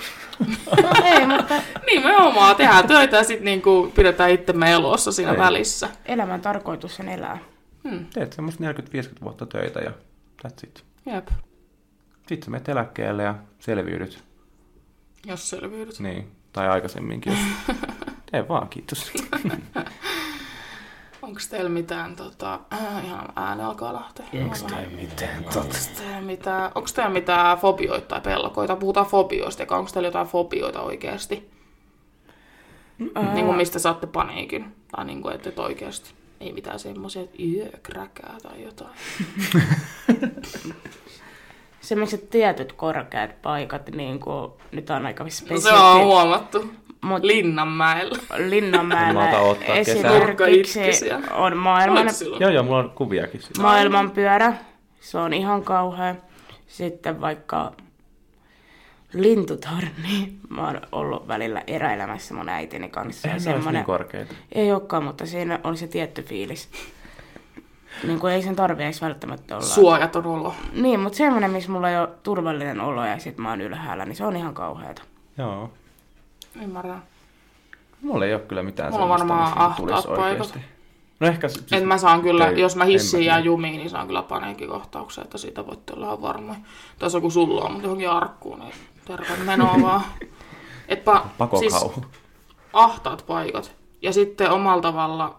Ei, 1.04 1.26
mutta 1.26 1.54
Nimenomaan, 1.86 2.56
tehdään 2.56 2.86
töitä 2.88 3.16
ja 3.16 3.24
sitten 3.24 3.44
niinku 3.44 3.92
pidetään 3.94 4.30
itsemme 4.30 4.72
elossa 4.72 5.12
siinä 5.12 5.32
Ei. 5.32 5.38
välissä. 5.38 5.88
elämän 6.06 6.40
tarkoitus 6.40 7.00
on 7.00 7.08
elää. 7.08 7.38
Hmm, 7.88 8.06
Teet 8.14 8.32
semmoista 8.32 8.64
40-50 8.72 9.22
vuotta 9.22 9.46
töitä 9.46 9.80
ja 9.80 9.90
that's 10.46 10.66
it. 10.68 10.84
jep, 11.06 11.28
Sitten 12.26 12.44
sä 12.44 12.50
menet 12.50 12.68
eläkkeelle 12.68 13.22
ja 13.22 13.34
selviydyt. 13.58 14.24
jos 15.26 15.50
selviydyt. 15.50 16.00
Niin, 16.00 16.32
tai 16.52 16.68
aikaisemminkin. 16.68 17.32
Jos... 17.32 17.76
Tee 18.30 18.48
vaan, 18.48 18.68
kiitos. 18.68 19.12
Onko 21.22 21.40
teillä 21.50 21.70
mitään, 21.70 22.16
tota, 22.16 22.60
äh, 22.72 23.04
ihan 23.04 23.28
ääni 23.36 23.62
alkaa 23.62 23.94
lähteä. 23.94 24.26
Onks 24.44 24.62
teillä 24.62 24.96
mitään 24.96 25.36
Onko 25.38 25.52
teillä 25.98 26.20
mitään, 26.20 26.70
onko 26.74 26.88
teillä 26.94 27.10
mitään 27.12 27.58
fobioita 27.58 28.06
tai 28.06 28.20
pelkoita? 28.20 28.76
Puhutaan 28.76 29.06
fobioista, 29.06 29.62
eikä 29.62 29.76
onko 29.76 29.90
teillä 29.92 30.06
jotain 30.08 30.26
fobioita 30.26 30.80
oikeasti? 30.80 31.50
Ää, 33.14 33.34
Niin 33.34 33.46
kuin 33.46 33.56
mistä 33.56 33.78
saatte 33.78 34.06
paniikin? 34.06 34.74
Tai 34.96 35.04
niin 35.04 35.22
kuin, 35.22 35.34
että 35.34 35.48
et 35.48 35.58
oikeasti. 35.58 36.14
Ei 36.44 36.52
mitään 36.52 36.78
semmoisia, 36.78 37.22
että 37.22 37.36
yö, 37.42 37.68
kräkää 37.82 38.34
tai 38.42 38.62
jotain. 38.62 38.90
Semmoiset 41.80 42.30
tietyt 42.30 42.72
korkeat 42.72 43.42
paikat, 43.42 43.90
niin 43.90 44.20
kuin 44.20 44.52
nyt 44.72 44.90
on 44.90 45.06
aika 45.06 45.24
No 45.24 45.30
spesifi. 45.30 45.60
se 45.68 45.72
on 45.74 46.04
huomattu. 46.04 46.70
Mut 47.00 47.24
Linnanmäellä. 47.24 48.18
Linnanmäellä 48.36 49.28
esimerkiksi 49.74 51.10
on 51.32 51.56
maailman? 51.56 52.06
Joo, 52.40 52.50
joo, 52.50 52.62
mulla 52.62 52.78
on 52.78 52.90
kuviakin 52.90 53.42
siitä. 53.42 53.62
maailmanpyörä. 53.62 54.54
Se 55.00 55.18
on 55.18 55.32
ihan 55.32 55.62
kauhea. 55.62 56.14
Sitten 56.66 57.20
vaikka 57.20 57.72
lintutorni. 59.14 60.32
Mä 60.48 60.66
oon 60.66 60.80
ollut 60.92 61.28
välillä 61.28 61.62
eräilemässä 61.66 62.34
mun 62.34 62.48
äitini 62.48 62.88
kanssa. 62.88 63.28
Eihän 63.28 63.34
olisi 63.34 63.44
semmonen- 63.44 63.72
niin 63.74 63.84
korkeita. 63.84 64.34
Ei 64.52 64.72
olekaan, 64.72 65.04
mutta 65.04 65.26
siinä 65.26 65.60
on 65.64 65.76
se 65.76 65.86
tietty 65.86 66.22
fiilis. 66.22 66.68
Niin 68.06 68.20
kuin 68.20 68.32
ei 68.32 68.42
sen 68.42 68.56
tarvi 68.56 68.82
edes 68.82 69.02
välttämättä 69.02 69.54
olla. 69.56 69.66
Suojaton 69.66 70.26
olo. 70.26 70.54
Niin, 70.72 71.00
mutta 71.00 71.16
semmoinen, 71.16 71.50
missä 71.50 71.70
mulla 71.70 71.90
ei 71.90 71.98
ole 71.98 72.08
turvallinen 72.22 72.80
olo 72.80 73.04
ja 73.06 73.18
sit 73.18 73.38
mä 73.38 73.50
oon 73.50 73.60
ylhäällä, 73.60 74.04
niin 74.04 74.16
se 74.16 74.24
on 74.24 74.36
ihan 74.36 74.54
kauheata. 74.54 75.02
Joo. 75.38 75.70
Ymmärrän. 76.62 77.02
Mulla 78.02 78.24
ei 78.26 78.34
ole 78.34 78.42
kyllä 78.42 78.62
mitään 78.62 78.92
Mulla 78.92 79.04
on 79.14 79.18
semmoista, 79.18 79.44
varmaan 79.50 79.74
tulisi 79.74 79.94
ahtaat 79.98 80.16
paikat. 80.16 80.40
oikeasti. 80.40 80.58
No 81.20 81.26
ehkä... 81.26 81.48
Siis, 81.48 81.72
Et 81.72 81.84
mä 81.84 81.98
saan 81.98 82.22
kyllä, 82.22 82.48
ei- 82.48 82.60
jos 82.60 82.76
mä 82.76 82.84
hissiin 82.84 83.24
ja 83.24 83.38
jumiin, 83.38 83.76
niin 83.76 83.90
saan 83.90 84.06
kyllä 84.06 84.22
paniikkikohtauksia, 84.22 85.24
että 85.24 85.38
siitä 85.38 85.66
voitte 85.66 85.92
olla 85.92 86.06
ihan 86.06 86.22
varmoja. 86.22 86.58
Tässä 86.98 87.20
kun 87.20 87.32
sulla 87.32 87.62
on, 87.64 87.70
mutta 87.72 87.86
johonkin 87.86 88.10
arkkuun, 88.10 88.58
niin 88.58 88.72
terve 89.04 89.36
menoa 89.44 89.76
vaan. 89.82 90.02
Et 90.88 91.04
pa, 91.04 91.26
siis 91.58 91.72
Pakokauhu. 91.72 92.04
ahtaat 92.72 93.24
paikat. 93.26 93.72
Ja 94.02 94.12
sitten 94.12 94.50
omalla 94.50 94.82
tavalla 94.82 95.38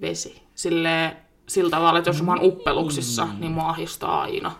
vesi. 0.00 0.42
Silleen, 0.54 1.16
sillä 1.48 1.70
tavalla, 1.70 1.98
että 1.98 2.10
jos 2.10 2.22
mä 2.22 2.32
oon 2.32 2.42
uppeluksissa, 2.42 3.28
niin 3.38 3.52
mua 3.52 3.68
ahistaa 3.68 4.20
aina. 4.20 4.52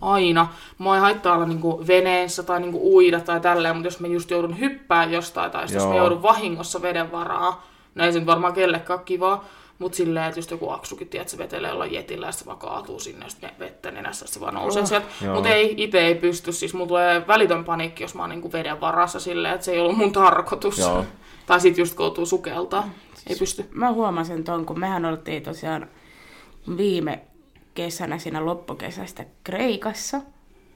Aina. 0.00 0.48
Mua 0.78 0.94
ei 0.94 1.00
haittaa 1.00 1.34
olla 1.34 1.46
niinku 1.46 1.84
veneessä 1.86 2.42
tai 2.42 2.60
niinku 2.60 2.94
uida 2.94 3.20
tai 3.20 3.40
tälleen, 3.40 3.76
mutta 3.76 3.86
jos 3.86 4.00
mä 4.00 4.06
just 4.06 4.30
joudun 4.30 4.58
hyppää 4.58 5.04
jostain 5.04 5.50
tai 5.50 5.66
jos 5.72 5.86
mä 5.86 5.94
joudun 5.96 6.22
vahingossa 6.22 6.82
veden 6.82 7.12
varaa, 7.12 7.66
no 7.94 8.04
ei 8.04 8.12
se 8.12 8.18
nyt 8.18 8.26
varmaan 8.26 8.52
kellekään 8.52 9.00
kivaa, 9.04 9.44
mutta 9.80 9.96
silleen, 9.96 10.26
että 10.26 10.38
just 10.38 10.50
joku 10.50 10.70
aksukin, 10.70 11.08
tiedät, 11.08 11.28
se 11.28 11.38
vetelee 11.38 11.72
olla 11.72 11.86
jetillä 11.86 12.26
ja 12.26 12.32
se 12.32 12.46
vaan 12.46 12.58
kaatuu 12.58 12.98
sinne, 13.00 13.26
ja 13.26 13.30
sitten 13.30 13.50
vettä 13.58 13.90
nenässä, 13.90 14.26
se 14.28 14.40
vaan 14.40 14.54
nousee 14.54 14.82
Oh, 14.82 14.88
sieltä. 14.88 15.06
Mutta 15.34 15.48
ei, 15.48 15.74
itse 15.76 16.00
ei 16.00 16.14
pysty, 16.14 16.52
siis 16.52 16.74
mulla 16.74 16.88
tulee 16.88 17.26
välitön 17.26 17.64
paniikki, 17.64 18.04
jos 18.04 18.14
mä 18.14 18.22
oon 18.22 18.30
niinku 18.30 18.52
veden 18.52 18.80
varassa 18.80 19.20
silleen, 19.20 19.54
että 19.54 19.64
se 19.64 19.72
ei 19.72 19.80
ollut 19.80 19.96
mun 19.96 20.12
tarkoitus. 20.12 20.78
Joo. 20.78 21.04
Tai 21.46 21.60
sit 21.60 21.78
just 21.78 21.94
kun 21.94 22.04
joutuu 22.06 22.26
sukeltaa, 22.26 22.90
ei 23.26 23.36
pysty. 23.36 23.64
Mä 23.72 23.92
huomasin 23.92 24.44
ton, 24.44 24.66
kun 24.66 24.80
mehän 24.80 25.04
oltiin 25.04 25.42
tosiaan 25.42 25.88
viime 26.76 27.20
kesänä 27.74 28.18
siinä 28.18 28.44
loppukesästä 28.44 29.24
Kreikassa, 29.44 30.20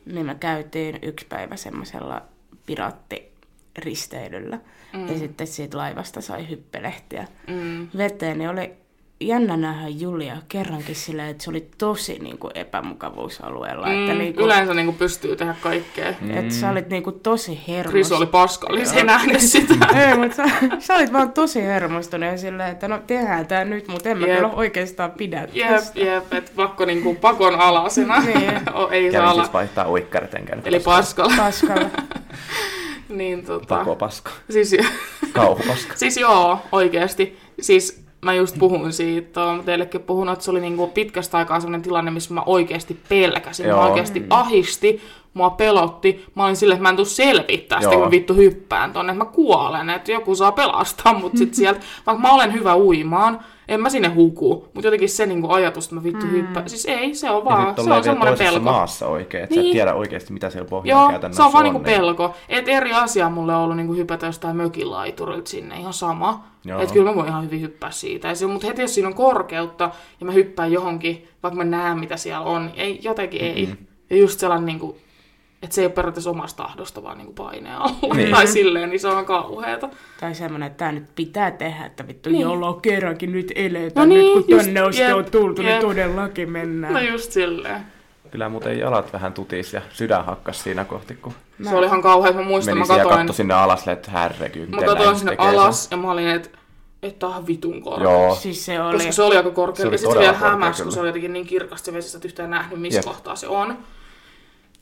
niin 0.07 0.27
me 0.27 0.35
käytiin 0.35 0.99
yksi 1.03 1.27
päivä 1.29 1.57
semmoisella 1.57 2.23
pirattiristeilyllä. 2.67 4.59
Mm. 4.93 5.09
Ja 5.09 5.19
sitten 5.19 5.47
siitä 5.47 5.79
laivasta 5.79 6.21
sai 6.21 6.49
hyppelehtiä 6.51 7.29
Mm. 7.47 7.89
veteen, 7.97 8.39
niin 8.39 8.51
oli 8.51 8.73
jännä 9.21 9.57
nähdä 9.57 9.89
Julia 9.89 10.37
kerrankin 10.49 10.95
silleen, 10.95 11.29
että 11.29 11.45
se 11.45 11.51
oli 11.51 11.69
tosi 11.79 12.19
niin 12.19 12.39
kuin 12.39 12.51
epämukavuusalueella. 12.55 13.87
Mm, 13.87 14.01
että 14.01 14.15
niin 14.15 14.35
kuin, 14.35 14.45
Yleensä 14.45 14.75
niinku 14.75 14.93
pystyy 14.93 15.37
tehdä 15.37 15.55
kaikkea. 15.61 16.15
Mm. 16.21 16.31
että 16.31 16.55
sä 16.55 16.71
olit 16.71 16.89
niin 16.89 17.03
kuin 17.03 17.21
tosi 17.21 17.51
hermostunut. 17.69 17.93
Krisu 17.93 18.15
oli 18.15 18.27
paskallinen, 18.27 18.89
se 18.89 18.97
ei 18.97 19.05
nähnyt 19.05 19.41
sitä. 19.41 19.75
Ei, 20.09 20.17
mutta 20.17 20.37
sä, 20.37 20.45
sä 20.79 20.95
olit 20.95 21.13
vaan 21.13 21.33
tosi 21.33 21.63
hermostunut 21.63 22.29
ja 22.29 22.39
silleen, 22.39 22.73
että 22.73 22.89
no 22.89 22.99
tehdään 23.07 23.47
tää 23.47 23.65
nyt, 23.65 23.89
mutta 23.89 24.09
en 24.09 24.19
mä 24.19 24.27
Jep. 24.27 24.37
kyllä 24.37 24.53
oikeastaan 24.53 25.11
pidä 25.11 25.49
Jep, 25.53 25.69
tästä. 25.69 26.01
jep, 26.01 26.35
että 26.35 26.51
pakko 26.57 26.85
niinku 26.85 27.15
pakon 27.15 27.55
alasena. 27.55 28.21
Niin. 28.21 28.53
O, 28.75 28.89
ei 28.89 29.13
saa 29.13 29.21
Kävin 29.21 29.33
olla. 29.33 29.43
siis 29.43 29.53
vaihtaa 29.53 29.91
uikkarit, 29.91 30.31
Eli 30.65 30.81
paskalla. 30.81 31.35
paskalla. 31.37 31.91
Niin 33.09 33.45
tota... 33.47 33.67
Pakopaska. 33.77 34.31
Siis, 34.51 34.77
Kauhupaska. 35.33 35.93
siis 35.97 36.17
joo, 36.17 36.59
oikeesti. 36.73 37.39
Siis 37.61 38.04
mä 38.25 38.35
just 38.35 38.59
puhun 38.59 38.93
siitä, 38.93 39.45
oon 39.45 39.65
teillekin 39.65 40.01
puhunut, 40.01 40.33
että 40.33 40.45
se 40.45 40.51
oli 40.51 40.61
niinku 40.61 40.87
pitkästä 40.87 41.39
aikaa 41.39 41.61
sellainen 41.61 41.83
tilanne, 41.83 42.11
missä 42.11 42.35
mä 42.35 42.43
oikeasti 42.47 43.01
pelkäsin. 43.09 43.69
Joo. 43.69 43.81
Mä 43.81 43.87
oikeasti 43.87 44.27
ahisti, 44.31 45.03
mua 45.35 45.51
pelotti. 45.51 46.25
Mä 46.35 46.45
olin 46.45 46.57
silleen, 46.57 46.77
että 46.77 46.83
mä 46.83 46.89
en 46.89 46.97
tuu 46.97 47.05
selvittää 47.05 47.81
sitä, 47.81 47.95
Joo. 47.95 48.03
kun 48.03 48.11
vittu 48.11 48.35
hyppään 48.35 48.93
tonne, 48.93 49.13
että 49.13 49.25
mä 49.25 49.31
kuolen, 49.31 49.91
että 49.91 50.13
joku 50.13 50.35
saa 50.35 50.53
pelastaa 50.53 51.19
mut 51.19 51.37
sit 51.37 51.55
sieltä. 51.59 51.81
Vaikka 52.07 52.23
mä 52.23 52.35
olen 52.35 52.53
hyvä 52.53 52.77
uimaan, 52.77 53.41
en 53.69 53.81
mä 53.81 53.91
sinne 53.91 54.09
huku. 54.09 54.69
Mutta 54.75 54.87
jotenkin 54.87 55.09
se 55.09 55.27
niinku 55.27 55.51
ajatus, 55.51 55.85
että 55.85 55.95
mä 55.95 56.03
vittu 56.05 56.27
hyppään. 56.27 56.69
Siis 56.69 56.87
ei, 56.87 57.15
se 57.15 57.31
on 57.31 57.45
vaan, 57.45 57.75
se 57.75 57.81
on 57.81 57.87
vielä 57.87 58.03
semmoinen 58.03 58.31
toisessa 58.37 58.53
pelko. 58.61 58.71
maassa 58.73 59.07
oikein, 59.07 59.45
että 59.45 59.55
sä 59.55 59.61
Niin. 59.61 59.71
et 59.71 59.73
tiedä 59.73 59.95
oikeasti, 59.95 60.33
mitä 60.33 60.51
siellä 60.51 60.69
pohjalla 60.69 61.03
Joo, 61.03 61.11
käytännössä 61.11 61.43
se 61.43 61.47
on 61.47 61.53
vaan 61.53 61.65
niinku 61.65 61.79
niin- 61.79 61.97
pelko. 61.97 62.35
Et 62.49 62.69
eri 62.69 62.93
asia 62.93 63.31
mulle 63.31 63.55
on 63.57 63.63
ollut 63.63 63.77
niinku 63.77 63.95
hypätä 63.95 64.27
jostain 64.27 64.57
mökilaiturilta 64.57 65.51
sinne, 65.51 65.79
ihan 65.79 65.93
sama. 65.93 66.45
Joo. 66.65 66.81
Et 66.81 66.93
kyllä 66.93 67.11
mä 67.11 67.17
voin 67.17 67.29
ihan 67.29 67.45
hyvin 67.45 67.61
hyppää 67.61 67.91
siitä. 67.91 68.29
Mutta 68.53 68.67
heti 68.67 68.83
jos 68.83 68.95
siinä 68.95 69.09
on 69.09 69.15
korkeutta 69.15 69.91
ja 70.21 70.27
mä 70.27 70.33
hyppään 70.33 70.73
johonkin, 70.73 71.29
vaikka 71.43 71.57
mä 71.57 71.65
näen 71.65 71.99
mitä 71.99 72.17
siellä 72.17 72.41
on, 72.41 72.67
niin 72.67 72.75
ei, 72.77 72.99
jotenkin 73.03 73.41
ei. 73.41 73.67
Mm-hmm. 73.67 73.87
Ja 74.11 74.17
just 74.17 74.41
sellainen, 74.41 74.67
niinku, 74.67 74.99
että 75.63 75.75
se 75.75 75.81
ei 75.81 75.87
ole 75.87 75.93
periaatteessa 75.93 76.31
omasta 76.31 76.63
tahdosta, 76.63 77.03
vaan 77.03 77.19
niinku 77.19 77.33
paineen 77.33 77.77
alla 77.77 78.15
Niin. 78.15 78.31
tai 78.31 78.47
silleen, 78.47 78.91
niin 78.91 79.01
se 79.01 79.09
on 79.09 79.25
kauheeta. 79.25 79.89
Tai 80.21 80.35
semmoinen, 80.35 80.67
että 80.67 80.79
tämä 80.79 80.93
nyt 80.93 81.05
pitää 81.15 81.51
tehdä, 81.51 81.85
että 81.87 82.07
vittu 82.09 82.29
Niin. 82.31 82.33
niin. 82.39 82.43
jolo 82.43 82.75
kerrankin 82.75 83.33
nyt 83.33 83.53
eletään. 83.55 84.09
No 84.09 84.15
nyt 84.15 84.25
niin, 84.25 84.45
kun 84.45 84.57
tänne 84.57 84.81
just, 84.81 84.89
asti 84.89 85.03
jep, 85.03 85.17
on 85.17 85.25
tultu, 85.25 85.63
jep. 85.63 85.71
niin 85.71 85.81
todellakin 85.81 86.51
mennään. 86.51 86.95
No 86.95 87.01
just 87.01 87.33
silleen. 87.33 87.81
Kyllä 88.31 88.49
muuten 88.49 88.79
jalat 88.79 89.13
vähän 89.13 89.33
tutis 89.33 89.73
ja 89.73 89.81
sydän 89.93 90.25
hakkas 90.25 90.63
siinä 90.63 90.85
kohti, 90.85 91.15
kun 91.15 91.33
Se 91.69 91.75
oli 91.77 91.87
ihan 91.87 92.03
kauhea, 92.03 92.31
että 92.31 92.43
mä 92.43 92.49
muistan, 92.49 92.79
mä 92.79 92.85
ja 92.97 93.05
katoin, 93.05 93.35
sinne 93.35 93.55
alas, 93.55 93.89
että 93.89 94.11
herregud, 94.11 94.69
mä 94.69 94.77
katoin 94.81 94.99
näin 94.99 95.17
sinne 95.17 95.31
tekee 95.33 95.51
sen? 95.51 95.59
alas 95.61 95.89
ja 95.91 95.97
mä 95.97 96.11
olin, 96.11 96.29
että 96.29 96.59
että 97.03 97.27
on 97.27 97.47
vitun 97.47 97.83
korkea. 97.83 98.11
Joo, 98.11 98.35
Siis 98.35 98.67
se 98.67 98.81
oli... 98.83 98.97
Koska 98.97 99.13
se 99.13 99.23
oli 99.23 99.37
aika 99.37 99.51
korkea. 99.51 99.83
Se 99.83 99.87
oli 99.89 99.95
ja 99.95 99.99
sitten 99.99 100.19
vielä 100.21 100.33
hämäsi, 100.33 100.83
kun 100.83 100.93
se 100.93 101.01
oli 101.01 101.09
jotenkin 101.09 101.33
niin 101.33 101.47
kirkasta 101.47 101.85
se 101.87 101.93
vesi, 101.93 102.09
että 102.09 102.19
et 102.19 102.25
yhtään 102.25 102.51
nähnyt, 102.51 102.81
missä 102.81 102.99
Jep. 102.99 103.05
kohtaa 103.05 103.37
se 103.37 103.49
on. 103.49 103.79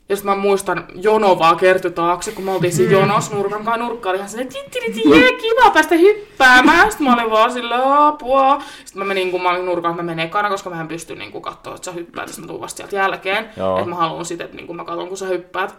Ja 0.09 0.15
sitten 0.15 0.35
mä 0.35 0.41
muistan, 0.41 0.85
jono 0.95 1.39
vaan 1.39 1.57
kertyi 1.57 1.91
taakse, 1.91 2.31
kun 2.31 2.43
me 2.45 2.51
oltiin 2.51 2.73
siinä 2.73 2.91
jonossa 2.91 3.35
nurkan 3.35 3.63
kanssa. 3.63 3.83
Nurkka 3.83 4.09
oli 4.09 4.17
ihan 4.17 4.29
silleen, 4.29 4.47
titti, 4.47 5.09
jee, 5.09 5.31
kiva 5.31 5.71
päästä 5.71 5.95
hyppäämään. 5.95 6.91
Sitten 6.91 7.07
mä 7.07 7.13
olin 7.13 7.31
vaan 7.31 7.51
sillä 7.51 8.07
apua. 8.07 8.61
Sitten 8.85 8.99
mä 8.99 9.05
menin, 9.05 9.31
kun 9.31 9.41
mä 9.41 9.49
olin 9.49 9.65
nurkalla, 9.65 9.93
että 9.93 10.03
mä 10.03 10.11
menen 10.11 10.25
ekana, 10.25 10.49
koska 10.49 10.69
mä 10.69 10.81
en 10.81 10.87
pysty 10.87 11.15
niin 11.15 11.41
katsoa, 11.41 11.75
että 11.75 11.85
sä 11.85 11.91
hyppäät. 11.91 12.27
Sitten 12.27 12.43
mä 12.43 12.47
tuun 12.47 12.61
vasta 12.61 12.77
sieltä 12.77 12.95
jälkeen. 12.95 13.45
Että 13.45 13.89
mä 13.89 13.95
haluan 13.95 14.25
sitten, 14.25 14.45
että 14.45 14.57
niin 14.57 14.75
mä 14.75 14.85
katson, 14.85 15.07
kun 15.07 15.17
sä 15.17 15.25
hyppäät. 15.25 15.75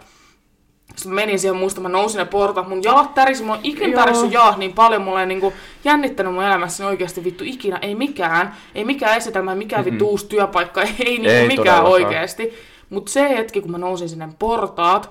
Sitten 0.95 1.11
mä 1.11 1.15
menin 1.15 1.39
siihen 1.39 1.55
muista, 1.55 1.81
mä 1.81 1.89
nousin 1.89 2.17
ne 2.17 2.25
portaat, 2.25 2.67
mun 2.67 2.83
jalat 2.83 3.13
tärisi, 3.13 3.43
mulla 3.43 3.57
on 3.57 3.59
ikinä 3.63 3.95
tärissyt 3.95 4.31
jalat 4.31 4.57
niin 4.57 4.73
paljon, 4.73 5.01
mulla 5.01 5.19
ei 5.19 5.27
niinku 5.27 5.53
jännittänyt 5.83 6.33
mun 6.33 6.43
elämässäni 6.43 6.89
oikeasti 6.89 7.23
vittu 7.23 7.43
ikinä, 7.47 7.79
ei 7.81 7.95
mikään, 7.95 8.55
ei 8.75 8.85
mikään 8.85 9.17
esitelmä, 9.17 9.55
mikään 9.55 9.85
vittu 9.85 10.09
uusi 10.09 10.27
työpaikka, 10.27 10.81
ei, 11.05 11.17
niinku 11.17 11.29
Ei 11.29 11.47
mikään 11.47 11.83
oikeasti. 11.83 12.53
Mutta 12.89 13.11
se 13.11 13.29
hetki, 13.29 13.61
kun 13.61 13.71
mä 13.71 13.77
nousin 13.77 14.09
sinne 14.09 14.29
portaat, 14.39 15.09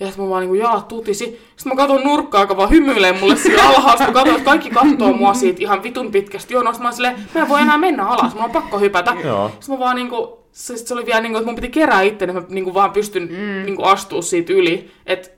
ja 0.00 0.06
sitten 0.06 0.24
mä 0.24 0.30
vaan 0.30 0.40
niinku 0.40 0.54
jalat 0.54 0.88
tutisi. 0.88 1.24
Sitten 1.24 1.72
mä 1.72 1.76
katson 1.76 2.04
nurkkaa, 2.04 2.40
joka 2.40 2.56
vaan 2.56 2.70
hymyilee 2.70 3.12
mulle 3.20 3.36
siinä 3.36 3.62
alhaalla. 3.62 3.90
Sitten 3.90 4.06
mä 4.06 4.12
katson, 4.12 4.34
että 4.34 4.44
kaikki 4.44 4.70
katsoo 4.70 5.12
mua 5.12 5.34
siitä 5.34 5.62
ihan 5.62 5.82
vitun 5.82 6.12
pitkästä 6.12 6.52
jonosta. 6.52 6.82
Mä 6.82 6.88
oon 6.88 6.94
silleen, 6.94 7.28
mä 7.34 7.40
en 7.40 7.48
voi 7.48 7.60
enää 7.60 7.78
mennä 7.78 8.06
alas, 8.06 8.34
mun 8.34 8.44
on 8.44 8.50
pakko 8.50 8.78
hypätä. 8.78 9.16
Joo. 9.24 9.48
Sitten 9.48 9.74
mä 9.74 9.78
vaan 9.78 9.96
niinku, 9.96 10.44
se, 10.52 10.76
se 10.76 10.94
oli 10.94 11.06
vielä 11.06 11.20
niinku, 11.20 11.38
että 11.38 11.46
mun 11.46 11.54
piti 11.54 11.68
kerää 11.68 12.02
itteni, 12.02 12.30
että 12.30 12.40
mä 12.40 12.54
niinku 12.54 12.74
vaan 12.74 12.92
pystyn 12.92 13.22
mm. 13.22 13.64
niinku 13.64 13.82
astua 13.82 14.22
siitä 14.22 14.52
yli. 14.52 14.90
Et 15.06 15.35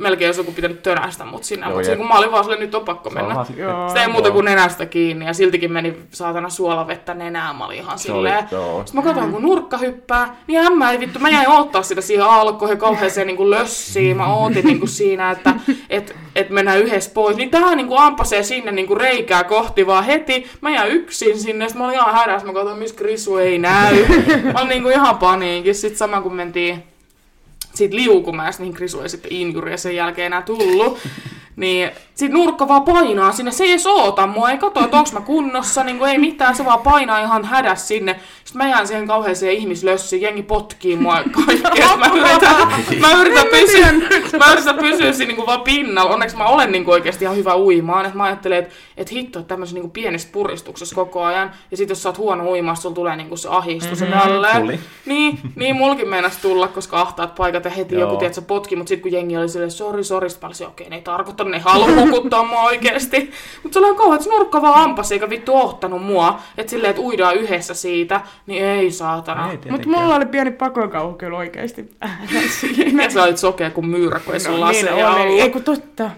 melkein 0.00 0.26
jos 0.26 0.38
joku 0.38 0.52
pitänyt 0.52 0.82
tönästä 0.82 1.24
mut 1.24 1.44
sinne, 1.44 1.66
Joo, 1.66 1.74
mutta 1.74 1.90
jep. 1.90 1.98
kun 1.98 2.08
mä 2.08 2.14
olin 2.14 2.32
vaan 2.32 2.44
silleen, 2.44 2.60
nyt 2.60 2.74
on 2.74 2.84
pakko 2.84 3.10
mennä. 3.10 3.44
sitten- 3.44 3.62
Joo. 3.64 3.94
Ei 3.94 4.08
muuta 4.08 4.28
Joo. 4.28 4.32
kuin 4.34 4.44
nenästä 4.44 4.86
kiinni 4.86 5.26
ja 5.26 5.32
siltikin 5.32 5.72
meni 5.72 5.96
saatana 6.10 6.48
suolavettä 6.48 7.14
nenään, 7.14 7.56
mä 7.56 7.66
olin 7.66 7.76
ihan 7.78 7.98
Se 7.98 8.12
oli, 8.12 8.18
silleen. 8.28 8.48
joo. 8.50 8.82
Sitten 8.86 8.94
mä 9.04 9.08
katsoin, 9.10 9.32
kun 9.32 9.42
nurkka 9.42 9.78
hyppää, 9.78 10.36
niin 10.46 10.60
ämmä 10.66 10.90
ei 10.90 11.00
vittu, 11.00 11.18
mä 11.18 11.28
jäin 11.30 11.48
odottaa 11.48 11.82
sitä 11.82 12.00
siihen 12.00 12.26
alkoon 12.26 12.70
ja 12.70 12.76
kauheeseen 12.76 13.26
niin 13.26 13.50
lössiin. 13.50 14.16
Mä 14.16 14.34
ootin 14.34 14.64
niin 14.66 14.78
kuin 14.78 14.88
siinä, 14.88 15.30
että 15.30 15.54
et, 15.90 16.16
et 16.36 16.50
mennään 16.50 16.78
yhdessä 16.78 17.10
pois. 17.14 17.36
Niin 17.36 17.50
tää 17.50 17.74
niin 17.74 17.86
kuin 17.88 18.00
ampasee 18.00 18.42
sinne 18.42 18.72
niin 18.72 18.86
kuin 18.86 19.00
reikää 19.00 19.44
kohti 19.44 19.86
vaan 19.86 20.04
heti. 20.04 20.46
Mä 20.60 20.70
jäin 20.70 20.92
yksin 20.92 21.38
sinne, 21.38 21.68
sitten 21.68 21.82
mä 21.82 21.88
olin 21.88 21.98
ihan 22.00 22.14
hädässä. 22.14 22.46
Mä 22.46 22.52
katsoin, 22.52 22.78
missä 22.78 22.96
Krisu 22.96 23.36
ei 23.36 23.58
näy. 23.58 24.06
Mä 24.52 24.58
olin 24.58 24.68
niin 24.68 24.82
kuin 24.82 24.94
ihan 24.94 25.18
paniikin. 25.18 25.74
Sitten 25.74 25.98
sama 25.98 26.20
kun 26.20 26.34
mentiin 26.34 26.82
siitä 27.80 27.96
liukumäessä, 27.96 28.62
niin 28.62 28.74
Krisu 28.74 29.00
ei 29.00 29.08
sitten 29.08 29.32
injuria 29.32 29.76
sen 29.76 29.96
jälkeen 29.96 30.26
enää 30.26 30.42
tullut. 30.42 30.98
Niin 31.56 31.90
sit 32.20 32.32
nurkka 32.32 32.68
vaan 32.68 32.82
painaa 32.82 33.32
sinne, 33.32 33.52
se 33.52 33.64
ei 33.64 33.70
edes 33.70 33.86
oota 33.86 34.26
mua, 34.26 34.50
ei 34.50 34.58
katso, 34.58 34.84
että 34.84 34.96
onks 34.96 35.12
mä 35.12 35.20
kunnossa, 35.20 35.84
niin 35.84 36.04
ei 36.04 36.18
mitään, 36.18 36.56
se 36.56 36.64
vaan 36.64 36.78
painaa 36.78 37.20
ihan 37.20 37.44
hädäs 37.44 37.88
sinne. 37.88 38.20
Sitten 38.44 38.62
mä 38.62 38.68
jään 38.68 38.86
siihen 38.86 39.06
kauheeseen 39.06 39.52
ihmislössiin, 39.52 40.22
jengi 40.22 40.42
potkii 40.42 40.96
mua 40.96 41.14
kaikkea. 41.46 41.96
Mä 41.96 42.06
yritän, 42.06 42.56
mä 43.00 43.12
yritän 43.12 43.46
pysyä, 43.50 43.92
mä 44.38 44.52
yritän 44.52 44.78
pysyä 44.78 45.12
siinä 45.12 45.34
niin 45.34 45.46
vaan 45.46 45.60
pinnalla. 45.60 46.10
Onneksi 46.12 46.36
mä 46.36 46.46
olen 46.46 46.72
niin 46.72 46.90
oikeasti 46.90 47.24
ihan 47.24 47.36
hyvä 47.36 47.56
uimaan. 47.56 48.06
Et 48.06 48.14
mä 48.14 48.24
ajattelen, 48.24 48.58
että 48.58 48.74
et 48.96 49.12
hitto, 49.12 49.38
että 49.38 49.48
tämmöisessä 49.48 49.80
niin 49.80 49.90
pienessä 49.90 50.28
puristuksessa 50.32 50.94
koko 50.94 51.22
ajan. 51.22 51.50
Ja 51.70 51.76
sit 51.76 51.88
jos 51.88 52.02
sä 52.02 52.08
oot 52.08 52.18
huono 52.18 52.50
uimaan, 52.50 52.76
sulla 52.76 52.94
tulee 52.94 53.16
niin 53.16 53.38
se 53.38 53.48
ahistus 53.48 54.00
mm-hmm. 54.00 54.14
ja 54.14 54.20
tälleen. 54.20 54.60
Tuli. 54.60 54.80
Niin, 55.06 55.38
niin 55.56 55.76
mulkin 55.76 56.08
meinas 56.08 56.36
tulla, 56.36 56.68
koska 56.68 57.00
ahtaat 57.00 57.34
paikat 57.34 57.64
ja 57.64 57.70
heti 57.70 57.94
Joo. 57.94 58.00
joku 58.00 58.16
tiedät, 58.16 58.34
sä 58.34 58.42
potki, 58.42 58.76
mutta 58.76 58.88
sitten 58.88 59.02
kun 59.02 59.12
jengi 59.12 59.36
oli 59.36 59.48
silleen, 59.48 59.70
sori, 59.70 60.04
sori, 60.04 60.28
okei, 60.66 60.90
ne 60.90 60.96
ei 60.96 61.02
tarkoittanut, 61.02 61.50
ne 61.50 61.56
ei 61.56 61.62
halua 61.62 61.86
hukuttaa 62.10 62.44
mua 62.44 62.62
oikeesti. 62.62 63.30
Mutta 63.62 63.80
se 63.80 63.86
oli 63.86 63.96
kauhean, 63.96 64.14
että 64.16 64.24
se 64.24 64.30
nurkka 64.30 64.62
vaan 64.62 64.84
ampas 64.84 65.12
eikä 65.12 65.30
vittu 65.30 65.56
ohtanut 65.56 66.02
mua. 66.02 66.40
Että 66.58 66.70
silleen, 66.70 66.90
että 66.90 67.02
uidaan 67.02 67.36
yhdessä 67.36 67.74
siitä, 67.74 68.20
niin 68.46 68.64
ei 68.64 68.90
saatana. 68.90 69.50
Ei 69.50 69.58
Mutta 69.70 69.88
mulla 69.88 70.14
oli 70.14 70.26
pieni 70.26 70.50
pakokauhu 70.50 71.14
kyllä 71.14 71.38
siinä. 71.66 73.02
Ja 73.04 73.10
sä 73.10 73.22
olit 73.22 73.38
sokea 73.38 73.70
kuin 73.70 73.86
myyrä, 73.86 74.20
kun 74.24 74.34
ei 74.34 74.40
sun 74.40 74.52
No, 74.54 74.60
laseja 74.60 74.94
niin 74.94 75.06
oli. 75.06 75.20
ollut. 75.22 75.40
Ei 75.40 75.50
kun 75.50 75.62
totta. 75.64 76.10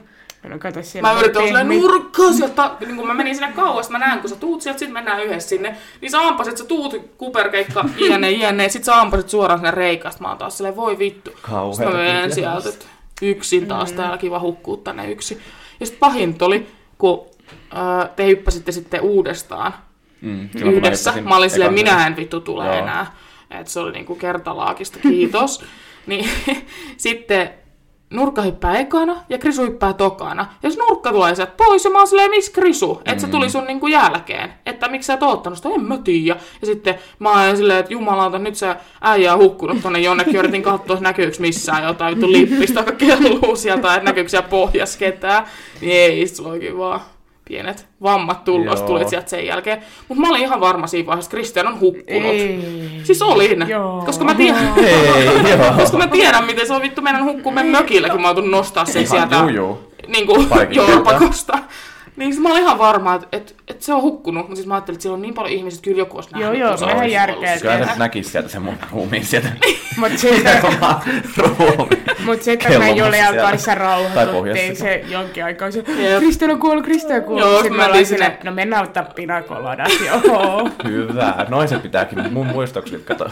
No 0.48 0.58
kato 0.58 0.82
siellä. 0.82 1.12
Mä 1.12 1.20
yritin 1.20 1.42
olla 1.42 1.64
nurkkaa 1.64 2.32
sieltä, 2.32 2.70
niin 2.80 2.96
kun 2.96 3.06
mä 3.06 3.14
menin 3.14 3.34
sinne 3.34 3.52
kauas, 3.56 3.90
mä 3.90 3.98
näen, 3.98 4.20
kun 4.20 4.30
sä 4.30 4.36
tuut 4.36 4.62
sieltä, 4.62 4.78
sit 4.78 4.92
mennään 4.92 5.22
yhdessä 5.22 5.48
sinne. 5.48 5.76
Niin 6.00 6.10
sä 6.10 6.20
ampasit, 6.20 6.56
sä 6.56 6.64
tuut 6.64 6.94
kuperkeikka, 7.18 7.84
jne, 7.96 8.30
jne, 8.30 8.68
sit 8.68 8.84
sä 8.84 9.00
ampasit 9.00 9.28
suoraan 9.28 9.58
sinne 9.58 9.70
reikasta. 9.70 10.22
Mä 10.22 10.28
oon 10.28 10.38
taas 10.38 10.56
silleen, 10.56 10.76
voi 10.76 10.98
vittu. 10.98 11.30
Kauheeta 11.42 11.76
Sitten 11.76 11.92
mä 11.92 11.98
menen 12.14 12.32
sieltä, 12.32 12.68
yksin 13.22 13.66
taas 13.66 13.92
täällä 13.92 14.18
kiva 14.18 14.40
hukkuu 14.40 14.76
tänne 14.76 15.10
yksin. 15.10 15.40
Ja 15.82 15.86
sitten 15.86 16.00
pahinta 16.00 16.44
oli, 16.44 16.66
kun 16.98 17.26
äh, 17.76 18.10
te 18.16 18.26
hyppäsitte 18.26 18.72
sitten 18.72 19.00
uudestaan 19.00 19.72
Mm, 20.20 20.48
yhdessä. 20.64 21.10
hyppäsin 21.10 21.28
Mä 21.28 21.36
olin 21.36 21.50
silleen, 21.50 21.74
minä 21.74 22.06
en 22.06 22.16
vittu 22.16 22.40
tule 22.40 22.64
Joo. 22.66 22.74
enää. 22.74 23.14
Et 23.50 23.68
se 23.68 23.80
oli 23.80 23.92
niinku 23.92 24.14
kertalaakista, 24.14 24.98
kiitos. 24.98 25.64
niin 26.06 26.28
sitten 26.96 27.50
Nurkka 28.12 28.42
hyppää 28.42 28.78
ekana 28.78 29.16
ja 29.28 29.38
Krisu 29.38 29.62
hyppää 29.62 29.92
tokana. 29.92 30.46
Ja 30.62 30.68
jos 30.68 30.78
Nurkka 30.78 31.12
tulee 31.12 31.34
sieltä 31.34 31.52
pois 31.56 31.84
ja 31.84 31.90
mä 31.90 31.98
oon 31.98 32.06
silleen, 32.06 32.30
missä 32.30 32.52
Krisu? 32.52 33.02
Että 33.04 33.20
se 33.20 33.28
tuli 33.28 33.50
sun 33.50 33.64
niinku 33.64 33.86
jälkeen. 33.86 34.52
Että 34.66 34.88
miksi 34.88 35.06
sä 35.06 35.14
et 35.14 35.22
oottanut 35.22 35.56
sitä? 35.56 35.68
En 35.68 35.84
mä 35.84 35.98
tiedä. 35.98 36.40
Ja 36.60 36.66
sitten 36.66 36.94
mä 37.18 37.46
oon 37.46 37.56
silleen, 37.56 37.78
että 37.78 37.92
jumalauta, 37.92 38.38
nyt 38.38 38.54
se 38.54 38.76
äijä 39.00 39.34
on 39.34 39.40
hukkunut 39.40 39.82
tonne 39.82 39.98
jonnekin. 39.98 40.36
Yritin 40.36 40.62
katsoa, 40.62 40.94
että 40.94 41.08
näkyykö 41.08 41.36
missään 41.38 41.84
jotain 41.84 42.14
vittu 42.14 42.32
lippistä, 42.32 42.80
joka 42.86 42.92
kelluu 42.92 43.56
sieltä, 43.56 43.94
että 43.94 44.04
näkyykö 44.04 44.28
siellä 44.28 44.48
pohjassa 44.48 44.98
ketään. 44.98 45.46
Niin 45.80 45.92
ei, 45.92 46.24
olikin 46.44 46.78
vaan 46.78 47.00
pienet 47.44 47.86
vammat 48.02 48.44
tullut, 48.44 48.78
Joo. 48.78 48.86
tulit 48.86 49.08
sieltä 49.08 49.30
sen 49.30 49.46
jälkeen. 49.46 49.82
Mutta 50.08 50.20
mä 50.20 50.28
olin 50.28 50.42
ihan 50.42 50.60
varma 50.60 50.86
siinä 50.86 51.06
vaiheessa, 51.06 51.28
että 51.28 51.36
Christian 51.36 51.66
on 51.66 51.80
hukkunut. 51.80 52.30
Ei. 52.30 53.00
Siis 53.04 53.22
olin, 53.22 53.64
Joo. 53.68 54.02
koska 54.06 54.24
mä 54.24 54.34
tiedän, 54.34 54.72
Ei, 54.76 55.50
joo. 55.50 55.72
koska 55.76 55.96
mä 55.98 56.06
tiedän, 56.06 56.44
miten 56.44 56.66
se 56.66 56.72
on 56.72 56.82
vittu 56.82 57.02
meidän 57.02 57.24
hukkumen 57.24 57.66
mökillä, 57.66 58.08
kun 58.08 58.20
mä 58.22 58.28
oon 58.28 58.50
nostaa 58.50 58.84
sen 58.84 59.02
Ihan 59.02 59.10
sieltä 59.10 59.36
juu, 59.36 59.48
juu. 59.48 59.92
niin 60.08 60.26
kuin 60.26 60.48
Parikin 60.48 60.76
jorpakosta. 60.88 61.58
Niin 62.16 62.32
sit 62.32 62.42
mä 62.42 62.48
olin 62.50 62.62
ihan 62.62 62.78
varma, 62.78 63.14
että, 63.14 63.26
että, 63.32 63.52
että 63.68 63.84
se 63.84 63.94
on 63.94 64.02
hukkunut, 64.02 64.42
mutta 64.42 64.56
siis 64.56 64.66
mä 64.66 64.74
ajattelin, 64.74 64.96
että 64.96 65.02
siellä 65.02 65.14
on 65.16 65.22
niin 65.22 65.34
paljon 65.34 65.52
ihmisiä, 65.52 65.76
että 65.76 65.84
kyllä 65.84 65.98
joku 65.98 66.16
olisi 66.16 66.30
nähnyt. 66.32 66.58
Joo, 66.58 66.68
joo, 66.68 66.76
se 66.76 66.86
vähän 66.86 67.10
järkeä, 67.10 67.36
että- 67.54 67.60
Kyllä 67.60 67.72
siellä. 67.74 67.84
sä 67.86 67.90
nyt 67.90 67.98
näkis 67.98 68.32
sieltä 68.32 68.48
sen 68.48 68.62
mun 68.62 68.74
ruumiin 68.92 69.24
sieltä. 69.24 69.48
Mut 70.00 70.18
sitten, 70.18 70.64
Oma 70.66 71.00
ruumi. 71.36 72.02
mut 72.24 72.40
me 72.78 72.90
Julian 72.90 73.12
siellä. 73.12 73.50
kanssa 73.50 73.66
Tai 73.66 73.76
rauhoituttiin 73.78 74.76
se 74.76 75.04
jonkin 75.08 75.44
aikaa. 75.44 75.70
Se. 75.70 75.84
Kristian 76.18 76.50
on 76.50 76.58
kuollut, 76.58 76.84
Kristian 76.84 77.18
on 77.18 77.24
kuollut. 77.24 77.46
Joo, 77.48 77.56
Sitten 77.62 77.76
mä 77.76 77.82
me 77.86 77.92
olin 77.92 78.06
sinne, 78.06 78.38
no 78.44 78.52
mennään 78.52 78.84
ottaa 78.84 79.02
pinakoladat, 79.02 79.92
joo. 80.06 80.70
Hyvä. 80.88 81.46
Noin 81.48 81.68
se 81.68 81.78
pitääkin. 81.78 82.32
Mun 82.32 82.46
muistoksi 82.46 82.98
kato 83.04 83.26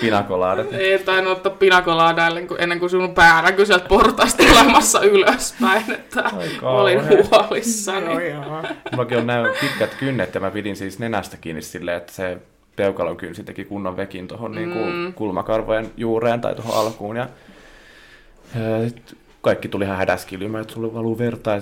pinakolaadat. 0.00 0.72
Ei 0.72 0.98
tainnut 0.98 1.32
ottaa 1.32 1.52
pinakolaada 1.52 2.26
ennen 2.26 2.48
kuin, 2.48 2.60
ennen 2.62 2.80
kuin 2.80 2.90
sun 2.90 3.14
pää 3.14 3.42
näkyi 3.42 3.66
sieltä 3.66 3.88
portaista 3.88 4.42
tulemassa 4.48 5.00
ylöspäin, 5.02 5.82
että 5.92 6.24
olin 6.62 7.00
huolissani. 7.08 8.14
Mullakin 8.92 9.18
on 9.18 9.26
nämä 9.26 9.48
pitkät 9.60 9.94
kynnet 9.94 10.34
ja 10.34 10.40
mä 10.40 10.50
pidin 10.50 10.76
siis 10.76 10.98
nenästä 10.98 11.36
kiinni 11.36 11.62
silleen, 11.62 11.96
että 11.96 12.12
se 12.12 12.38
peukalon 12.76 13.16
kynsi 13.16 13.44
teki 13.44 13.64
kunnon 13.64 13.96
vekin 13.96 14.28
tuohon 14.28 14.50
mm. 14.50 14.56
niinku 14.56 14.78
kulmakarvojen 15.14 15.90
juureen 15.96 16.40
tai 16.40 16.54
tuohon 16.54 16.86
alkuun. 16.86 17.16
Ja, 17.16 17.28
ja 18.54 18.88
sit 18.88 19.16
kaikki 19.44 19.68
tuli 19.68 19.84
ihan 19.84 19.96
hädäskilymään, 19.96 20.62
että 20.62 20.74
sulle 20.74 20.94
valuu 20.94 21.18
verta. 21.18 21.50
Ja 21.50 21.60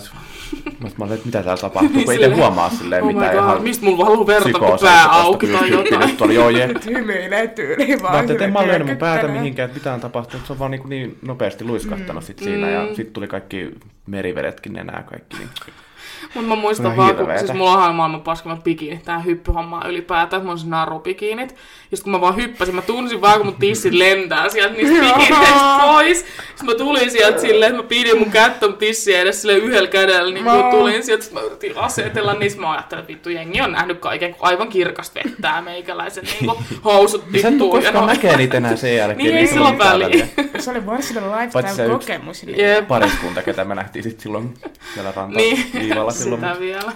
mä 0.98 1.04
olin, 1.04 1.14
että 1.14 1.26
mitä 1.26 1.42
täällä 1.42 1.60
tapahtuu, 1.60 1.90
kun 1.90 2.00
ei 2.00 2.06
te 2.06 2.12
Silleen, 2.12 2.36
huomaa 2.36 2.70
silleen 2.70 3.04
Oh 3.04 3.12
god, 3.12 3.34
ihan 3.34 3.62
mistä 3.62 3.84
mulla 3.84 4.06
valuu 4.06 4.26
verta, 4.26 4.58
kun 4.58 4.78
pää 4.80 5.10
auki 5.10 5.46
tai 5.46 5.70
jotain? 5.70 6.10
Nyt 6.10 6.20
oli 6.20 6.34
joo, 6.34 6.50
je. 6.50 6.68
Hymyilee 6.86 7.48
tyyliin 7.56 8.02
vaan. 8.02 8.12
Mä 8.12 8.18
ajattelin, 8.18 8.36
että 8.36 8.44
en 8.44 8.52
mä 8.52 8.66
löydä 8.66 8.84
mun 8.84 8.96
päätä 8.96 9.28
mihinkään, 9.28 9.66
että 9.66 9.78
mitään 9.78 10.00
tapahtuu. 10.00 10.40
Se 10.44 10.52
on 10.52 10.58
vaan 10.58 10.70
niin, 10.70 10.88
niin 10.88 11.18
nopeasti 11.22 11.64
luiskahtanut 11.64 12.24
sit 12.24 12.38
siinä 12.38 12.70
ja 12.70 12.86
sitten 12.86 13.12
tuli 13.12 13.28
kaikki 13.28 13.70
merivedetkin 14.06 14.72
nenää 14.72 15.02
kaikki. 15.02 15.36
Niin. 15.36 15.48
Mutta 16.34 16.48
mä 16.48 16.54
muistan 16.56 16.86
Ihan 16.86 16.96
vaan, 16.96 17.16
kun, 17.16 17.26
siis 17.38 17.52
mulla 17.52 17.72
on 17.86 17.94
maailman 17.94 18.20
paskimmat 18.20 18.64
bikinit, 18.64 19.02
tää 19.02 19.18
hyppyhomma 19.18 19.82
ylipäätään, 19.88 20.24
että 20.24 20.38
mulla 20.38 20.52
on 20.52 20.58
se 20.58 20.66
narubikinit. 20.68 21.54
Ja 21.90 21.96
sit 21.96 22.04
kun 22.04 22.12
mä 22.12 22.20
vaan 22.20 22.36
hyppäsin, 22.36 22.74
mä 22.74 22.82
tunsin 22.82 23.20
vaan, 23.20 23.36
kun 23.36 23.46
mun 23.46 23.54
tissit 23.60 23.92
lentää 23.92 24.48
sieltä 24.48 24.74
niistä 24.74 24.94
bikineistä 25.00 25.78
pois. 25.82 26.18
Sitten 26.18 26.66
mä 26.66 26.74
tulin 26.74 27.10
sieltä 27.10 27.40
silleen, 27.40 27.70
että 27.70 27.82
mä 27.82 27.88
pidin 27.88 28.18
mun 28.18 28.30
kättä 28.30 28.66
mun 28.68 28.76
tissiä 28.78 29.20
edes 29.20 29.42
sille 29.42 29.54
yhdellä 29.56 29.88
kädellä, 29.88 30.34
niin 30.34 30.44
kun 30.44 30.54
Mä- 30.54 30.70
tulin 30.70 31.02
sieltä, 31.04 31.24
sit 31.24 31.32
mä 31.32 31.40
yritin 31.40 31.76
asetella, 31.78 32.34
niin 32.34 32.50
sit 32.50 32.60
mä 32.60 32.72
ajattelin, 32.72 33.00
että 33.00 33.12
vittu 33.12 33.30
jengi 33.30 33.60
on 33.60 33.72
nähnyt 33.72 33.98
kaiken, 34.00 34.34
kun 34.34 34.48
aivan 34.48 34.68
kirkasta 34.68 35.20
vettää 35.24 35.62
meikäläisen 35.62 36.24
niin 36.24 36.50
housut 36.84 37.24
Sä 37.42 37.48
et 37.48 37.54
koskaan 37.70 38.06
näkee 38.06 38.36
niitä 38.36 38.56
enää 38.56 38.76
sen 38.76 38.96
jälkeen. 38.96 39.34
Niin, 39.34 39.36
ei 39.54 39.58
ole 39.58 39.78
väliä. 39.78 40.08
täällä 40.36 40.52
Se 40.62 40.70
oli 40.70 40.86
varsinainen 40.86 41.44
yksi. 41.44 41.58
lifestyle-kokemus. 41.58 42.42
Niin. 42.46 42.86
Pariskunta, 42.86 43.42
ketä 43.42 43.64
me 43.64 43.74
nähtiin 43.74 44.02
sit 44.02 44.20
silloin 44.20 44.54
siellä 44.94 45.12
Niin, 45.36 45.56
rantaviivalla 45.64 46.11
silloin. 46.12 46.40
sitä 46.40 46.52
mut- 46.52 46.60
vielä. 46.60 46.92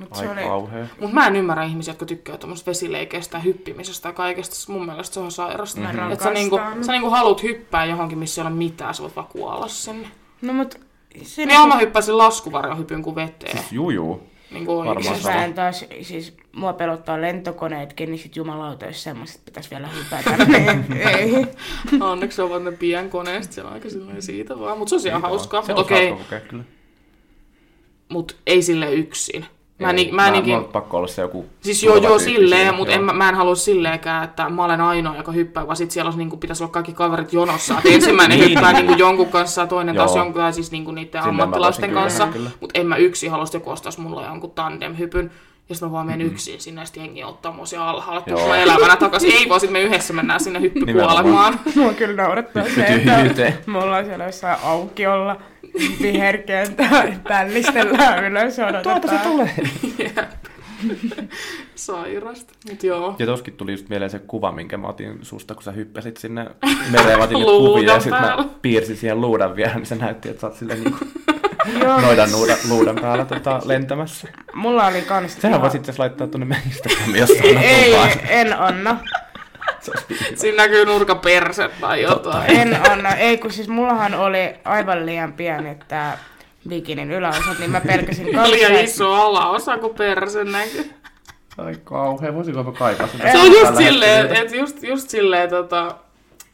Mut 0.00 0.14
se 0.14 0.28
oli. 0.28 0.40
Mutta 1.00 1.14
mä 1.14 1.26
en 1.26 1.36
ymmärrä 1.36 1.64
ihmisiä, 1.64 1.92
jotka 1.92 2.06
tykkää 2.06 2.38
tuommoista 2.38 2.70
vesileikeistä 2.70 3.36
ja 3.36 3.42
hyppimisestä 3.42 4.08
ja 4.08 4.12
kaikesta. 4.12 4.72
Mun 4.72 4.86
mielestä 4.86 5.14
se 5.14 5.20
on 5.20 5.32
sairasta. 5.32 5.80
Mm-hmm. 5.80 6.12
Että 6.12 6.24
sä, 6.24 6.30
niinku, 6.30 6.60
sä 6.86 6.92
niinku 6.92 7.10
haluat 7.10 7.42
hyppää 7.42 7.84
johonkin, 7.84 8.18
missä 8.18 8.42
ei 8.42 8.46
ole 8.46 8.54
mitään, 8.54 8.94
sä 8.94 9.02
voit 9.02 9.16
vaan 9.16 9.28
kuolla 9.28 9.68
sinne. 9.68 10.08
no 10.42 10.52
mut... 10.52 10.80
Siinä 11.22 11.52
Niin 11.52 11.58
joo, 11.58 11.66
mä 11.66 11.76
hyppäsin 11.76 12.18
laskuvarjon 12.18 12.78
hypyn 12.78 13.02
kuin 13.02 13.16
veteen. 13.16 13.58
Siis 13.58 13.72
juu, 13.72 13.90
juu. 13.90 14.22
Niinku 14.50 14.78
varmaan 14.78 15.20
sama. 15.20 15.34
Mä 15.34 15.44
en 15.44 15.54
taas, 15.54 15.84
siis 16.02 16.36
mua 16.52 16.72
pelottaa 16.72 17.20
lentokoneetkin, 17.20 18.10
niin 18.10 18.18
sit 18.18 18.36
jumalauta, 18.36 18.86
jos 18.86 19.02
semmoset 19.02 19.44
pitäis 19.44 19.70
vielä 19.70 19.88
hypätä. 19.88 20.36
niin 20.44 20.92
ei. 20.92 21.46
Onneksi 22.00 22.42
ovat 22.42 22.62
ne 22.62 22.72
pienkoneesta, 22.72 23.54
se 23.54 23.62
on 23.62 23.72
aika 23.72 23.90
silleen 23.90 24.22
siitä 24.22 24.58
vaan. 24.58 24.78
Mutta 24.78 24.90
se 24.90 24.96
on 24.96 25.06
ihan 25.06 25.22
hauskaa. 25.22 25.62
Se 25.62 25.74
Mutta 25.74 25.94
on 25.94 25.98
okei, 25.98 26.10
hauska 26.10 26.36
kokea 28.08 28.12
kyllä. 28.12 28.18
mut 28.18 28.36
ei 28.46 28.62
sille 28.62 28.92
yksin. 28.92 29.46
Mä, 29.78 29.88
Ei, 29.90 29.94
ni, 29.94 30.08
mä, 30.12 30.22
mä, 30.22 30.30
niinkin, 30.30 30.52
mulla 30.54 30.66
on 30.66 30.72
pakko 30.72 30.96
olla 30.96 31.06
se 31.06 31.22
joku... 31.22 31.46
Siis 31.60 31.82
joo, 31.82 31.96
joo, 31.96 32.18
silleen, 32.18 32.60
siinä, 32.60 32.72
mutta 32.76 32.94
en, 32.94 33.04
mä- 33.04 33.12
mä 33.12 33.28
en 33.28 33.34
halua 33.34 33.54
silleenkään, 33.54 34.24
että 34.24 34.48
mä 34.48 34.64
olen 34.64 34.80
ainoa, 34.80 35.16
joka 35.16 35.32
hyppää, 35.32 35.66
vaan 35.66 35.76
sit 35.76 35.90
siellä 35.90 36.08
olisi, 36.08 36.18
niin 36.24 36.40
pitäisi 36.40 36.62
olla 36.62 36.72
kaikki 36.72 36.92
kaverit 36.92 37.32
jonossa. 37.32 37.74
Että 37.78 37.88
ensimmäinen 37.94 38.38
Niin. 38.38 38.50
hyppää 38.50 38.72
niin 38.72 38.98
jonkun 38.98 39.28
kanssa 39.28 39.60
ja 39.60 39.66
toinen 39.66 39.96
taas 39.96 40.16
jonkun, 40.16 40.40
tai 40.42 40.52
siis 40.52 40.70
niin 40.72 40.84
niiden 40.84 41.10
Silleen 41.22 41.24
mä 41.36 41.42
ammattilaisten 41.42 41.90
kanssa. 41.90 42.28
Mutta 42.60 42.80
en 42.80 42.86
mä 42.86 42.96
yksin 42.96 43.30
halua, 43.30 43.44
että 43.44 43.56
joku 43.56 43.70
ostaisi 43.70 44.00
mulle 44.00 44.26
jonkun 44.26 44.50
tandem-hypyn. 44.50 45.30
Ja 45.68 45.74
sitten 45.74 45.88
mä 45.88 45.92
vaan 45.92 46.06
menen 46.06 46.18
Mm-hmm. 46.20 46.32
yksin 46.34 46.60
sinne, 46.60 46.80
ja 46.80 46.84
sitten 46.84 47.02
jengi 47.04 47.24
ottaa 47.24 47.52
mua 47.52 47.66
siellä 47.66 47.86
alhaalla, 47.88 48.18
että 48.18 48.30
Joo. 48.30 48.48
mä 48.48 48.56
elävänä 48.56 48.96
takaisin. 48.96 49.32
Ei 49.32 49.48
vaan, 49.48 49.60
sit 49.60 49.70
me 49.70 49.80
yhdessä 49.82 50.12
mennään 50.12 50.40
sinne 50.40 50.60
hyppykuolemaan. 50.60 51.60
Mua 51.76 51.92
kyllä 51.92 52.22
naurattaa 52.22 52.64
se, 52.74 52.84
että 52.84 53.52
mulla 53.70 53.96
on 53.96 54.04
siellä 54.04 54.24
jossain 54.24 54.58
aukiolla 54.62 55.36
viherkentää, 56.02 57.18
pällistellään 57.28 58.24
ylös 58.24 58.58
odotetaan. 58.58 59.00
Tuolta 59.00 59.08
se 59.08 59.28
tulee. 59.28 59.54
Sairasta. 61.74 62.52
Mut 62.70 62.82
joo. 62.82 63.16
Ja 63.18 63.26
toskin 63.26 63.54
tuli 63.54 63.72
just 63.72 63.88
mieleen 63.88 64.10
se 64.10 64.18
kuva, 64.18 64.52
minkä 64.52 64.76
mä 64.76 64.88
otin 64.88 65.18
susta, 65.22 65.54
kun 65.54 65.62
sä 65.62 65.72
hyppäsit 65.72 66.16
sinne 66.16 66.46
mereen. 66.90 67.18
Mä 67.18 67.24
otin 67.24 67.42
kuvia 67.44 67.92
ja 67.92 68.00
sit 68.00 68.10
mä 68.10 68.44
piirsin 68.62 68.96
siihen 68.96 69.20
luudan 69.20 69.56
vielä, 69.56 69.74
niin 69.74 69.86
se 69.86 69.94
näytti, 69.94 70.28
että 70.28 70.40
sä 70.40 70.46
oot 70.46 70.56
silleen 70.56 70.84
niinku 70.84 71.04
Joo, 71.82 72.00
noidan 72.00 72.32
luudan, 72.32 72.56
luudan 72.68 72.96
päällä 72.96 73.24
tota, 73.24 73.60
lentämässä. 73.64 74.28
mulla 74.54 74.86
oli 74.86 75.02
kans... 75.02 75.34
Sehän 75.34 75.50
ihan- 75.50 75.62
voisit 75.62 75.88
itse 75.88 75.94
laittaa 75.98 76.26
tonne 76.26 76.46
meidän 76.46 76.66
Instagramiin, 76.66 77.16
jos 77.20 77.30
Ei, 77.30 77.50
annat 77.50 77.64
ei, 77.64 77.92
vaan. 77.96 78.10
en 78.28 78.58
anna. 78.58 78.98
Siinä 80.34 80.56
näkyy 80.62 80.84
nurkaperset 80.84 81.80
tai 81.80 82.02
jotain. 82.02 82.50
En 82.56 82.90
anna. 82.90 83.14
Ei, 83.14 83.38
kun 83.38 83.52
siis 83.52 83.68
mullahan 83.68 84.14
oli 84.14 84.54
aivan 84.64 85.06
liian 85.06 85.32
pieni 85.32 85.76
tää 85.88 86.18
bikinin 86.68 87.10
yläosat, 87.12 87.58
niin 87.58 87.70
mä 87.70 87.80
pelkäsin 87.80 88.26
Liian 88.26 88.72
kanssa- 88.72 88.80
iso 88.84 89.12
alaosa, 89.14 89.78
kun 89.78 89.94
perse 89.94 90.44
näkyy. 90.44 90.90
Ai 91.58 91.74
kauhea, 91.84 92.34
voisinko 92.34 92.62
mä 92.62 92.72
kaipaa 92.72 93.06
sitä? 93.06 93.32
Se 93.32 93.38
on 93.38 93.52
just 93.52 93.76
silleen, 93.76 94.36
että 94.36 94.56
just, 94.56 94.82
just 94.82 95.10
silleen 95.10 95.50
tota, 95.50 95.94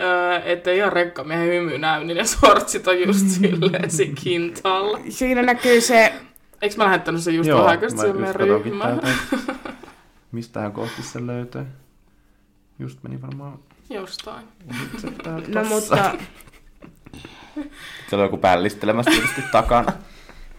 öö, 0.03 0.39
ettei 0.45 0.77
ihan 0.79 0.93
rekkamiehen 0.93 1.49
hymy 1.49 1.79
näy, 1.79 2.05
niin 2.05 2.17
ne 2.17 2.25
sortsit 2.25 2.89
on 2.89 3.01
just 3.01 3.29
silleen 3.41 3.91
siinä 3.91 4.15
kintaalla. 4.23 5.01
Siinä 5.09 5.43
näkyy 5.43 5.81
se, 5.81 6.13
Eikö 6.63 6.77
mä 6.77 6.85
lähettänyt 6.85 7.23
sen 7.23 7.35
just 7.35 7.49
Joo, 7.49 7.65
vähän 7.65 7.83
just 7.83 7.97
meidän 7.97 8.35
ryhmään? 8.35 9.01
Mistähän 10.33 10.73
kohti 10.73 11.03
se 11.03 11.27
löytää. 11.27 11.65
Just 12.79 12.99
meni 13.03 13.23
varmaan 13.23 13.59
Jostain. 13.91 14.47
no 15.49 15.65
mutta 15.65 16.11
Se 18.11 18.17
on 18.17 18.23
joku 18.23 18.37
pällistelemässä 18.37 19.11
tietysti 19.11 19.43
takana. 19.53 19.93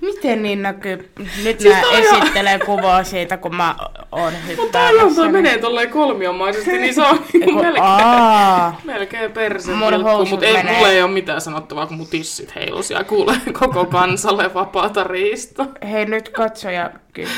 Miten 0.04 0.44
niin 0.44 0.62
näkyy? 0.62 1.10
Nyt 1.44 1.60
Siis 1.60 1.76
mä 1.76 1.98
esittelen 1.98 2.60
kuvaa 2.66 3.04
siitä, 3.04 3.38
kun 3.38 3.56
mä 3.56 3.76
oon 4.12 4.34
Mutta 4.34 4.48
hyppäämässä. 4.48 5.00
aivan 5.00 5.16
toi 5.16 5.30
menee 5.32 5.58
tolleen 5.58 5.90
kolmiomaisesti, 5.90 6.78
niin 6.78 6.94
se 6.94 7.02
on 7.02 7.18
Eiku- 7.42 7.62
melkein, 7.62 7.84
Aa, 7.84 8.82
melkein 8.84 9.32
perse 9.32 9.72
mutta 9.72 10.46
ei, 10.46 10.64
mulla 10.64 10.90
ei 10.90 11.02
ole 11.02 11.12
mitään 11.12 11.42
sanottavaa, 11.42 11.86
kun 11.88 11.98
mun 11.98 12.08
tissit 12.08 12.56
heilusi 12.56 12.94
ja 12.94 13.04
kuulee 13.04 13.36
koko 13.60 13.86
kansalle 13.86 14.54
vapaata 14.54 15.04
riista. 15.04 15.66
hei 15.92 16.06
nyt 16.06 16.30
katsoja, 16.30 16.90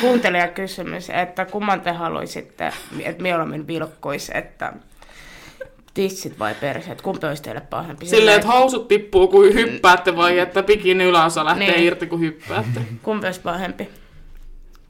kuuntelija 0.02 0.48
kysymys, 0.48 1.10
että 1.10 1.46
kumman 1.46 1.82
te 1.82 1.92
haluaisitte, 1.92 2.72
että 3.06 3.24
mieluummin 3.24 3.68
vilkkuisi, 3.68 4.32
että 4.36 4.74
tissit 5.96 6.40
vai 6.40 6.56
perseet, 6.56 7.02
kumpi 7.02 7.28
olisi 7.28 7.44
teille 7.44 7.62
pahempi? 7.62 8.06
Silleen, 8.06 8.36
että 8.36 8.48
housut 8.48 8.88
tippuu, 8.88 9.28
kun 9.28 9.54
hyppäätte, 9.54 10.16
vai 10.16 10.40
että 10.40 10.64
pikin 10.64 11.02
yläosa 11.02 11.46
lähtee 11.46 11.72
Niin. 11.72 11.84
irti, 11.84 12.08
kun 12.08 12.20
hyppäätte. 12.20 12.82
Kumpi 13.04 13.26
olisi 13.26 13.42
pahempi? 13.42 13.90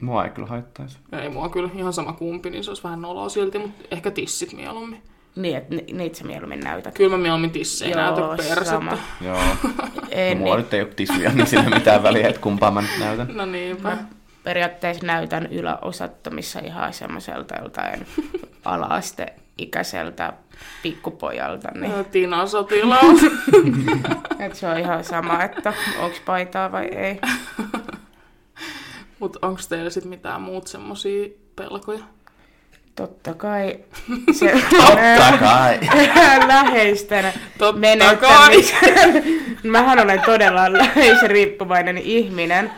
Mua 0.00 0.24
ei 0.24 0.30
kyllä 0.30 0.48
haittaisi. 0.48 0.98
Ei 1.22 1.28
mua 1.28 1.48
kyllä 1.48 1.70
ihan 1.74 1.92
sama 1.92 2.12
kumpi, 2.12 2.50
niin 2.50 2.64
se 2.64 2.70
olisi 2.70 2.82
vähän 2.84 3.02
noloa 3.02 3.28
silti, 3.28 3.58
mutta 3.58 3.84
ehkä 3.90 4.10
tissit 4.10 4.52
mieluummin. 4.52 5.02
Niin, 5.36 5.56
että 5.56 5.74
ni- 5.74 5.84
niitä 5.92 6.18
sä 6.18 6.24
mieluummin 6.24 6.60
näytät. 6.60 6.94
Kyllä 6.94 7.10
mä 7.10 7.22
mieluummin 7.22 7.50
tissejä 7.50 7.90
Joo, 7.90 8.00
näytä 8.00 8.20
kuin 8.20 8.36
persettä. 8.36 8.64
sama. 8.64 8.98
Joo. 9.20 9.38
Ei, 10.10 10.34
No, 10.34 10.40
mulla 10.40 10.54
niin. 10.56 10.64
nyt 10.64 10.74
ei 10.74 10.80
ole 10.82 10.88
tisuja, 10.96 11.32
niin 11.32 11.46
sillä 11.46 11.62
ei 11.62 11.68
ole 11.68 11.74
mitään 11.78 12.02
väliä, 12.02 12.28
että 12.28 12.40
kumpaa 12.40 12.70
mä 12.70 12.82
nyt 12.82 12.90
näytän. 13.00 13.28
No 13.36 13.46
niinpä. 13.46 13.88
Mä 13.88 14.04
periaatteessa 14.44 15.06
näytän 15.06 15.46
yläosattomissa 15.46 16.60
ihan 16.60 16.92
semmoiselta 16.92 17.54
joltain 17.62 18.06
ala-asteikäiseltä 19.56 20.32
pikkupojalta. 20.82 21.68
Niin. 21.74 21.92
No. 21.92 22.04
Tina 22.04 22.46
sotilaat. 22.46 23.16
Et 24.46 24.54
se 24.54 24.68
on 24.68 24.78
ihan 24.78 25.04
sama, 25.04 25.42
että 25.44 25.72
onko 25.98 26.16
paitaa 26.26 26.72
vai 26.72 26.84
ei. 26.86 27.20
Mutta 29.18 29.38
onko 29.42 29.60
teillä 29.68 29.90
sitten 29.90 30.10
mitään 30.10 30.42
muut 30.42 30.66
semmosia 30.66 31.28
pelkoja? 31.56 32.04
Totta 32.96 33.34
kai 33.34 33.78
se 34.38 34.62
Totta 34.70 35.38
kai. 35.46 35.80
läheisten 36.46 37.32
Totta 37.58 37.80
menettämisen. 37.80 39.24
Mähän 39.62 39.98
olen 39.98 40.22
todella 40.26 40.72
läheisriippuvainen 40.72 41.98
ihminen. 41.98 42.70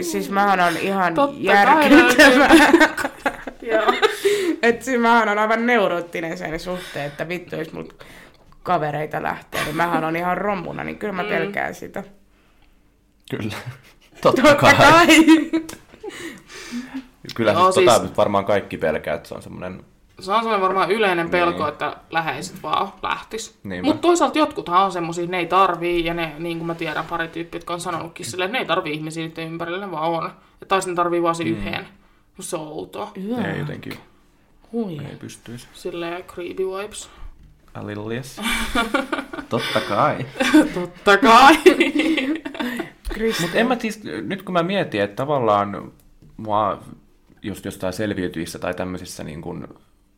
Siis 0.00 0.30
mähän 0.30 0.60
on 0.60 0.76
ihan 0.76 1.14
Totta 1.14 1.36
kai 1.36 1.44
järkyttävä. 1.44 2.48
Joo. 3.62 3.92
Et 4.62 4.82
siis 4.82 5.00
mähän 5.00 5.28
on 5.28 5.38
aivan 5.38 5.66
neuroottinen 5.66 6.38
sen 6.38 6.60
suhteen, 6.60 7.06
että 7.06 7.28
vittu 7.28 7.56
jos 7.56 7.72
mulla 7.72 7.92
kavereita 8.62 9.22
lähtee, 9.22 9.64
niin 9.64 9.76
mähän 9.76 10.04
on 10.04 10.16
ihan 10.16 10.38
rommuna, 10.38 10.84
niin 10.84 10.98
kyllä 10.98 11.12
mä 11.12 11.22
Mm. 11.22 11.28
pelkään 11.28 11.74
sitä. 11.74 12.02
Kyllä. 13.30 13.54
Totta 14.22 14.42
Totta 14.42 14.56
kai. 14.56 14.74
kai. 14.74 15.06
Kyllä 17.34 17.52
Joo, 17.52 17.72
siis, 17.72 17.84
tota 17.84 17.98
siis- 17.98 18.08
nyt 18.08 18.16
varmaan 18.16 18.44
kaikki 18.44 18.76
pelkää, 18.78 19.14
että 19.14 19.28
se 19.28 19.34
on 19.34 19.42
semmoinen... 19.42 19.84
Se 20.20 20.32
on 20.32 20.38
sellainen 20.38 20.60
varmaan 20.62 20.90
yleinen 20.90 21.30
pelko, 21.30 21.58
Niin. 21.64 21.68
että 21.68 21.96
läheiset 22.10 22.62
vaan 22.62 22.92
lähtis. 23.02 23.58
Mutta 23.82 24.00
toisaalta 24.02 24.38
jotkuthan 24.38 24.84
on 24.84 24.92
semmosia, 24.92 25.26
ne 25.26 25.38
ei 25.38 25.46
tarvii, 25.46 26.04
ja 26.04 26.14
ne, 26.14 26.32
niin 26.38 26.58
kuin 26.58 26.66
mä 26.66 26.74
tiedän 26.74 27.04
pari 27.04 27.28
tyyppiä, 27.28 27.58
jotka 27.58 27.74
on 27.74 27.80
sanonutkin 27.80 28.26
silleen, 28.26 28.46
että 28.48 28.52
ne 28.52 28.62
ei 28.62 28.66
tarvii 28.66 28.92
ihmisiä 28.94 29.26
niiden 29.26 29.46
ympärillä, 29.46 29.86
ne 29.86 29.92
vaan 29.92 30.10
on. 30.10 30.30
Ja 30.60 30.66
taas 30.66 30.86
ne 30.86 30.94
tarvii 30.94 31.22
vaan 31.22 31.34
sen 31.34 31.46
yhden. 31.46 31.88
Musta 32.36 32.50
se 32.50 32.56
on 32.56 32.68
outoa. 32.68 33.12
Ei 33.52 33.58
jotenkin, 33.58 33.92
Hui. 34.72 34.98
ei 35.10 35.16
pystyisi. 35.16 35.68
Silleen 35.72 36.24
creepy 36.24 36.62
vibes. 36.62 37.10
A 37.74 37.86
little 37.86 38.14
yes. 38.14 38.40
Totta 39.48 39.80
kai. 39.88 40.26
Totta 40.74 41.18
kai. 41.18 41.54
Mutta 43.40 43.58
en 43.58 43.66
mä 43.68 43.76
siis, 43.80 44.04
nyt 44.04 44.42
kun 44.42 44.52
mä 44.52 44.62
mietin, 44.62 45.02
että 45.02 45.16
tavallaan 45.16 45.92
mua 46.36 46.82
just 47.42 47.64
jostain 47.64 47.92
selviytyissä 47.92 48.58
tai 48.58 48.74
tämmöisissä 48.74 49.24
niin 49.24 49.42
kuin 49.42 49.66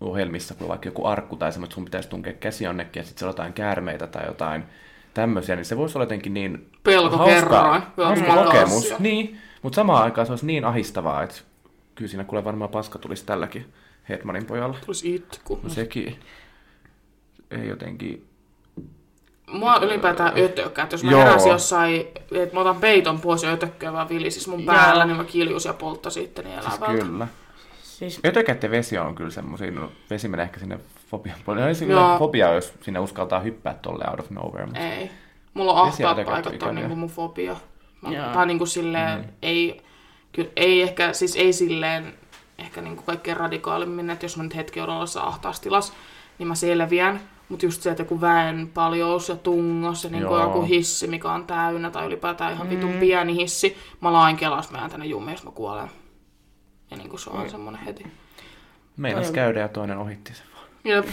ohjelmissa, 0.01 0.55
kun 0.55 0.69
vaikka 0.69 0.89
joku 0.89 1.07
arkku 1.07 1.37
tai 1.37 1.53
semmoinen, 1.53 1.67
että 1.67 1.75
sun 1.75 1.85
pitäisi 1.85 2.09
tunkea 2.09 2.33
käsi 2.33 2.65
jonnekin 2.65 3.01
ja 3.01 3.05
sitten 3.05 3.27
jotain 3.27 3.53
käärmeitä 3.53 4.07
tai 4.07 4.27
jotain 4.27 4.65
tämmöisiä, 5.15 5.57
niin 5.57 5.65
se 5.65 5.77
voisi 5.77 5.99
olla 5.99 6.05
jotenkin 6.05 6.35
niin 6.35 6.71
Pelko 6.83 7.17
hauska 7.17 7.83
Joo, 7.97 8.45
kokemus. 8.45 8.95
Niin, 8.99 9.39
mutta 9.63 9.77
samaan 9.77 10.05
aikaan 10.05 10.27
se 10.27 10.33
olisi 10.33 10.47
niin 10.47 10.65
ahistavaa, 10.65 11.23
että 11.23 11.37
kyllä 11.95 12.09
siinä 12.09 12.25
kuule 12.25 12.45
varmaan 12.45 12.71
paska 12.71 12.99
tulisi 12.99 13.27
tälläkin 13.27 13.73
Hetmanin 14.09 14.47
pojalla. 14.47 14.77
Tulisi 14.87 15.15
itku. 15.15 15.61
No 15.63 15.69
sekin 15.69 16.21
ei 17.51 17.69
jotenkin... 17.69 18.25
Mua 19.51 19.77
ylipäätään 19.77 20.33
ötökkää, 20.39 20.83
että 20.83 20.95
jos 20.95 21.05
mä 21.05 21.11
Joo. 21.11 21.21
heräsin 21.21 21.53
jossain, 21.53 22.07
että 22.33 22.55
mä 22.55 22.61
otan 22.61 22.77
peiton 22.77 23.21
pois 23.21 23.43
ja 23.43 23.51
ötökköä 23.51 23.93
vaan 23.93 24.09
vilisis 24.09 24.49
mun 24.49 24.65
Joo. 24.65 24.75
päällä, 24.75 25.05
niin 25.05 25.17
mä 25.17 25.25
kiljusin 25.25 25.69
ja 25.69 25.75
polttasin 25.75 26.25
itteni 26.25 26.53
elävältä. 26.53 26.87
Kyllä. 26.87 27.29
Siis, 27.83 28.21
Ötökät 28.27 28.63
ja 28.63 28.71
vesi 28.71 28.99
on 28.99 29.15
kyllä 29.15 29.31
semmoisia, 29.31 29.71
no, 29.71 29.93
vesi 30.11 30.29
menee 30.29 30.45
ehkä 30.45 30.61
sinne 30.61 30.79
fobian 31.11 31.37
puolelle. 31.45 31.67
Olisi 31.67 31.89
Joo. 31.89 32.01
kyllä 32.01 32.19
fobia, 32.19 32.53
jos 32.53 32.75
sinne 32.83 33.01
uskaltaa 33.01 33.41
hyppää 33.41 33.75
tolle 33.75 34.05
out 34.11 34.21
of 34.21 34.31
nowhere. 34.31 34.67
Mutta... 34.67 34.81
Ei. 34.81 35.11
Mulla 35.55 35.73
on 35.73 35.87
Vesi 35.87 36.03
ja 36.03 36.11
ahtaat 36.11 36.29
ötökät 36.29 36.39
on 36.39 36.43
paikat, 36.43 36.63
on 36.63 36.69
ikäviä. 36.69 36.81
niinku 36.81 36.97
mun 36.97 37.09
fobia. 37.09 37.57
Mä, 38.01 38.11
Joo. 38.11 38.33
tai 38.33 38.47
niinku 38.47 38.67
silleen, 38.67 39.19
mm. 39.19 39.25
ei, 39.43 39.83
kyllä, 40.33 40.51
ei 40.57 40.83
ehkä, 40.83 41.13
siis 41.13 41.37
ei 41.37 41.53
silleen, 41.53 42.15
ehkä 42.59 42.81
niinku 42.81 43.03
kaikkein 43.03 43.37
radikaalimmin, 43.37 44.11
että 44.11 44.25
jos 44.25 44.37
mä 44.37 44.43
nyt 44.43 44.57
hetki 44.57 44.81
olen 44.81 44.97
ollessa 44.97 45.23
ahtaassa 45.23 45.63
tilassa, 45.63 45.93
niin 46.39 46.47
mä 46.47 46.55
selviän. 46.55 47.21
Mutta 47.49 47.67
just 47.67 47.83
se, 47.83 47.91
että 47.91 48.01
joku 48.03 48.21
väen 48.21 48.71
paljous 48.75 49.29
ja 49.29 49.37
tungos 49.37 50.05
ja 50.05 50.11
niinku 50.11 50.35
Joo. 50.35 50.43
joku 50.43 50.63
hissi, 50.63 51.07
mikä 51.07 51.33
on 51.33 51.47
täynnä, 51.47 51.91
tai 51.91 52.07
ylipäätään 52.07 52.53
ihan 52.53 52.71
vitun 52.71 52.93
pieni 52.93 53.35
hissi, 53.37 53.77
mä 54.01 54.13
lain 54.13 54.37
kelas, 54.37 54.71
mä 54.71 54.79
jään 54.79 54.91
tänne 54.91 55.07
jumiin, 55.07 55.33
jos 55.33 55.45
mä 55.45 55.51
kuolen. 55.51 55.91
Ja 56.91 56.97
niinku 56.97 57.19
se 57.19 57.31
on 57.31 57.51
semmonen 57.51 57.81
heti. 57.81 58.07
Meinas 58.97 59.21
Toi 59.23 59.29
on- 59.29 59.35
käydä 59.35 59.61
ja 59.61 59.69
toinen 59.69 59.99
ohitti 59.99 60.35
sen 60.35 60.47
vaan. 60.55 60.67
Jep. 60.85 61.07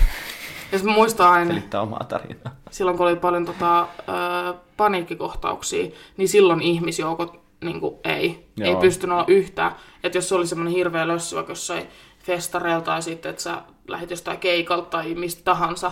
Ja 0.71 0.79
mä 0.83 0.91
muistan 0.93 1.31
aina, 1.31 1.47
Selittää 1.47 1.81
omaa 1.81 2.03
tarinaa. 2.03 2.55
silloin 2.71 2.97
kun 2.97 3.07
oli 3.07 3.15
paljon 3.15 3.45
tota, 3.45 3.81
ö, 3.81 4.53
paniikkikohtauksia, 4.77 5.87
niin 6.17 6.29
silloin 6.29 6.61
ihmisjoukot 6.61 7.44
niin 7.63 7.79
kuin, 7.79 7.95
ei, 8.03 8.47
Joo. 8.57 8.69
ei 8.69 8.75
pystynyt 8.75 9.13
olla 9.13 9.25
yhtään. 9.27 9.75
Että 10.03 10.17
jos 10.17 10.29
se 10.29 10.35
oli 10.35 10.47
semmoinen 10.47 10.73
hirveä 10.73 11.07
lössy 11.07 11.35
vaikka 11.35 11.51
jossain 11.51 11.87
festareilla 12.23 12.81
tai 12.81 13.01
sitten, 13.01 13.29
että 13.29 13.41
sä 13.41 13.61
lähdit 13.87 14.09
jostain 14.09 14.37
keikalta 14.37 14.89
tai 14.89 15.13
mistä 15.15 15.41
tahansa, 15.43 15.91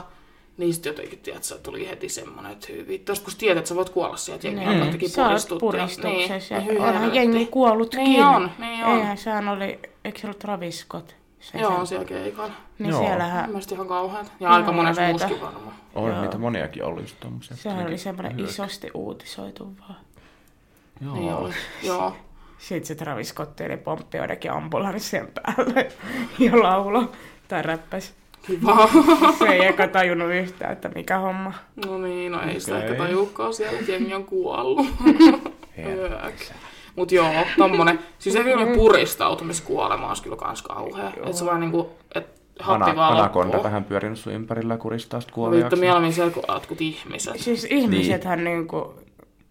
niin 0.57 0.74
sitten 0.74 0.89
jotenkin, 0.91 1.20
tiedät, 1.20 1.43
sä 1.43 1.57
tuli 1.57 1.89
heti 1.89 2.09
semmoinen, 2.09 2.51
että 2.51 2.68
hyvin 2.70 2.88
vittu. 2.88 3.14
Kun 3.24 3.34
tiedät, 3.38 3.57
että 3.57 3.70
sä 3.70 3.76
voit 3.76 3.89
kuolla 3.89 4.18
sieltä, 4.18 4.47
jengi 4.47 4.59
Niin. 4.59 4.70
alkaa 4.70 4.86
jotenkin 4.86 5.09
Sä 5.09 5.22
oot 5.22 5.30
puristut. 5.30 5.59
puristuksessa. 5.59 6.55
Niin, 6.55 6.68
Niin, 6.68 6.76
ja 6.76 6.80
hyi 6.86 6.89
Onhan 6.89 7.16
jengi 7.16 7.45
kuollutkin. 7.45 8.03
Niin 8.03 8.24
on, 8.26 8.51
niin 8.59 8.86
on. 8.86 8.97
Eihän 8.97 9.18
sehän 9.18 9.47
oli, 9.49 9.80
eikö 10.05 10.20
se 10.20 10.28
ollut 10.28 10.39
Travis 10.39 10.80
Scott? 10.82 11.16
Se, 11.39 11.57
Joo, 11.57 11.72
on 11.76 11.88
siellä 11.88 12.05
keikalla. 12.05 12.53
Niin 12.80 12.89
Joo. 12.89 12.99
siellähän, 12.99 13.49
Mielestäni 13.49 13.76
ihan 13.76 13.88
kauheata. 13.88 14.32
Ja 14.39 14.49
aika 14.49 14.68
Joo, 14.68 14.76
monessa 14.76 15.01
muuskin 15.01 15.41
varmaan. 15.41 15.74
On 15.95 16.09
Joo. 16.11 16.22
niitä 16.22 16.38
moniakin 16.38 16.84
ollut 16.84 17.01
just 17.01 17.16
tommosia. 17.20 17.57
sehän 17.57 17.88
oli 17.88 17.97
semmoinen 17.97 18.39
isosti 18.39 18.91
uutisoitu 18.93 19.78
vaan. 19.80 19.95
Joo. 21.04 21.14
Niin 21.16 21.34
oli. 21.34 21.54
Joo. 21.84 22.16
Sitten 22.58 22.86
se 22.86 22.95
Travis 22.95 23.30
Scott 23.30 23.62
eli 23.62 23.78
pomppi 23.78 24.18
joidenkin 24.18 24.51
ambulanssien 24.51 25.28
päälle 25.28 25.91
ja 26.39 26.64
laulo 26.64 27.12
tai 27.47 27.62
räppäs. 27.62 28.14
Kiva. 28.47 28.89
Se 29.39 29.45
ei 29.45 29.66
eka 29.66 29.88
tajunnut 29.88 30.32
yhtään, 30.32 30.72
että 30.72 30.89
mikä 30.89 31.18
homma. 31.18 31.54
No 31.86 31.97
niin, 31.97 32.32
no 32.32 32.41
ei 32.41 32.60
sitä 32.60 32.76
Okei. 32.76 32.89
ehkä 32.89 33.04
tajuukaan 33.04 33.54
siellä, 33.54 33.80
että 33.80 33.91
jengi 33.91 34.14
on 34.14 34.26
kuollut. 34.26 34.88
Mut 36.95 37.12
joo, 37.12 37.34
tommonen, 37.58 37.99
siis 38.20 38.34
se 38.34 38.43
kyllä 38.43 38.76
puristautumiskuolema 38.76 40.08
olisi 40.08 40.24
kyllä 40.24 40.36
kans 40.36 40.62
kauhea. 40.62 41.10
Että 41.10 41.34
se 41.38 41.45
vaan 41.45 41.60
niinku, 41.60 41.89
et 42.16 42.41
happi 42.60 42.84
Ana, 42.84 42.95
vaan 42.95 43.14
anakonda 43.14 43.47
loppuu. 43.47 43.64
vähän 43.64 43.84
pyörinyt 43.84 44.20
sun 44.20 44.34
ympärillä 44.34 44.74
ja 44.74 44.78
kuristaa 44.78 45.22
sit 45.22 45.28
Vittu 45.28 45.36
kuoliaaksi. 45.36 45.80
mieluummin 45.80 46.14
siellä 46.14 46.32
kuin 46.32 46.43
jotkut 46.47 46.82
ihmiset. 46.82 47.39
Siis 47.39 47.68
ihmisethän 47.70 48.43
niin. 48.43 48.58
niinku, 48.58 48.93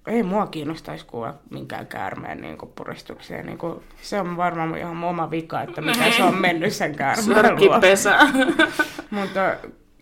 ei 0.06 0.22
mua 0.22 0.46
kiinnostaisi 0.46 1.06
kuulla 1.06 1.34
minkään 1.50 1.86
käärmeen 1.86 2.40
niinku 2.40 2.66
puristuksia. 2.66 3.42
Niinku, 3.42 3.82
se 4.02 4.20
on 4.20 4.36
varmaan 4.36 4.78
ihan 4.78 4.96
mun 4.96 5.08
oma 5.08 5.30
vika, 5.30 5.62
että 5.62 5.80
mitä 5.80 6.10
se 6.16 6.22
on 6.22 6.34
mennyt 6.34 6.72
sen 6.72 6.96
käärmeen 6.96 7.56
luo. 7.56 7.80
Mutta 9.10 9.56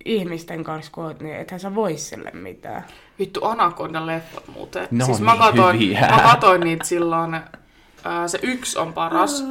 ihmisten 0.05 0.64
kanssa 0.64 0.92
kun 0.92 1.05
oot, 1.05 1.20
niin 1.20 1.36
ethän 1.36 1.61
sä 1.61 1.74
voi 1.74 1.96
sille 1.96 2.30
mitään. 2.30 2.84
Vittu 3.18 3.44
Anaconda 3.44 4.07
leffat 4.07 4.48
muuten. 4.48 4.88
No 4.90 5.07
siis 5.07 5.18
niin, 5.18 5.24
mä 5.24 5.36
katoin, 5.36 5.80
hyviä. 5.80 6.01
mä 6.01 6.22
katoin 6.22 6.61
niitä 6.61 6.84
silloin, 6.84 7.40
ää, 8.05 8.28
se 8.28 8.38
yksi 8.42 8.78
on 8.78 8.92
paras. 8.92 9.44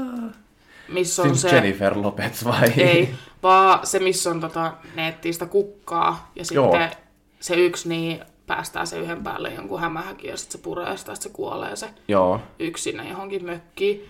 Missä 0.88 1.22
on 1.22 1.38
se... 1.38 1.50
Jennifer 1.50 1.98
Lopez 1.98 2.46
vai? 2.46 2.74
Ei, 2.78 3.16
vaan 3.44 3.88
se, 3.88 4.00
missä 4.00 4.30
on 4.30 4.42
tota, 4.42 4.74
neettiä 4.96 5.34
sitä 5.34 5.46
kukkaa 5.46 6.32
ja 6.36 6.44
Joo. 6.52 6.72
sitten 6.72 6.92
se 7.40 7.56
yksi 7.56 7.90
niin 7.90 8.20
päästää 8.50 8.86
se 8.86 9.00
yhden 9.00 9.24
päälle 9.24 9.54
jonkun 9.54 9.80
hämähäkin 9.80 10.30
ja 10.30 10.38
sitten 10.38 10.60
se 10.60 10.64
puree 10.64 10.98
sitä, 10.98 11.16
sitten 11.16 11.32
se 11.32 11.36
kuolee 11.36 11.76
se 11.76 11.90
Joo. 12.08 12.40
yksi 12.60 12.84
sinne 12.84 13.10
johonkin 13.10 13.46
mökkiin. 13.46 14.10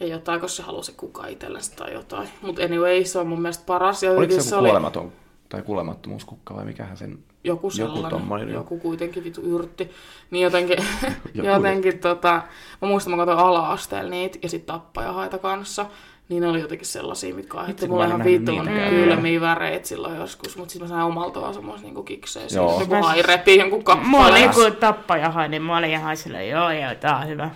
Ja 0.00 0.06
jotain, 0.06 0.40
koska 0.40 0.56
se 0.56 0.62
haluaa 0.62 0.82
se 0.82 0.92
kuka 0.92 1.26
itsellensä 1.26 1.76
tai 1.76 1.92
jotain. 1.92 2.28
Mutta 2.42 2.62
anyway, 2.62 3.04
se 3.04 3.18
on 3.18 3.26
mun 3.26 3.42
mielestä 3.42 3.64
paras. 3.66 4.02
Ja 4.02 4.12
Oliko 4.12 4.32
se 4.32 4.50
joku 4.50 4.64
kuolematon 4.64 5.12
tai 5.48 5.62
kuolemattomuuskukka 5.62 6.54
vai 6.54 6.64
mikähän 6.64 6.96
sen... 6.96 7.18
joku 7.44 7.70
sellainen, 7.70 8.52
joku, 8.52 8.74
joo. 8.74 8.82
kuitenkin 8.82 9.24
vitu 9.24 9.40
yrtti. 9.40 9.90
Niin 10.30 10.42
jotenkin, 10.42 10.78
Joku. 11.34 11.48
jotenkin 11.48 11.98
tota, 11.98 12.42
mä 12.82 12.88
muistan, 12.88 13.10
mä 13.10 13.16
katsoin 13.16 13.38
ala-asteella 13.38 14.10
niitä 14.10 14.38
ja 14.42 14.48
sitten 14.48 14.74
tappajahaita 14.74 15.38
kanssa. 15.38 15.86
Niin 16.28 16.42
ne 16.42 16.48
oli 16.48 16.60
jotenkin 16.60 16.86
sellaisia, 16.86 17.34
mitkä 17.34 17.58
aiheutti 17.58 17.88
mulle 17.88 18.06
mä 18.06 18.14
ihan 18.14 18.26
niitäkään 18.26 18.90
kylmiä 18.90 19.40
väreitä 19.40 19.88
silloin 19.88 20.16
joskus. 20.16 20.56
Mutta 20.56 20.72
sitten 20.72 20.88
mä 20.88 20.94
sain 20.94 21.06
omalta 21.06 21.40
vaan 21.40 21.54
semmoista 21.54 21.86
niinku 21.86 22.02
kiksejä. 22.02 22.46
Joo. 22.54 22.80
Joku 22.80 22.94
hai 22.94 23.22
repii 23.22 23.58
jonkun 23.58 23.78
Mulla 23.78 23.94
kappaleen. 24.24 24.44
oli 24.48 24.54
kun 24.54 24.76
tappaja 24.76 25.48
niin 25.48 25.62
mä 25.62 25.76
olin 25.78 25.90
ihan 25.90 26.16
silleen, 26.16 26.48
joo 26.48 26.70
joo, 26.70 26.94
tää 26.94 27.16
on 27.16 27.28
hyvä. 27.28 27.50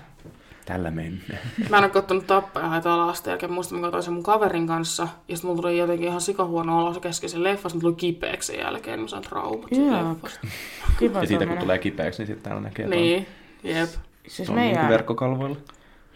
Tällä 0.64 0.90
mennään. 0.90 1.38
Mä 1.70 1.76
en 1.78 1.84
ole 1.84 1.90
kattonut 1.90 2.26
tappajahaita 2.26 2.94
ala-asteen 2.94 3.32
jälkeen. 3.32 3.52
Muistan, 3.52 3.78
mä 3.78 3.82
katsoin 3.86 4.02
sen 4.02 4.12
mun 4.12 4.22
kaverin 4.22 4.66
kanssa. 4.66 5.02
Ja 5.28 5.36
sitten 5.36 5.48
mulla 5.50 5.62
tuli 5.62 5.78
jotenkin 5.78 6.08
ihan 6.08 6.20
sikahuono 6.20 6.78
olo 6.80 6.94
se 6.94 7.00
kesken 7.00 7.30
sen 7.30 7.42
leffasta. 7.42 7.76
Mä 7.78 7.80
tuli 7.80 7.94
kipeäksi 7.94 8.46
sen 8.52 8.60
jälkeen. 8.60 8.96
Niin 8.98 9.04
mä 9.04 9.08
sain 9.08 9.22
traumat 9.22 9.70
leffasta. 9.70 10.40
Kiva 10.98 11.20
Ja 11.20 11.26
siitä 11.26 11.46
kun 11.46 11.58
tulee 11.58 11.78
kipeäksi, 11.78 12.22
niin 12.22 12.26
sitten 12.26 12.42
täällä 12.44 12.60
näkee 12.60 12.86
Niin, 12.86 13.26
jep. 13.62 13.90
Siis 14.28 14.46
ton 14.46 14.56
niin 14.56 14.66
meidän 14.74 14.88
verkkokalvoilla. 14.88 15.56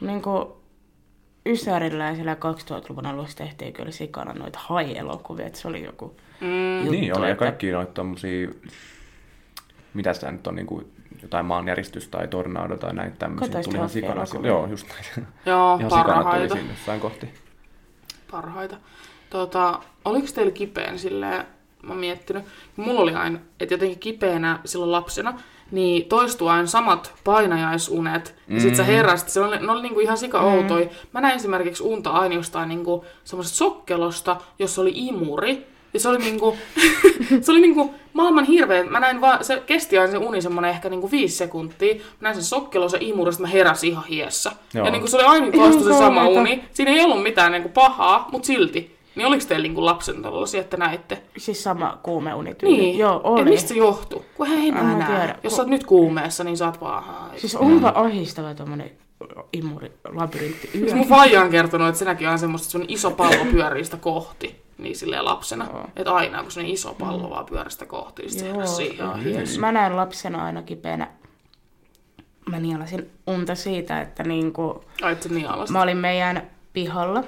niinku, 0.00 0.30
Ysärillä 0.30 0.55
ja 2.08 2.14
siellä 2.14 2.34
2000-luvun 2.34 3.06
alussa 3.06 3.36
tehtiin 3.36 3.72
kyllä 3.72 3.90
sikana 3.90 4.32
noita 4.32 4.58
hai-elokuvia, 4.62 5.46
että 5.46 5.58
se 5.58 5.68
oli 5.68 5.84
joku 5.84 6.16
Mm, 6.40 6.76
juttu, 6.78 6.90
Niin, 6.92 7.18
oli 7.18 7.30
että- 7.30 7.38
kaikki 7.44 7.70
noita 7.70 7.92
tommosia, 7.92 8.48
mitä 9.94 10.12
sitä 10.12 10.32
nyt 10.32 10.46
on, 10.46 10.54
niin 10.54 10.66
kuin 10.66 10.92
jotain 11.22 11.46
maanjäristys 11.46 12.08
tai 12.08 12.28
tornado 12.28 12.76
tai 12.76 12.94
näitä 12.94 13.16
tämmöisiä. 13.18 13.62
Tuli 13.62 13.74
ihan 13.76 13.88
sikana. 13.88 14.24
Joo, 14.42 14.66
just 14.66 14.86
näin. 14.88 15.26
joo, 15.46 15.76
Ihan 15.76 15.90
sikana 15.90 16.04
tuli 16.04 16.14
parhaita. 16.24 16.54
siinä 16.54 16.70
jossain 16.70 17.00
kohti. 17.00 17.28
parhaita. 18.30 18.76
Tota, 19.30 19.80
oliko 20.04 20.26
teillä 20.34 20.52
kipeän 20.52 20.98
silleen, 20.98 21.44
mä 21.82 21.88
oon 21.88 21.98
miettinyt, 21.98 22.44
mulla 22.76 23.00
oli 23.00 23.14
aina, 23.14 23.38
että 23.60 23.74
jotenkin 23.74 23.98
kipeänä 23.98 24.58
silloin 24.64 24.92
lapsena, 24.92 25.40
niin 25.70 26.04
toistuu 26.08 26.48
aina 26.48 26.66
samat 26.66 27.12
painajaisunet, 27.24 28.34
ja 28.48 28.60
sit 28.60 28.76
sä 28.76 28.82
Mhm. 28.82 28.92
heräsit, 28.92 29.28
se 29.28 29.40
oli, 29.40 29.58
ne 29.58 29.72
oli 29.72 29.82
niinku 29.82 30.00
ihan 30.00 30.18
sika 30.18 30.40
outoi. 30.40 30.90
Mä 31.12 31.20
näin 31.20 31.36
esimerkiksi 31.36 31.82
unta 31.82 32.10
aina 32.10 32.34
jostain 32.34 32.68
niinku 32.68 33.04
semmoisesta 33.24 33.56
sokkelosta, 33.58 34.36
jossa 34.58 34.82
oli 34.82 34.92
imuri, 34.94 35.66
ja 35.94 36.00
se 36.00 36.08
oli 36.08 36.18
niinku, 36.18 36.56
se 37.40 37.52
oli 37.52 37.60
niinku 37.60 37.94
maailman 38.12 38.44
hirveä. 38.44 38.84
Mä 38.84 39.00
näin 39.00 39.20
vaan, 39.20 39.44
se 39.44 39.62
kesti 39.66 39.98
aina 39.98 40.10
se 40.10 40.18
uni 40.18 40.42
semmonen 40.42 40.70
ehkä 40.70 40.88
niinku 40.88 41.10
viisi 41.10 41.36
sekuntia. 41.36 41.94
Mä 41.94 42.00
näin 42.20 42.34
sen 42.34 42.44
sokkelo, 42.44 42.88
se 42.88 42.98
imuri, 43.00 43.32
mä 43.38 43.46
heräsin 43.48 43.90
ihan 43.90 44.04
hiessä. 44.04 44.52
Joo. 44.74 44.86
Ja 44.86 44.92
niinku 44.92 45.06
se 45.06 45.16
oli 45.16 45.24
aina 45.24 45.50
toistu 45.52 45.84
se 45.84 45.92
sama 45.98 46.28
uni. 46.28 46.64
Siinä 46.72 46.90
ei 46.90 47.04
ollut 47.04 47.22
mitään 47.22 47.52
niinku 47.52 47.68
pahaa, 47.68 48.28
mutta 48.32 48.46
silti. 48.46 48.95
Niin 49.16 49.26
oliko 49.26 49.44
teillä 49.48 49.62
niinku 49.62 49.84
lapsen 49.84 50.22
tollasia, 50.22 50.60
että 50.60 50.76
näitte? 50.76 51.22
Siis 51.38 51.62
sama 51.62 51.98
kuumeunityyli. 52.02 52.76
Niin. 52.76 52.98
Joo, 52.98 53.20
oli. 53.24 53.40
Et 53.40 53.46
mistä 53.48 53.68
se 53.68 53.74
johtuu? 53.74 54.24
Kun 54.36 54.46
hei, 54.46 54.68
En 54.68 54.74
mä 54.74 54.82
mä 54.82 54.98
näe. 54.98 55.18
tiedä. 55.18 55.38
Jos 55.42 55.56
sä 55.56 55.62
oot 55.62 55.68
nyt 55.70 55.86
kuumeessa, 55.86 56.44
niin 56.44 56.56
sä 56.56 56.66
oot 56.66 56.80
vaan... 56.80 57.04
Siis 57.36 57.56
onpa 57.56 57.92
ahistava 57.94 58.54
tommonen 58.54 58.90
imuri 59.52 59.92
labyrintti. 60.12 60.68
Siis 60.72 60.94
mun 60.94 61.06
faija 61.08 61.40
on 61.42 61.50
kertonut, 61.50 61.88
että 61.88 61.98
se 61.98 62.04
näki 62.04 62.26
aina 62.26 62.38
semmoista, 62.38 62.64
että 62.66 62.72
semmonen 62.72 62.94
iso 62.94 63.10
pallo 63.10 63.44
pyörii 63.50 63.84
sitä 63.84 63.96
kohti. 63.96 64.62
Niin 64.78 64.96
silleen 64.96 65.24
lapsena. 65.24 65.66
Joo. 65.72 65.84
Että 65.96 66.14
aina 66.14 66.42
kun 66.42 66.52
se 66.52 66.62
iso 66.64 66.94
pallo 66.94 67.30
vaan 67.30 67.46
pyörii 67.46 67.70
sitä 67.70 67.86
kohti, 67.86 68.22
niin 68.22 68.30
sit 68.30 68.40
se 68.40 68.52
heräsi 68.52 68.74
siihen. 68.74 69.06
Mä 69.60 69.72
näin 69.72 69.96
lapsena 69.96 70.44
aina 70.44 70.62
kipeänä. 70.62 71.08
Mä 72.50 72.60
nielasin 72.60 73.10
unta 73.26 73.54
siitä, 73.54 74.00
että 74.00 74.22
niinku, 74.22 74.84
Ai, 75.02 75.12
et 75.12 75.22
se 75.22 75.28
nialasta. 75.28 75.72
mä 75.72 75.82
olin 75.82 75.96
meidän 75.96 76.50
pihalla. 76.72 77.24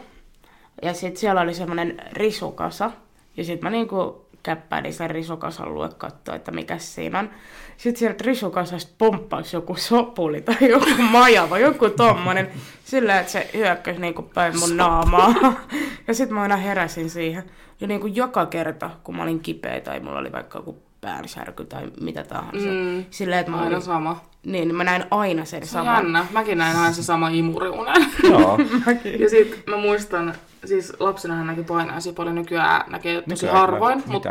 Ja 0.82 0.94
sit 0.94 1.16
siellä 1.16 1.40
oli 1.40 1.54
semmonen 1.54 2.02
risukasa. 2.12 2.90
Ja 3.36 3.44
sit 3.44 3.62
mä 3.62 3.70
niinku 3.70 4.26
käppäilin 4.42 4.94
sen 4.94 5.10
risukasan 5.10 5.74
luo 5.74 5.88
katsoa, 5.98 6.34
että 6.34 6.50
mikä 6.50 6.78
siinä 6.78 7.18
on. 7.18 7.30
Sitten 7.76 7.98
sieltä 7.98 8.24
risukasasta 8.26 8.92
pomppasi 8.98 9.56
joku 9.56 9.74
sopuli 9.76 10.40
tai 10.40 10.56
joku 10.60 11.02
majava, 11.10 11.58
joku 11.58 11.90
tommonen. 11.90 12.50
Sillä, 12.84 13.20
että 13.20 13.32
se 13.32 13.50
hyökkäsi 13.54 14.00
niinku 14.00 14.22
päin 14.22 14.58
mun 14.58 14.76
naamaa. 14.76 15.34
Ja 16.08 16.14
sitten 16.14 16.34
mä 16.34 16.42
aina 16.42 16.56
heräsin 16.56 17.10
siihen. 17.10 17.42
Ja 17.80 17.86
niinku 17.86 18.06
joka 18.06 18.46
kerta, 18.46 18.90
kun 19.04 19.16
mä 19.16 19.22
olin 19.22 19.40
kipeä 19.40 19.80
tai 19.80 20.00
mulla 20.00 20.18
oli 20.18 20.32
vaikka 20.32 20.58
joku 20.58 20.82
päänsärky 21.00 21.64
tai 21.64 21.82
mitä 22.00 22.24
tahansa. 22.24 22.66
Mm. 22.68 23.04
Silleen, 23.10 23.40
että 23.40 23.50
mä 23.52 23.58
Aina 23.58 23.70
olin, 23.70 23.82
sama. 23.82 24.20
niin, 24.46 24.74
mä 24.74 24.84
näin 24.84 25.04
aina 25.10 25.44
sen 25.44 25.66
Se 25.66 25.70
saman. 25.70 25.94
jännä. 25.94 26.26
Mäkin 26.30 26.58
näin 26.58 26.76
aina 26.76 26.92
se 26.92 27.02
sama 27.02 27.28
imuriunen. 27.28 28.06
Joo. 28.22 28.58
Ja 29.18 29.30
sit 29.30 29.62
mä 29.66 29.76
muistan, 29.76 30.34
siis 30.64 30.92
lapsena 31.00 31.34
hän 31.34 31.46
näki 31.46 31.62
painajaisia 31.62 32.12
paljon, 32.12 32.34
nykyään 32.34 32.90
näkee 32.90 33.22
tosi 33.22 33.30
Nykyään 33.34 33.56
harvoin, 33.60 34.02
mutta 34.06 34.30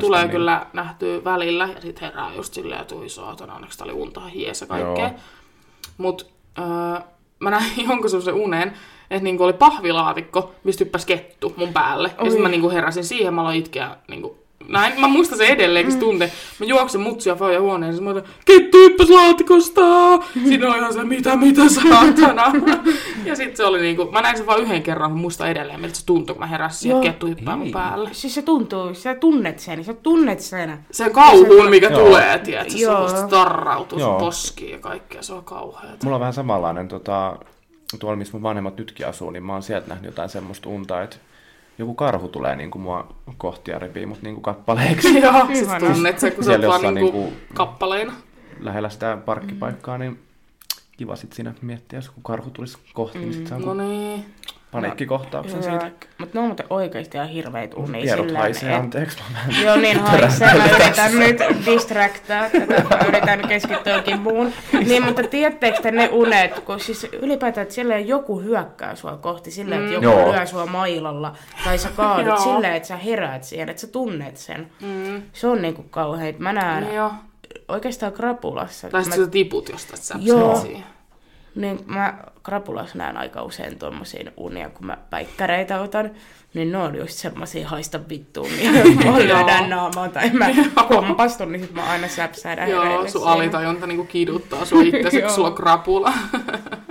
tulee 0.00 0.22
niin- 0.22 0.30
kyllä 0.30 0.66
nähtyä 0.72 1.24
välillä. 1.24 1.68
Ja 1.74 1.80
sit 1.80 2.00
herää 2.00 2.30
just 2.36 2.54
silleen, 2.54 2.80
että 2.80 2.94
ui 2.94 3.08
saatana, 3.08 3.54
onneksi 3.54 3.78
tää 3.78 3.84
oli 3.84 3.92
unta 3.92 4.20
hies 4.20 4.60
ja 4.60 4.66
kaikkea. 4.66 5.08
Joo. 5.08 5.18
Mut 5.98 6.30
öö, 6.58 6.64
mä 7.40 7.50
näin 7.50 7.72
jonkun 7.88 8.10
semmosen 8.10 8.34
unen, 8.34 8.72
että 9.10 9.24
niinku 9.24 9.44
oli 9.44 9.52
pahvilaatikko, 9.52 10.54
mistä 10.64 10.84
hyppäsi 10.84 11.06
kettu 11.06 11.54
mun 11.56 11.72
päälle. 11.72 12.08
Ja 12.18 12.24
Oi. 12.24 12.30
sit 12.30 12.42
mä 12.42 12.48
niinku 12.48 12.70
heräsin 12.70 13.04
siihen, 13.04 13.34
mä 13.34 13.40
aloin 13.40 13.58
itkeä 13.58 13.96
niinku 14.08 14.38
näin, 14.68 15.00
mä 15.00 15.08
muistan 15.08 15.38
sen 15.38 15.46
edelleenkin 15.46 15.94
mm. 15.94 16.00
tunte. 16.00 16.32
Mä 16.58 16.66
juoksen 16.66 17.00
mutsia 17.00 17.34
Faija 17.34 17.60
huoneeseen, 17.60 18.04
mä 18.04 18.10
otan, 18.10 18.24
kettu 18.44 18.78
hyppäs 18.78 19.10
laatikosta! 19.10 19.82
Siinä 20.44 20.68
oli 20.68 20.78
ihan 20.78 20.92
se, 20.92 21.04
mitä, 21.04 21.36
mitä 21.36 21.62
saatana. 21.68 22.52
ja 23.24 23.36
sit 23.36 23.56
se 23.56 23.64
oli 23.64 23.80
niinku, 23.80 24.04
mä 24.04 24.22
näin 24.22 24.36
sen 24.36 24.46
vaan 24.46 24.60
yhden 24.60 24.82
kerran, 24.82 25.10
mä 25.10 25.16
muistan 25.16 25.50
edelleen, 25.50 25.80
miltä 25.80 25.96
se 25.96 26.06
tuntui, 26.06 26.34
kun 26.34 26.40
mä 26.40 26.46
heräsin, 26.46 26.90
että 26.90 27.06
Joo. 27.06 27.12
kettu 27.12 27.26
hyppää 27.26 27.56
mun 27.56 27.66
Ei. 27.66 27.72
päälle. 27.72 28.10
Siis 28.12 28.34
se 28.34 28.42
tuntuu, 28.42 28.94
sä 28.94 29.14
tunnet 29.14 29.58
sen, 29.58 29.84
sä 29.84 29.94
tunnet 29.94 30.40
sen. 30.40 30.78
Sen 30.90 31.12
kauhuun, 31.12 31.70
mikä 31.70 31.88
Joo. 31.88 32.00
tulee, 32.00 32.38
tiedätkö, 32.38 32.72
se 32.72 32.78
semmoista 32.78 33.28
tarrautuu, 33.28 33.98
se 33.98 34.04
Joo. 34.04 34.18
poskii 34.18 34.70
ja 34.70 34.78
kaikkea, 34.78 35.22
se 35.22 35.32
on 35.32 35.44
kauheeta. 35.44 36.04
Mulla 36.04 36.16
on 36.16 36.20
vähän 36.20 36.34
samanlainen, 36.34 36.88
tota, 36.88 37.36
tuolla 37.98 38.16
missä 38.16 38.32
mun 38.32 38.42
vanhemmat 38.42 38.76
nytkin 38.76 39.06
asuu, 39.06 39.30
niin 39.30 39.42
mä 39.42 39.52
oon 39.52 39.62
sieltä 39.62 39.88
nähnyt 39.88 40.06
jotain 40.06 40.28
semmoista 40.28 40.68
unta, 40.68 41.02
että 41.02 41.16
joku 41.80 41.94
karhu 41.94 42.28
tulee 42.28 42.56
niin 42.56 42.70
kuin 42.70 42.82
mua 42.82 43.14
kohti 43.38 43.70
ja 43.70 43.78
repii 43.78 44.06
mut 44.06 44.22
niin 44.22 44.34
kuin 44.34 44.42
kappaleeksi 44.42 45.18
Joo, 45.20 45.46
Ihana. 45.54 45.92
tunnet 45.92 46.18
sen, 46.18 46.32
kun 46.32 46.44
sä 46.44 46.48
Siellä 46.50 46.66
oot 46.66 46.70
vaan 46.82 46.94
jossain 46.94 46.94
niinku 46.94 47.18
niinku- 47.20 47.54
kappaleina. 47.54 48.12
lähellä 48.60 48.88
sitä 48.88 49.18
parkkipaikkaa, 49.24 49.98
niin 49.98 50.18
kiva 50.96 51.16
sit 51.16 51.32
siinä 51.32 51.54
miettiä, 51.62 51.96
jos 51.98 52.10
kun 52.10 52.22
karhu 52.22 52.50
tulisi 52.50 52.78
kohti, 52.94 53.18
niin 53.18 53.32
sit 53.34 53.46
saa 53.46 53.58
No 53.58 53.74
niin. 53.74 54.24
Paniikkikohtauksen 54.72 55.62
siitä. 55.62 55.90
Mutta 56.18 56.38
ne 56.38 56.40
on 56.40 56.46
muuten 56.46 56.66
oikeasti 56.70 57.16
ihan 57.16 57.28
hirveitä 57.28 57.76
unia. 57.76 58.02
Pierut 58.02 58.34
haisee, 58.36 58.74
et- 58.74 58.80
anteeksi. 58.80 59.18
Mä 59.32 59.38
Joo, 59.64 59.76
niin 59.76 60.00
haisee. 60.00 60.54
Mä 60.54 60.64
yritän 60.64 61.18
nyt 61.18 61.38
distractaa 61.66 62.50
tätä. 62.50 62.82
Mä 62.90 62.98
yritän 63.08 63.48
keskittyä 63.48 63.92
johonkin 63.92 64.20
muun. 64.20 64.52
Niin, 64.72 65.02
mutta 65.04 65.22
tiedättekö 65.22 65.82
te 65.82 65.90
ne 65.90 66.08
unet, 66.12 66.58
kun 66.60 66.80
siis 66.80 67.06
ylipäätään, 67.12 67.62
että 67.62 67.74
silleen 67.74 68.08
joku 68.08 68.40
hyökkää 68.40 68.94
sua 68.94 69.16
kohti, 69.16 69.50
silleen, 69.50 69.80
että 69.80 69.94
joku 69.94 70.04
Joo. 70.04 70.32
lyö 70.32 70.46
sua 70.46 70.66
mailalla, 70.66 71.36
tai 71.64 71.78
sä 71.78 71.88
kaadut 71.96 72.38
silleen, 72.38 72.74
että 72.74 72.88
sä 72.88 72.96
heräät 72.96 73.44
siihen, 73.44 73.68
että 73.68 73.80
sä 73.80 73.86
tunnet 73.86 74.36
sen. 74.36 74.70
Mm. 74.80 75.22
Se 75.32 75.46
on 75.46 75.62
niinku 75.62 75.82
kauhean. 75.82 76.34
Mä 76.38 76.52
näen 76.52 76.94
Joo. 76.94 77.12
oikeastaan 77.68 78.12
krapulassa. 78.12 78.88
Tai 78.90 79.04
mä, 79.04 79.16
sä 79.16 79.26
tiput 79.26 79.68
jostain, 79.68 79.94
että 79.94 80.06
sä 80.06 80.14
Joo. 80.20 80.60
siihen. 80.60 80.84
niin 81.54 81.80
mä 81.86 82.14
krapulassa 82.50 82.98
näen 82.98 83.16
aika 83.16 83.42
usein 83.42 83.78
tuommoisia 83.78 84.30
unia, 84.36 84.70
kun 84.70 84.86
mä 84.86 84.96
päikkäreitä 85.10 85.80
otan. 85.80 86.10
Niin 86.54 86.72
ne 86.72 86.78
on 86.78 86.96
just 86.96 87.12
semmosia 87.12 87.68
haista 87.68 88.00
vittuun, 88.08 88.48
niin 88.48 88.96
mä 89.06 89.18
lyödään 89.18 89.70
naamaan 89.70 90.10
tai 90.10 90.30
mä 90.30 90.46
kompastun, 90.88 91.52
niin 91.52 91.62
sit 91.62 91.72
mä 91.72 91.90
aina 91.90 92.08
säpsäydän 92.08 92.70
Joo, 92.70 93.08
sun 93.08 93.28
alitajunta 93.28 93.86
niinku 93.86 94.04
kiduttaa 94.04 94.64
sua 94.64 94.82
itse, 94.82 95.20
kun 95.20 95.30
sulla 95.34 95.48
on 95.48 95.54
krapula. 95.54 96.12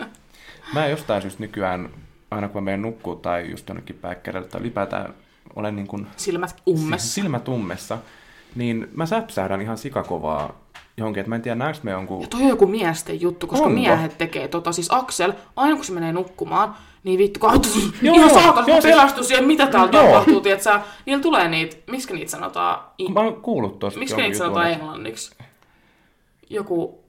Mä 0.73 0.87
jostain 0.87 1.21
syystä 1.21 1.43
nykyään, 1.43 1.89
aina 2.31 2.47
kun 2.47 2.63
mä 2.63 2.65
menen 2.65 2.81
nukkuu 2.81 3.15
tai 3.15 3.49
just 3.49 3.69
jonnekin 3.69 3.95
päikkäreille 3.95 4.49
tai 4.49 4.61
ylipäätään 4.61 5.13
olen 5.55 5.75
niin 5.75 5.87
kuin 5.87 6.07
Silmät 6.17 6.55
ummessa. 6.69 7.13
silmät 7.13 7.47
ummessa, 7.47 7.97
niin 8.55 8.87
mä 8.93 9.05
säpsähdän 9.05 9.61
ihan 9.61 9.77
sikakovaa 9.77 10.68
johonkin, 10.99 11.21
että 11.21 11.29
mä 11.29 11.35
en 11.35 11.41
tiedä 11.41 11.55
näekö 11.55 11.79
me 11.83 11.91
jonkun... 11.91 12.21
Ja 12.21 12.27
toi 12.27 12.41
on 12.41 12.47
joku 12.49 12.67
miesten 12.67 13.21
juttu, 13.21 13.47
koska 13.47 13.65
Onko? 13.65 13.79
miehet 13.79 14.17
tekee 14.17 14.47
tota. 14.47 14.71
Siis 14.71 14.87
Aksel, 14.91 15.33
aina 15.55 15.75
kun 15.75 15.85
se 15.85 15.93
menee 15.93 16.13
nukkumaan, 16.13 16.75
niin 17.03 17.17
vittu, 17.17 17.39
katso, 17.39 17.79
Joo, 18.01 18.15
ihan 18.15 18.29
joo, 18.29 18.41
saatana, 18.41 18.67
joo, 18.67 18.75
mä 18.77 18.81
siis- 18.81 18.95
pelästyn 18.95 19.23
siihen, 19.23 19.45
mitä 19.45 19.67
täällä 19.67 19.89
Joo. 19.93 20.05
tapahtuu, 20.05 20.41
tietsä. 20.41 20.81
Niillä 21.05 21.21
tulee 21.21 21.47
niitä, 21.49 21.77
miksi 21.91 22.13
niitä 22.13 22.31
sanotaan, 22.31 22.83
i- 22.99 23.11
Mä 23.11 23.19
oon 23.19 23.41
kuullut 23.41 23.79
tosta 23.79 23.99
miksi 23.99 24.15
niitä 24.15 24.37
sanotaan 24.37 24.71
englanniksi? 24.71 25.35
Joku, 26.49 27.03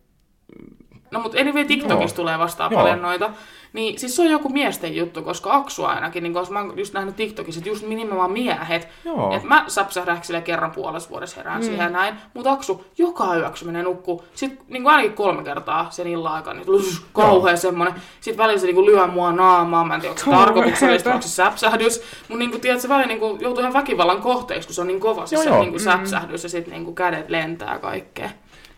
No 1.10 1.20
mutta 1.20 1.40
anyway, 1.40 1.64
TikTokissa 1.64 2.16
tulee 2.16 2.38
vastaan 2.38 2.72
Joo. 2.72 2.80
paljon 2.80 3.02
noita. 3.02 3.30
Niin 3.72 3.98
siis 3.98 4.16
se 4.16 4.22
on 4.22 4.30
joku 4.30 4.48
miesten 4.48 4.96
juttu, 4.96 5.22
koska 5.22 5.54
Aksu 5.54 5.84
ainakin, 5.84 6.22
niin 6.22 6.34
koska 6.34 6.52
mä 6.54 6.60
oon 6.60 6.78
just 6.78 6.94
nähnyt 6.94 7.16
TikTokissa, 7.16 7.58
että 7.58 7.70
just 7.70 7.86
nimenomaan 7.86 8.32
miehet. 8.32 8.88
Joo. 9.04 9.34
Että 9.34 9.48
mä 9.48 9.64
säpsähdän 9.68 10.18
sille 10.22 10.40
kerran 10.40 10.70
puolessa 10.70 11.10
vuodessa 11.10 11.36
herään 11.36 11.60
mm. 11.60 11.64
siihen 11.64 11.84
ja 11.84 11.90
näin. 11.90 12.14
Mutta 12.34 12.52
Aksu 12.52 12.84
joka 12.98 13.36
yöksi 13.36 13.64
menee 13.64 13.82
nukkuu. 13.82 14.24
Sitten 14.34 14.64
niin 14.68 14.82
kuin 14.82 14.92
ainakin 14.92 15.16
kolme 15.16 15.44
kertaa 15.44 15.86
sen 15.90 16.06
illan 16.06 16.32
aikana, 16.32 16.56
niin 16.56 16.66
tulee 16.66 16.82
kauhea 17.12 17.56
semmonen. 17.56 17.94
Sitten 18.20 18.42
välillä 18.42 18.60
se 18.60 18.66
niin 18.66 18.74
kuin 18.74 18.86
lyö 18.86 19.06
mua 19.06 19.32
naamaa. 19.32 19.84
Mä 19.84 19.94
en 19.94 20.00
tiedä, 20.00 20.12
onko 20.12 20.24
se 20.24 20.30
tarkoituksellista, 20.30 21.10
onko 21.10 21.22
se 21.22 21.28
säpsähdys. 21.28 22.02
Mutta 22.28 22.38
niin 22.38 22.50
kuin, 22.50 22.60
tiedät, 22.60 22.80
se 22.80 22.88
välillä 22.88 23.08
niin 23.08 23.20
kuin, 23.20 23.40
joutuu 23.40 23.60
ihan 23.60 23.72
väkivallan 23.72 24.22
kohteeksi, 24.22 24.68
kun 24.68 24.74
se 24.74 24.80
on 24.80 24.86
niin 24.86 25.00
kova 25.00 25.26
se, 25.26 25.36
Joo, 25.36 25.42
se 25.42 25.48
joo. 25.48 25.60
niin 25.60 25.70
kuin 25.70 25.80
säpsähdys 25.80 26.42
ja 26.42 26.48
sitten 26.48 26.72
niin 26.72 26.84
kuin 26.84 26.94
kädet 26.94 27.30
lentää 27.30 27.78
kaikkea. 27.78 28.30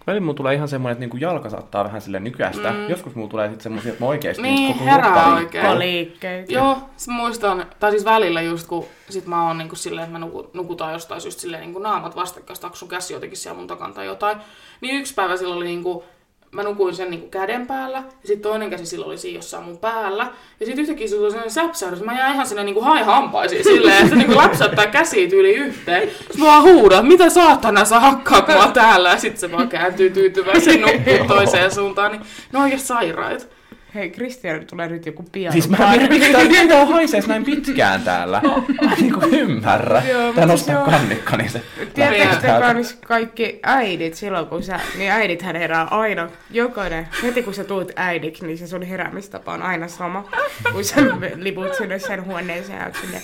Välillä 0.07 0.20
mulla 0.24 0.36
tulee 0.36 0.55
ihan 0.55 0.68
semmoinen, 0.68 0.92
että 0.92 1.00
niinku 1.00 1.16
jalka 1.16 1.50
saattaa 1.50 1.84
vähän 1.84 2.00
sille 2.00 2.20
nykäistä. 2.20 2.70
Mm. 2.70 2.88
Joskus 2.90 3.14
mulla 3.14 3.30
tulee 3.30 3.48
sitten 3.48 3.62
semmoisia, 3.62 3.92
että 3.92 4.05
mä 4.05 4.09
oikeasti 4.09 4.42
Niin, 4.42 4.55
niinku 4.57 4.84
herää 4.84 5.34
oikein. 5.34 5.78
Liikkeitä. 5.78 6.53
Joo, 6.53 6.78
se 6.96 7.11
muistan, 7.11 7.66
tai 7.80 7.90
siis 7.90 8.05
välillä 8.05 8.42
just 8.42 8.66
kun 8.66 8.86
sit 9.11 9.26
mä 9.26 9.46
oon 9.46 9.59
niinku 9.59 9.76
silleen, 9.76 10.05
että 10.05 10.18
mä 10.18 10.24
nuku, 10.24 10.50
nukutaan 10.55 10.92
jostain 10.92 11.20
just 11.24 11.38
silleen 11.38 11.62
niinku 11.62 11.78
naamat 11.78 12.16
vastakkain, 12.16 12.57
sit 12.57 12.74
sun 12.74 12.88
käsi 12.88 13.12
jotenkin 13.14 13.38
siellä 13.38 13.59
mun 13.59 13.66
takana 13.66 13.94
tai 13.94 14.07
jotain. 14.07 14.38
Niin 14.80 14.96
yksi 14.96 15.14
päivä 15.14 15.36
silloin 15.36 15.57
oli 15.57 15.64
niinku, 15.66 16.05
mä 16.53 16.62
nukuin 16.62 16.94
sen 16.94 17.11
niinku 17.11 17.28
käden 17.28 17.66
päällä, 17.66 17.98
ja 17.98 18.28
sitten 18.28 18.50
toinen 18.50 18.70
käsi 18.70 18.86
silloin 18.86 19.09
oli 19.09 19.18
siinä 19.18 19.38
jossain 19.38 19.64
mun 19.64 19.78
päällä. 19.78 20.26
Ja 20.61 20.66
sitten 20.66 20.82
yhtäkkiä 20.82 21.09
se 21.09 21.16
tuli 21.16 21.30
sellainen 21.30 21.50
säpsähdys, 21.50 22.03
mä 22.03 22.18
jäin 22.18 22.34
ihan 22.34 22.46
sinne 22.46 22.64
niinku 22.64 22.80
haihampaisiin 22.80 23.64
silleen, 23.64 24.05
että 24.05 24.16
niinku 24.16 24.36
läpsäyttää 24.36 24.86
käsiä 24.86 25.28
tyyli 25.28 25.55
yhteen. 25.55 26.11
Sitten 26.11 26.40
mä 26.40 26.46
vaan 26.46 26.62
huudan, 26.62 27.07
mitä 27.07 27.30
saatana 27.30 27.84
sä 27.84 28.00
hakkaat 28.00 28.48
mua 28.48 28.68
täällä, 28.68 29.09
ja 29.09 29.16
sitten 29.16 29.40
se 29.40 29.53
vaan 29.53 29.68
kääntyy 29.68 30.11
tyytyväisen 30.11 30.80
nukkuu 30.80 31.28
toiseen 31.28 31.74
suuntaan. 31.74 32.12
Niin 32.12 32.22
ne 32.53 32.59
on 32.59 32.64
oikein 32.64 32.80
sairaat. 32.80 33.48
Hei, 33.95 34.11
Kristian 34.11 34.66
tulee 34.66 34.88
nyt 34.88 35.07
joku 35.07 35.24
pian. 35.32 35.53
Siis 35.53 35.68
mä 35.68 35.95
en 35.95 36.09
miksi 36.09 36.32
tää- 36.32 36.45
miksi 36.45 36.68
tää 36.68 36.86
haisee 36.86 37.22
näin 37.26 37.45
pitkään 37.45 38.03
täällä. 38.03 38.40
Mä 38.82 38.93
en 38.93 38.99
niinku 39.01 39.20
ymmärrä. 39.32 40.03
Joo, 40.09 40.32
Tää 40.32 40.47
nostaa 40.47 40.84
kannikka, 40.84 41.36
niin 41.36 41.51
se... 41.51 41.62
Tiedättekö 41.95 42.36
te 42.36 43.07
kaikki 43.07 43.61
äidit 43.62 44.14
silloin, 44.14 44.47
kun 44.47 44.62
sä, 44.62 44.80
niin 44.99 45.11
äidithän 45.11 45.57
herää 45.57 45.84
aina, 45.84 46.28
jokainen, 46.51 47.09
heti 47.22 47.43
kun 47.43 47.55
sä 47.55 47.64
tuut 47.64 47.93
äidiksi, 47.97 48.47
niin 48.47 48.59
se 48.59 48.66
sun 48.66 48.82
heräämistapa 48.82 49.53
on 49.53 49.62
aina 49.62 49.88
sama. 49.88 50.28
Kun 50.72 50.84
sä 50.84 50.97
liput 51.36 51.74
sinne 51.74 51.99
sen 51.99 52.24
huoneeseen 52.24 52.78
ja 52.78 52.90
silleen, 53.01 53.22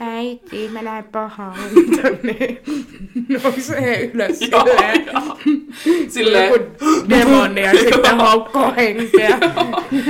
äiti, 0.00 0.68
mä 0.68 0.82
näen 0.82 1.04
pahaa 1.04 1.56
unta, 1.76 2.08
niin 2.22 2.60
nousee 3.28 4.10
ylös 4.14 4.38
silleen, 4.38 5.06
Silleen, 6.08 6.52
joku 6.52 6.64
demoni 7.08 7.60
ja 7.62 7.70
sitten 7.70 8.16
haukkoo 8.16 8.72
henkeä. 8.76 9.38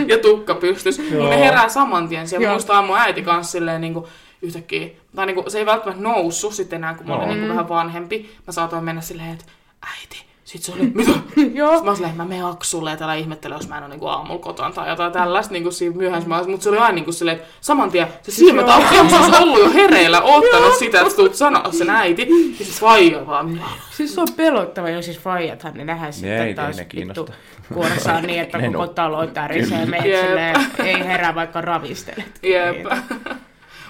ja 0.09 0.19
tukka 0.19 0.55
pystys. 0.55 0.99
Niin 0.99 1.31
ne 1.31 1.39
herää 1.39 1.69
saman 1.69 2.09
tien. 2.09 2.29
Siellä 2.29 2.45
Joo. 2.45 2.53
muistaa 2.53 2.83
mun 2.83 2.99
äiti 2.99 3.23
kanssa 3.23 3.53
silleen 3.53 3.81
niinku 3.81 4.09
yhtäkkiä, 4.43 4.89
tai 5.17 5.27
niinku, 5.27 5.45
se 5.51 5.59
ei 5.59 5.67
välttämättä 5.67 6.03
noussut 6.03 6.55
sitten 6.55 6.77
enää, 6.77 6.95
kun 6.95 7.07
mä 7.07 7.15
olin 7.15 7.25
Joo. 7.25 7.35
niinku 7.35 7.49
vähän 7.49 7.69
vanhempi. 7.69 8.31
Mä 8.47 8.53
saatoin 8.53 8.85
mennä 8.85 9.01
silleen, 9.01 9.31
että 9.33 9.45
äiti, 9.83 10.25
sit 10.57 10.63
se 10.63 10.73
oli, 10.73 10.91
mitä? 10.95 11.11
Joo. 11.61 11.69
Sitten 11.69 11.85
mä 11.85 11.91
olin 11.91 11.97
silleen, 11.97 12.11
että 12.11 12.23
mä 12.23 12.29
menen 12.29 12.45
aksulle 12.45 12.91
ja 12.91 12.97
täällä 12.97 13.15
ihmettelen, 13.15 13.57
jos 13.57 13.69
mä 13.69 13.77
en 13.77 13.83
ole 13.83 13.91
niinku 13.91 14.07
aamulla 14.07 14.41
kotona 14.41 14.71
tai 14.71 14.89
jotain 14.89 15.13
tällaista 15.13 15.53
niinku 15.53 15.71
siinä 15.71 15.97
myöhässä. 15.97 16.29
Mutta 16.29 16.65
se 16.65 16.69
oli 16.69 16.79
aina 16.79 16.93
niinku 16.93 17.13
silleen, 17.13 17.37
että 17.37 17.49
saman 17.61 17.91
tien 17.91 18.09
se 18.23 18.31
silmät 18.31 18.67
Joo. 18.67 18.75
auki, 18.77 19.11
se 19.11 19.17
olisi 19.17 19.43
ollut 19.43 19.61
jo 19.61 19.73
hereillä, 19.73 20.23
oottanut 20.23 20.75
sitä, 20.79 21.01
että 21.01 21.17
tulet 21.17 21.35
sanoa 21.35 21.73
sen 21.73 21.91
äiti. 21.91 22.29
Ja 22.59 22.65
sit 22.65 22.83
vaija 22.83 23.27
vaan, 23.27 23.61
Siis 23.97 24.15
se 24.15 24.21
on 24.21 24.29
pelottava, 24.37 24.91
jos 24.91 25.05
siis 25.05 25.19
faijathan 25.19 25.75
ne 25.75 25.85
nähdään 25.85 26.13
sitten 26.13 26.43
ei, 26.43 26.55
taas 26.55 26.77
vittu 26.97 27.29
kuorossaan 27.75 28.25
niin, 28.25 28.41
että 28.41 28.59
koko 28.73 28.87
talo 28.87 29.27
tärisee 29.27 29.87
silleen, 29.87 30.57
ei 30.85 31.05
herää 31.05 31.35
vaikka 31.35 31.61
ravistelet. 31.61 32.41
Jep. 32.43 32.87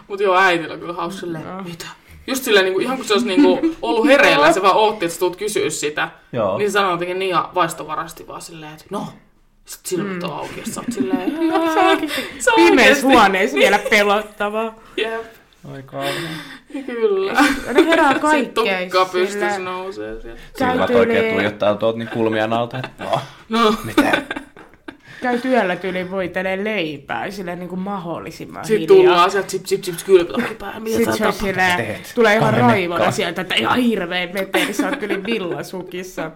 Mut 0.09 0.21
joo, 0.21 0.37
äitillä 0.37 0.75
on 0.75 0.81
kyllä 0.81 0.93
hauska 0.93 1.21
silleen, 1.21 1.45
mitä? 1.64 1.87
Just 2.27 2.45
silleen, 2.45 2.64
niinku, 2.64 2.81
ihan 2.81 2.97
kun 2.97 3.07
se 3.07 3.12
olisi 3.12 3.27
niinku, 3.27 3.61
ollut 3.83 4.07
hereillä, 4.07 4.53
se 4.53 4.62
vaan 4.62 4.77
ootti, 4.77 5.05
että 5.05 5.14
sä 5.14 5.18
tulet 5.20 5.37
kysyä 5.37 5.70
sitä. 5.70 6.09
Joo. 6.33 6.59
Niin 6.59 6.70
se 6.70 6.72
sanoo 6.72 6.91
jotenkin 6.91 7.18
niin 7.18 7.37
vaistovarasti 7.55 8.27
vaan 8.29 8.43
silleen, 8.43 8.72
että 8.72 8.85
no. 8.91 9.07
Sitten 9.64 9.89
silmät 9.91 10.22
on 10.22 10.33
auki, 10.33 10.61
ja 10.61 10.66
sä 10.72 10.81
oot 10.81 10.93
silleen, 10.93 11.31
Se 11.74 11.81
on 11.81 11.87
oikeesti 11.87 12.27
Se 12.39 12.51
on 12.51 12.57
pimeässä 12.57 12.79
oikeesti. 12.83 13.07
huoneessa 13.07 13.57
vielä 13.57 13.79
pelottavaa. 13.91 14.74
jep, 14.97 15.24
Ai 15.72 15.83
kauhean. 15.83 16.14
kyllä. 16.87 17.33
Ne 17.72 17.85
herää 17.87 18.07
Sitten 18.12 18.20
kaikkeen. 18.20 18.91
tukka 18.91 19.05
pystys 19.05 19.33
sillä- 19.55 19.59
nousee 19.59 20.20
sieltä. 20.20 20.41
Silmät 20.59 20.91
oikein 20.91 21.35
tuijottaa 21.35 21.74
tuolta 21.74 21.99
niin 21.99 22.09
kulmien 22.09 22.53
alta, 22.53 22.79
että 22.79 23.05
no, 23.05 23.20
No, 23.49 23.74
mitä? 23.85 24.22
Käy 25.23 25.39
työllä 25.39 25.77
tyyliin 25.77 26.11
voitelee 26.11 26.64
leipää 26.64 27.31
silleen 27.31 27.59
niin 27.59 27.69
kuin 27.69 27.79
mahdollisimman 27.81 28.64
sitten 28.64 28.97
hiljaa. 28.97 29.12
tullaan 29.12 29.31
sieltä, 29.31 29.49
chip, 29.49 29.81
chip, 29.83 29.97
kylpytakki 30.07 30.55
päähän, 30.55 30.83
mitä 30.83 30.97
Sitten 30.97 31.12
sä 31.14 31.19
se 31.19 31.27
on 31.27 31.33
silleen, 31.33 31.77
teet? 31.77 32.12
tulee 32.14 32.37
ihan 32.37 32.55
raivona 32.55 33.11
sieltä, 33.11 33.41
että 33.41 33.55
ihan 33.55 33.79
hirveä 33.79 34.27
meteli, 34.33 34.73
sä 34.73 34.89
oot 34.89 34.97
kyllä 34.97 35.25
villasukissa 35.25 36.31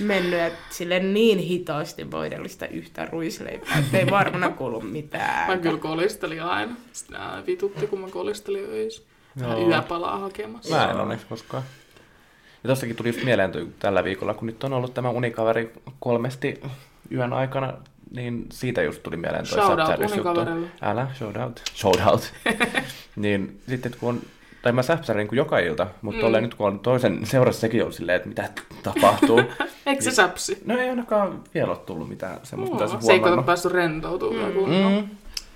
mennyt, 0.00 0.40
että 0.40 0.58
sille 0.70 1.00
niin 1.00 1.38
hitaasti 1.38 2.10
voidellut 2.10 2.50
sitä 2.50 2.66
yhtä 2.66 3.04
ruisleipää, 3.04 3.78
että 3.78 3.98
ei 3.98 4.10
varmana 4.10 4.48
kuulu 4.48 4.80
mitään. 4.80 5.50
Mä 5.50 5.56
kyllä 5.58 5.78
kolistelin 5.78 6.42
aina. 6.42 6.72
Nää 7.10 7.42
vitutti, 7.46 7.86
kun 7.86 8.00
mä 8.00 8.08
kolistelin 8.08 8.64
öisin. 8.70 9.04
Yöpalaa 9.68 10.18
hakemassa. 10.18 10.76
Mä 10.76 10.90
en 10.90 10.96
onneksi 10.96 11.26
koskaan. 11.28 11.62
Ja 12.64 12.68
tostakin 12.68 12.96
tuli 12.96 13.08
just 13.08 13.22
mieleen 13.24 13.52
tällä 13.78 14.04
viikolla, 14.04 14.34
kun 14.34 14.46
nyt 14.46 14.64
on 14.64 14.72
ollut 14.72 14.94
tämä 14.94 15.10
unikaveri 15.10 15.72
kolmesti 16.00 16.60
yön 17.12 17.32
aikana, 17.32 17.72
niin 18.10 18.46
siitä 18.52 18.82
just 18.82 19.02
tuli 19.02 19.16
mieleen 19.16 19.44
toi 19.44 19.52
Shout 19.58 19.70
out 19.70 19.78
säpsähdysjuttu. 19.88 20.28
unikaverille. 20.30 20.68
Älä, 20.82 21.06
shout 21.18 21.36
out. 21.36 21.62
Shout 21.74 22.00
out. 22.10 22.32
niin 23.16 23.60
sitten 23.68 23.92
kun 24.00 24.08
on, 24.08 24.20
tai 24.62 24.72
mä 24.72 24.82
säpsärin 24.82 25.28
kuin 25.28 25.36
joka 25.36 25.58
ilta, 25.58 25.86
mutta 26.02 26.26
mm. 26.28 26.32
nyt 26.42 26.54
kun 26.54 26.66
on 26.66 26.80
toisen 26.80 27.26
seurassa 27.26 27.60
sekin 27.60 27.84
on 27.84 27.92
silleen, 27.92 28.16
että 28.16 28.28
mitä 28.28 28.48
tapahtuu. 28.82 29.40
Eikö 29.86 30.02
se 30.02 30.10
säpsi? 30.10 30.62
no 30.64 30.78
ei 30.78 30.88
ainakaan 30.90 31.42
vielä 31.54 31.70
ole 31.70 31.78
tullut 31.78 32.08
mitään 32.08 32.38
semmoista, 32.42 32.74
mitä 32.76 32.86
se 32.88 33.06
se 33.06 33.12
ei 33.12 33.18
kato 33.18 33.28
huomannut. 33.28 33.46
päässyt 33.46 33.72
rentoutumaan. 33.72 34.52
Mm. 34.52 34.96
Mm. 34.96 35.08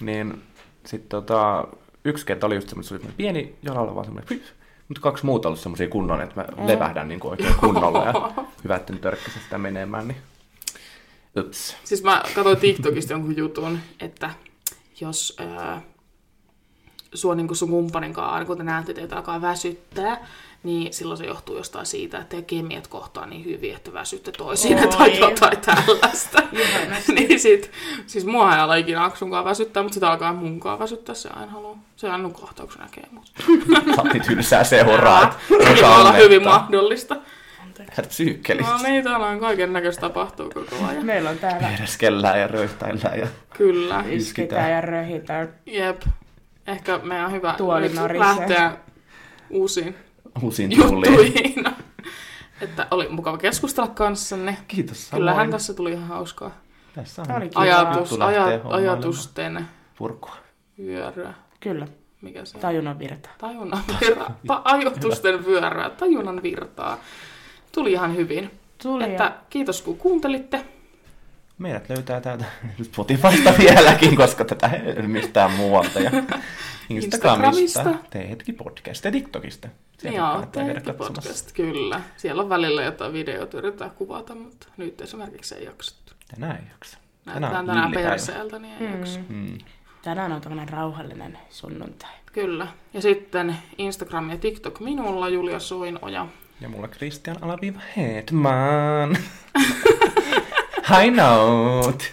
Niin 0.07 0.43
sitten 0.87 1.09
tota, 1.09 1.65
yksi 2.05 2.27
kerta 2.27 2.47
oli 2.47 2.55
just 2.55 2.69
semmoinen, 2.69 2.89
se 2.89 2.95
oli 2.95 3.01
semmoinen 3.01 3.17
pieni 3.17 3.55
jalalla 3.63 3.95
vaan 3.95 4.05
semmoinen, 4.05 4.41
mutta 4.89 5.01
kaksi 5.01 5.27
muuta 5.27 5.49
ollut 5.49 5.61
semmoisia 5.61 5.89
kunnon, 5.89 6.21
että 6.21 6.41
mä 6.41 6.47
Mm. 6.57 6.67
levähdän 6.67 7.09
niin 7.09 7.21
oikein 7.23 7.55
kunnolla 7.61 8.05
ja 8.05 8.13
hyvä, 8.65 8.77
että 8.77 8.93
törkkäsin 8.93 9.43
sitä 9.43 9.59
menemään, 9.59 10.09
niin 10.09 10.17
ups. 11.41 11.77
Siis 11.85 12.03
mä 12.03 12.23
katsoin 12.35 12.59
TikTokista 12.59 13.13
jonkun 13.13 13.37
jutun, 13.37 13.79
että 14.01 14.31
jos 15.01 15.37
ää, 15.39 15.83
sua 17.15 17.35
niin 17.35 17.57
sun 17.57 17.71
kumppanin 17.71 18.13
kanssa, 18.13 18.45
kun 18.45 18.57
te 18.57 18.63
näette, 18.63 18.93
että 18.93 19.01
teitä 19.01 19.17
alkaa 19.17 19.43
väsyttää, 19.43 20.27
niin 20.63 20.93
silloin 20.93 21.19
se 21.19 21.27
johtuu 21.27 21.57
jostain 21.57 21.87
siitä, 21.87 22.19
että 22.19 22.43
kemiat 22.43 22.87
kohtaa 22.87 23.27
niin 23.27 23.45
hyvin, 23.45 23.75
että 23.75 23.93
väsytte 23.93 24.33
toisiin 24.33 24.79
Oi. 24.79 24.89
tai 24.89 25.19
jotain 25.19 25.59
tällaista. 25.59 26.43
Niin 27.15 27.41
sit, 27.41 27.71
siis 28.07 28.25
mua 28.25 28.55
ei 28.55 28.61
ala 28.61 28.75
ikinä 28.75 29.05
Aksunkaan 29.05 29.45
väsyttää, 29.45 29.83
mutta 29.83 29.95
sitä 29.95 30.11
alkaa 30.11 30.33
munkaan 30.33 30.79
väsyttää, 30.79 31.15
se 31.15 31.29
aina 31.29 31.53
haluaa. 31.53 31.79
Se 31.97 32.11
aina 32.11 32.23
nukahtaa, 32.23 32.67
kun 32.67 32.75
se 32.75 32.79
näkee 32.83 33.09
mut. 33.11 33.33
Sä 33.97 34.03
oot 34.03 34.13
niin 34.13 34.23
tylsää 34.23 34.65
seuraa, 34.65 35.23
että 35.23 35.37
Sekin 35.65 35.85
voi 35.85 36.01
olla 36.01 36.13
hyvin 36.13 36.45
mahdollista. 36.45 37.17
Et 37.81 38.09
psyykkelistä. 38.09 38.73
No 38.73 38.79
niin, 38.83 39.05
täällä 39.05 39.27
on 39.27 39.41
kaiken 39.41 39.73
näköistä 39.73 40.01
tapahtuu 40.01 40.51
koko 40.55 40.85
ajan. 40.89 41.07
Meillä 41.07 41.31
on 41.31 41.39
täällä 41.39 41.69
Pereskellään 41.69 42.41
ja 42.41 42.47
röyhtäillään 42.47 43.19
ja 43.19 43.27
Kyllä. 43.57 44.05
isketään 44.09 44.71
ja 44.71 44.81
röhitään. 44.81 45.49
Jep. 45.67 46.03
Ehkä 46.67 46.99
meidän 47.03 47.27
on 47.27 47.33
hyvä 47.33 47.55
Tuoli 47.59 47.91
lähteä 48.19 48.73
uusiin 49.51 49.95
uusiin 50.43 50.77
juttuihin. 50.77 51.65
että 52.61 52.87
oli 52.91 53.09
mukava 53.09 53.39
keskustella 53.39 53.89
kanssanne. 53.89 54.57
Kiitos 54.69 55.11
Kyllähän 55.15 55.37
samoin. 55.41 55.51
tässä 55.51 55.75
tuli 55.75 55.93
ihan 55.93 56.09
hauskaa 56.09 56.51
Tässä 56.95 57.23
on 57.23 57.51
ajatus, 57.55 58.21
aja, 58.21 58.61
ajatusten 58.65 59.69
purkua. 59.99 60.37
vyöryä. 60.79 61.35
Kyllä, 61.61 61.87
Mikä 62.23 62.45
se 62.45 62.57
on? 62.57 62.61
tajunnan 62.61 62.99
virta. 62.99 63.29
Tajunnan 63.39 63.83
virtaa. 64.01 64.39
Ta- 64.47 64.63
ajatusten 64.65 65.47
vyöryä. 65.47 65.91
Tajunnan 65.91 66.43
virtaa. 66.43 66.99
Tuli 67.75 67.93
ihan 67.93 68.17
hyvin. 68.17 68.51
Tuli 68.83 69.05
Että 69.05 69.33
kiitos 69.51 69.83
kun 69.83 69.99
kuuntelitte. 69.99 70.65
Meidät 71.59 71.89
löytää 71.89 72.21
täältä 72.21 72.45
Spotifysta 72.83 73.55
vieläkin, 73.59 74.17
koska 74.17 74.45
tätä 74.45 74.67
ei 74.67 75.03
mistään 75.03 75.51
muualta. 75.53 76.01
Ja 76.01 76.11
Instagramista, 76.89 77.61
Instagramista. 77.61 77.95
Teetki 78.11 78.53
podcast 78.53 79.05
ja 79.05 79.13
TikTokista. 79.13 79.69
Sieltä 79.99 80.19
Joo, 80.19 80.47
tehty 80.53 80.81
katsomassa. 80.81 81.15
podcast, 81.23 81.53
kyllä. 81.53 82.01
Siellä 82.17 82.43
on 82.43 82.49
välillä 82.49 82.83
jotain 82.83 83.13
videoita 83.13 83.59
yritetään 83.59 83.91
kuvata, 83.91 84.35
mutta 84.35 84.67
nyt 84.77 85.01
esimerkiksi 85.01 85.55
ei 85.55 85.65
jaksettu. 85.65 86.13
Tänään 86.35 86.57
ei 86.57 86.63
jaksa. 86.73 86.99
Näytetään 87.25 87.67
tänään 87.67 87.91
villipäivä. 87.91 88.11
perseeltä, 88.11 88.59
niin 88.59 88.83
ei 88.83 88.99
jaksa. 88.99 89.21
Mm. 89.29 89.37
Mm. 89.37 89.59
Tänään 90.03 90.33
on 90.33 90.41
tämmönen 90.41 90.69
rauhallinen 90.69 91.39
sunnuntai. 91.51 92.11
Kyllä. 92.33 92.67
Ja 92.95 93.03
sitten 93.03 93.57
Instagram 93.79 94.31
ja 94.31 94.37
TikTok 94.39 94.81
minulla, 94.81 95.29
Julia 95.29 95.59
Soinoja. 95.61 96.27
Ja 96.61 96.69
mulla 96.69 96.89
Christian 96.89 97.37
Alaviva 97.41 97.81
Hedman. 97.97 99.17
High 100.91 101.15
note. 101.15 102.05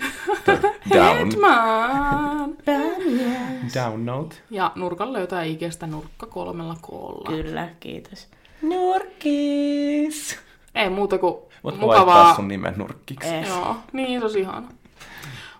Down. 0.93 1.29
Batman. 1.29 2.55
Down 3.75 4.05
note. 4.05 4.35
Ja 4.49 4.71
nurkan 4.75 5.13
löytää 5.13 5.43
Ikestä 5.43 5.87
nurkka 5.87 6.25
kolmella 6.25 6.75
koolla. 6.81 7.29
Kyllä, 7.29 7.69
kiitos. 7.79 8.27
Nurkis. 8.61 10.39
Ei 10.75 10.89
muuta 10.89 11.17
kuin 11.17 11.35
Voitko 11.63 11.87
vaihtaa 11.87 12.05
mukavaa... 12.05 12.35
sun 12.35 12.47
nimen 12.47 12.73
nurkkiksi? 12.77 13.29
Eh, 13.29 13.47
Joo, 13.47 13.75
niin 13.93 14.19
se 14.19 14.25
olisi 14.25 14.39
ihana. 14.39 14.67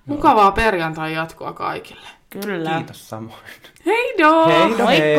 Mukavaa 0.06 0.52
perjantai 0.52 1.14
jatkoa 1.14 1.54
kaikille. 1.54 2.08
kyllä. 2.30 2.76
Kiitos 2.78 3.10
samoin. 3.10 3.40
Hei 3.86 4.14
do! 4.18 4.46
Hei, 4.48 4.88
hei. 4.88 5.18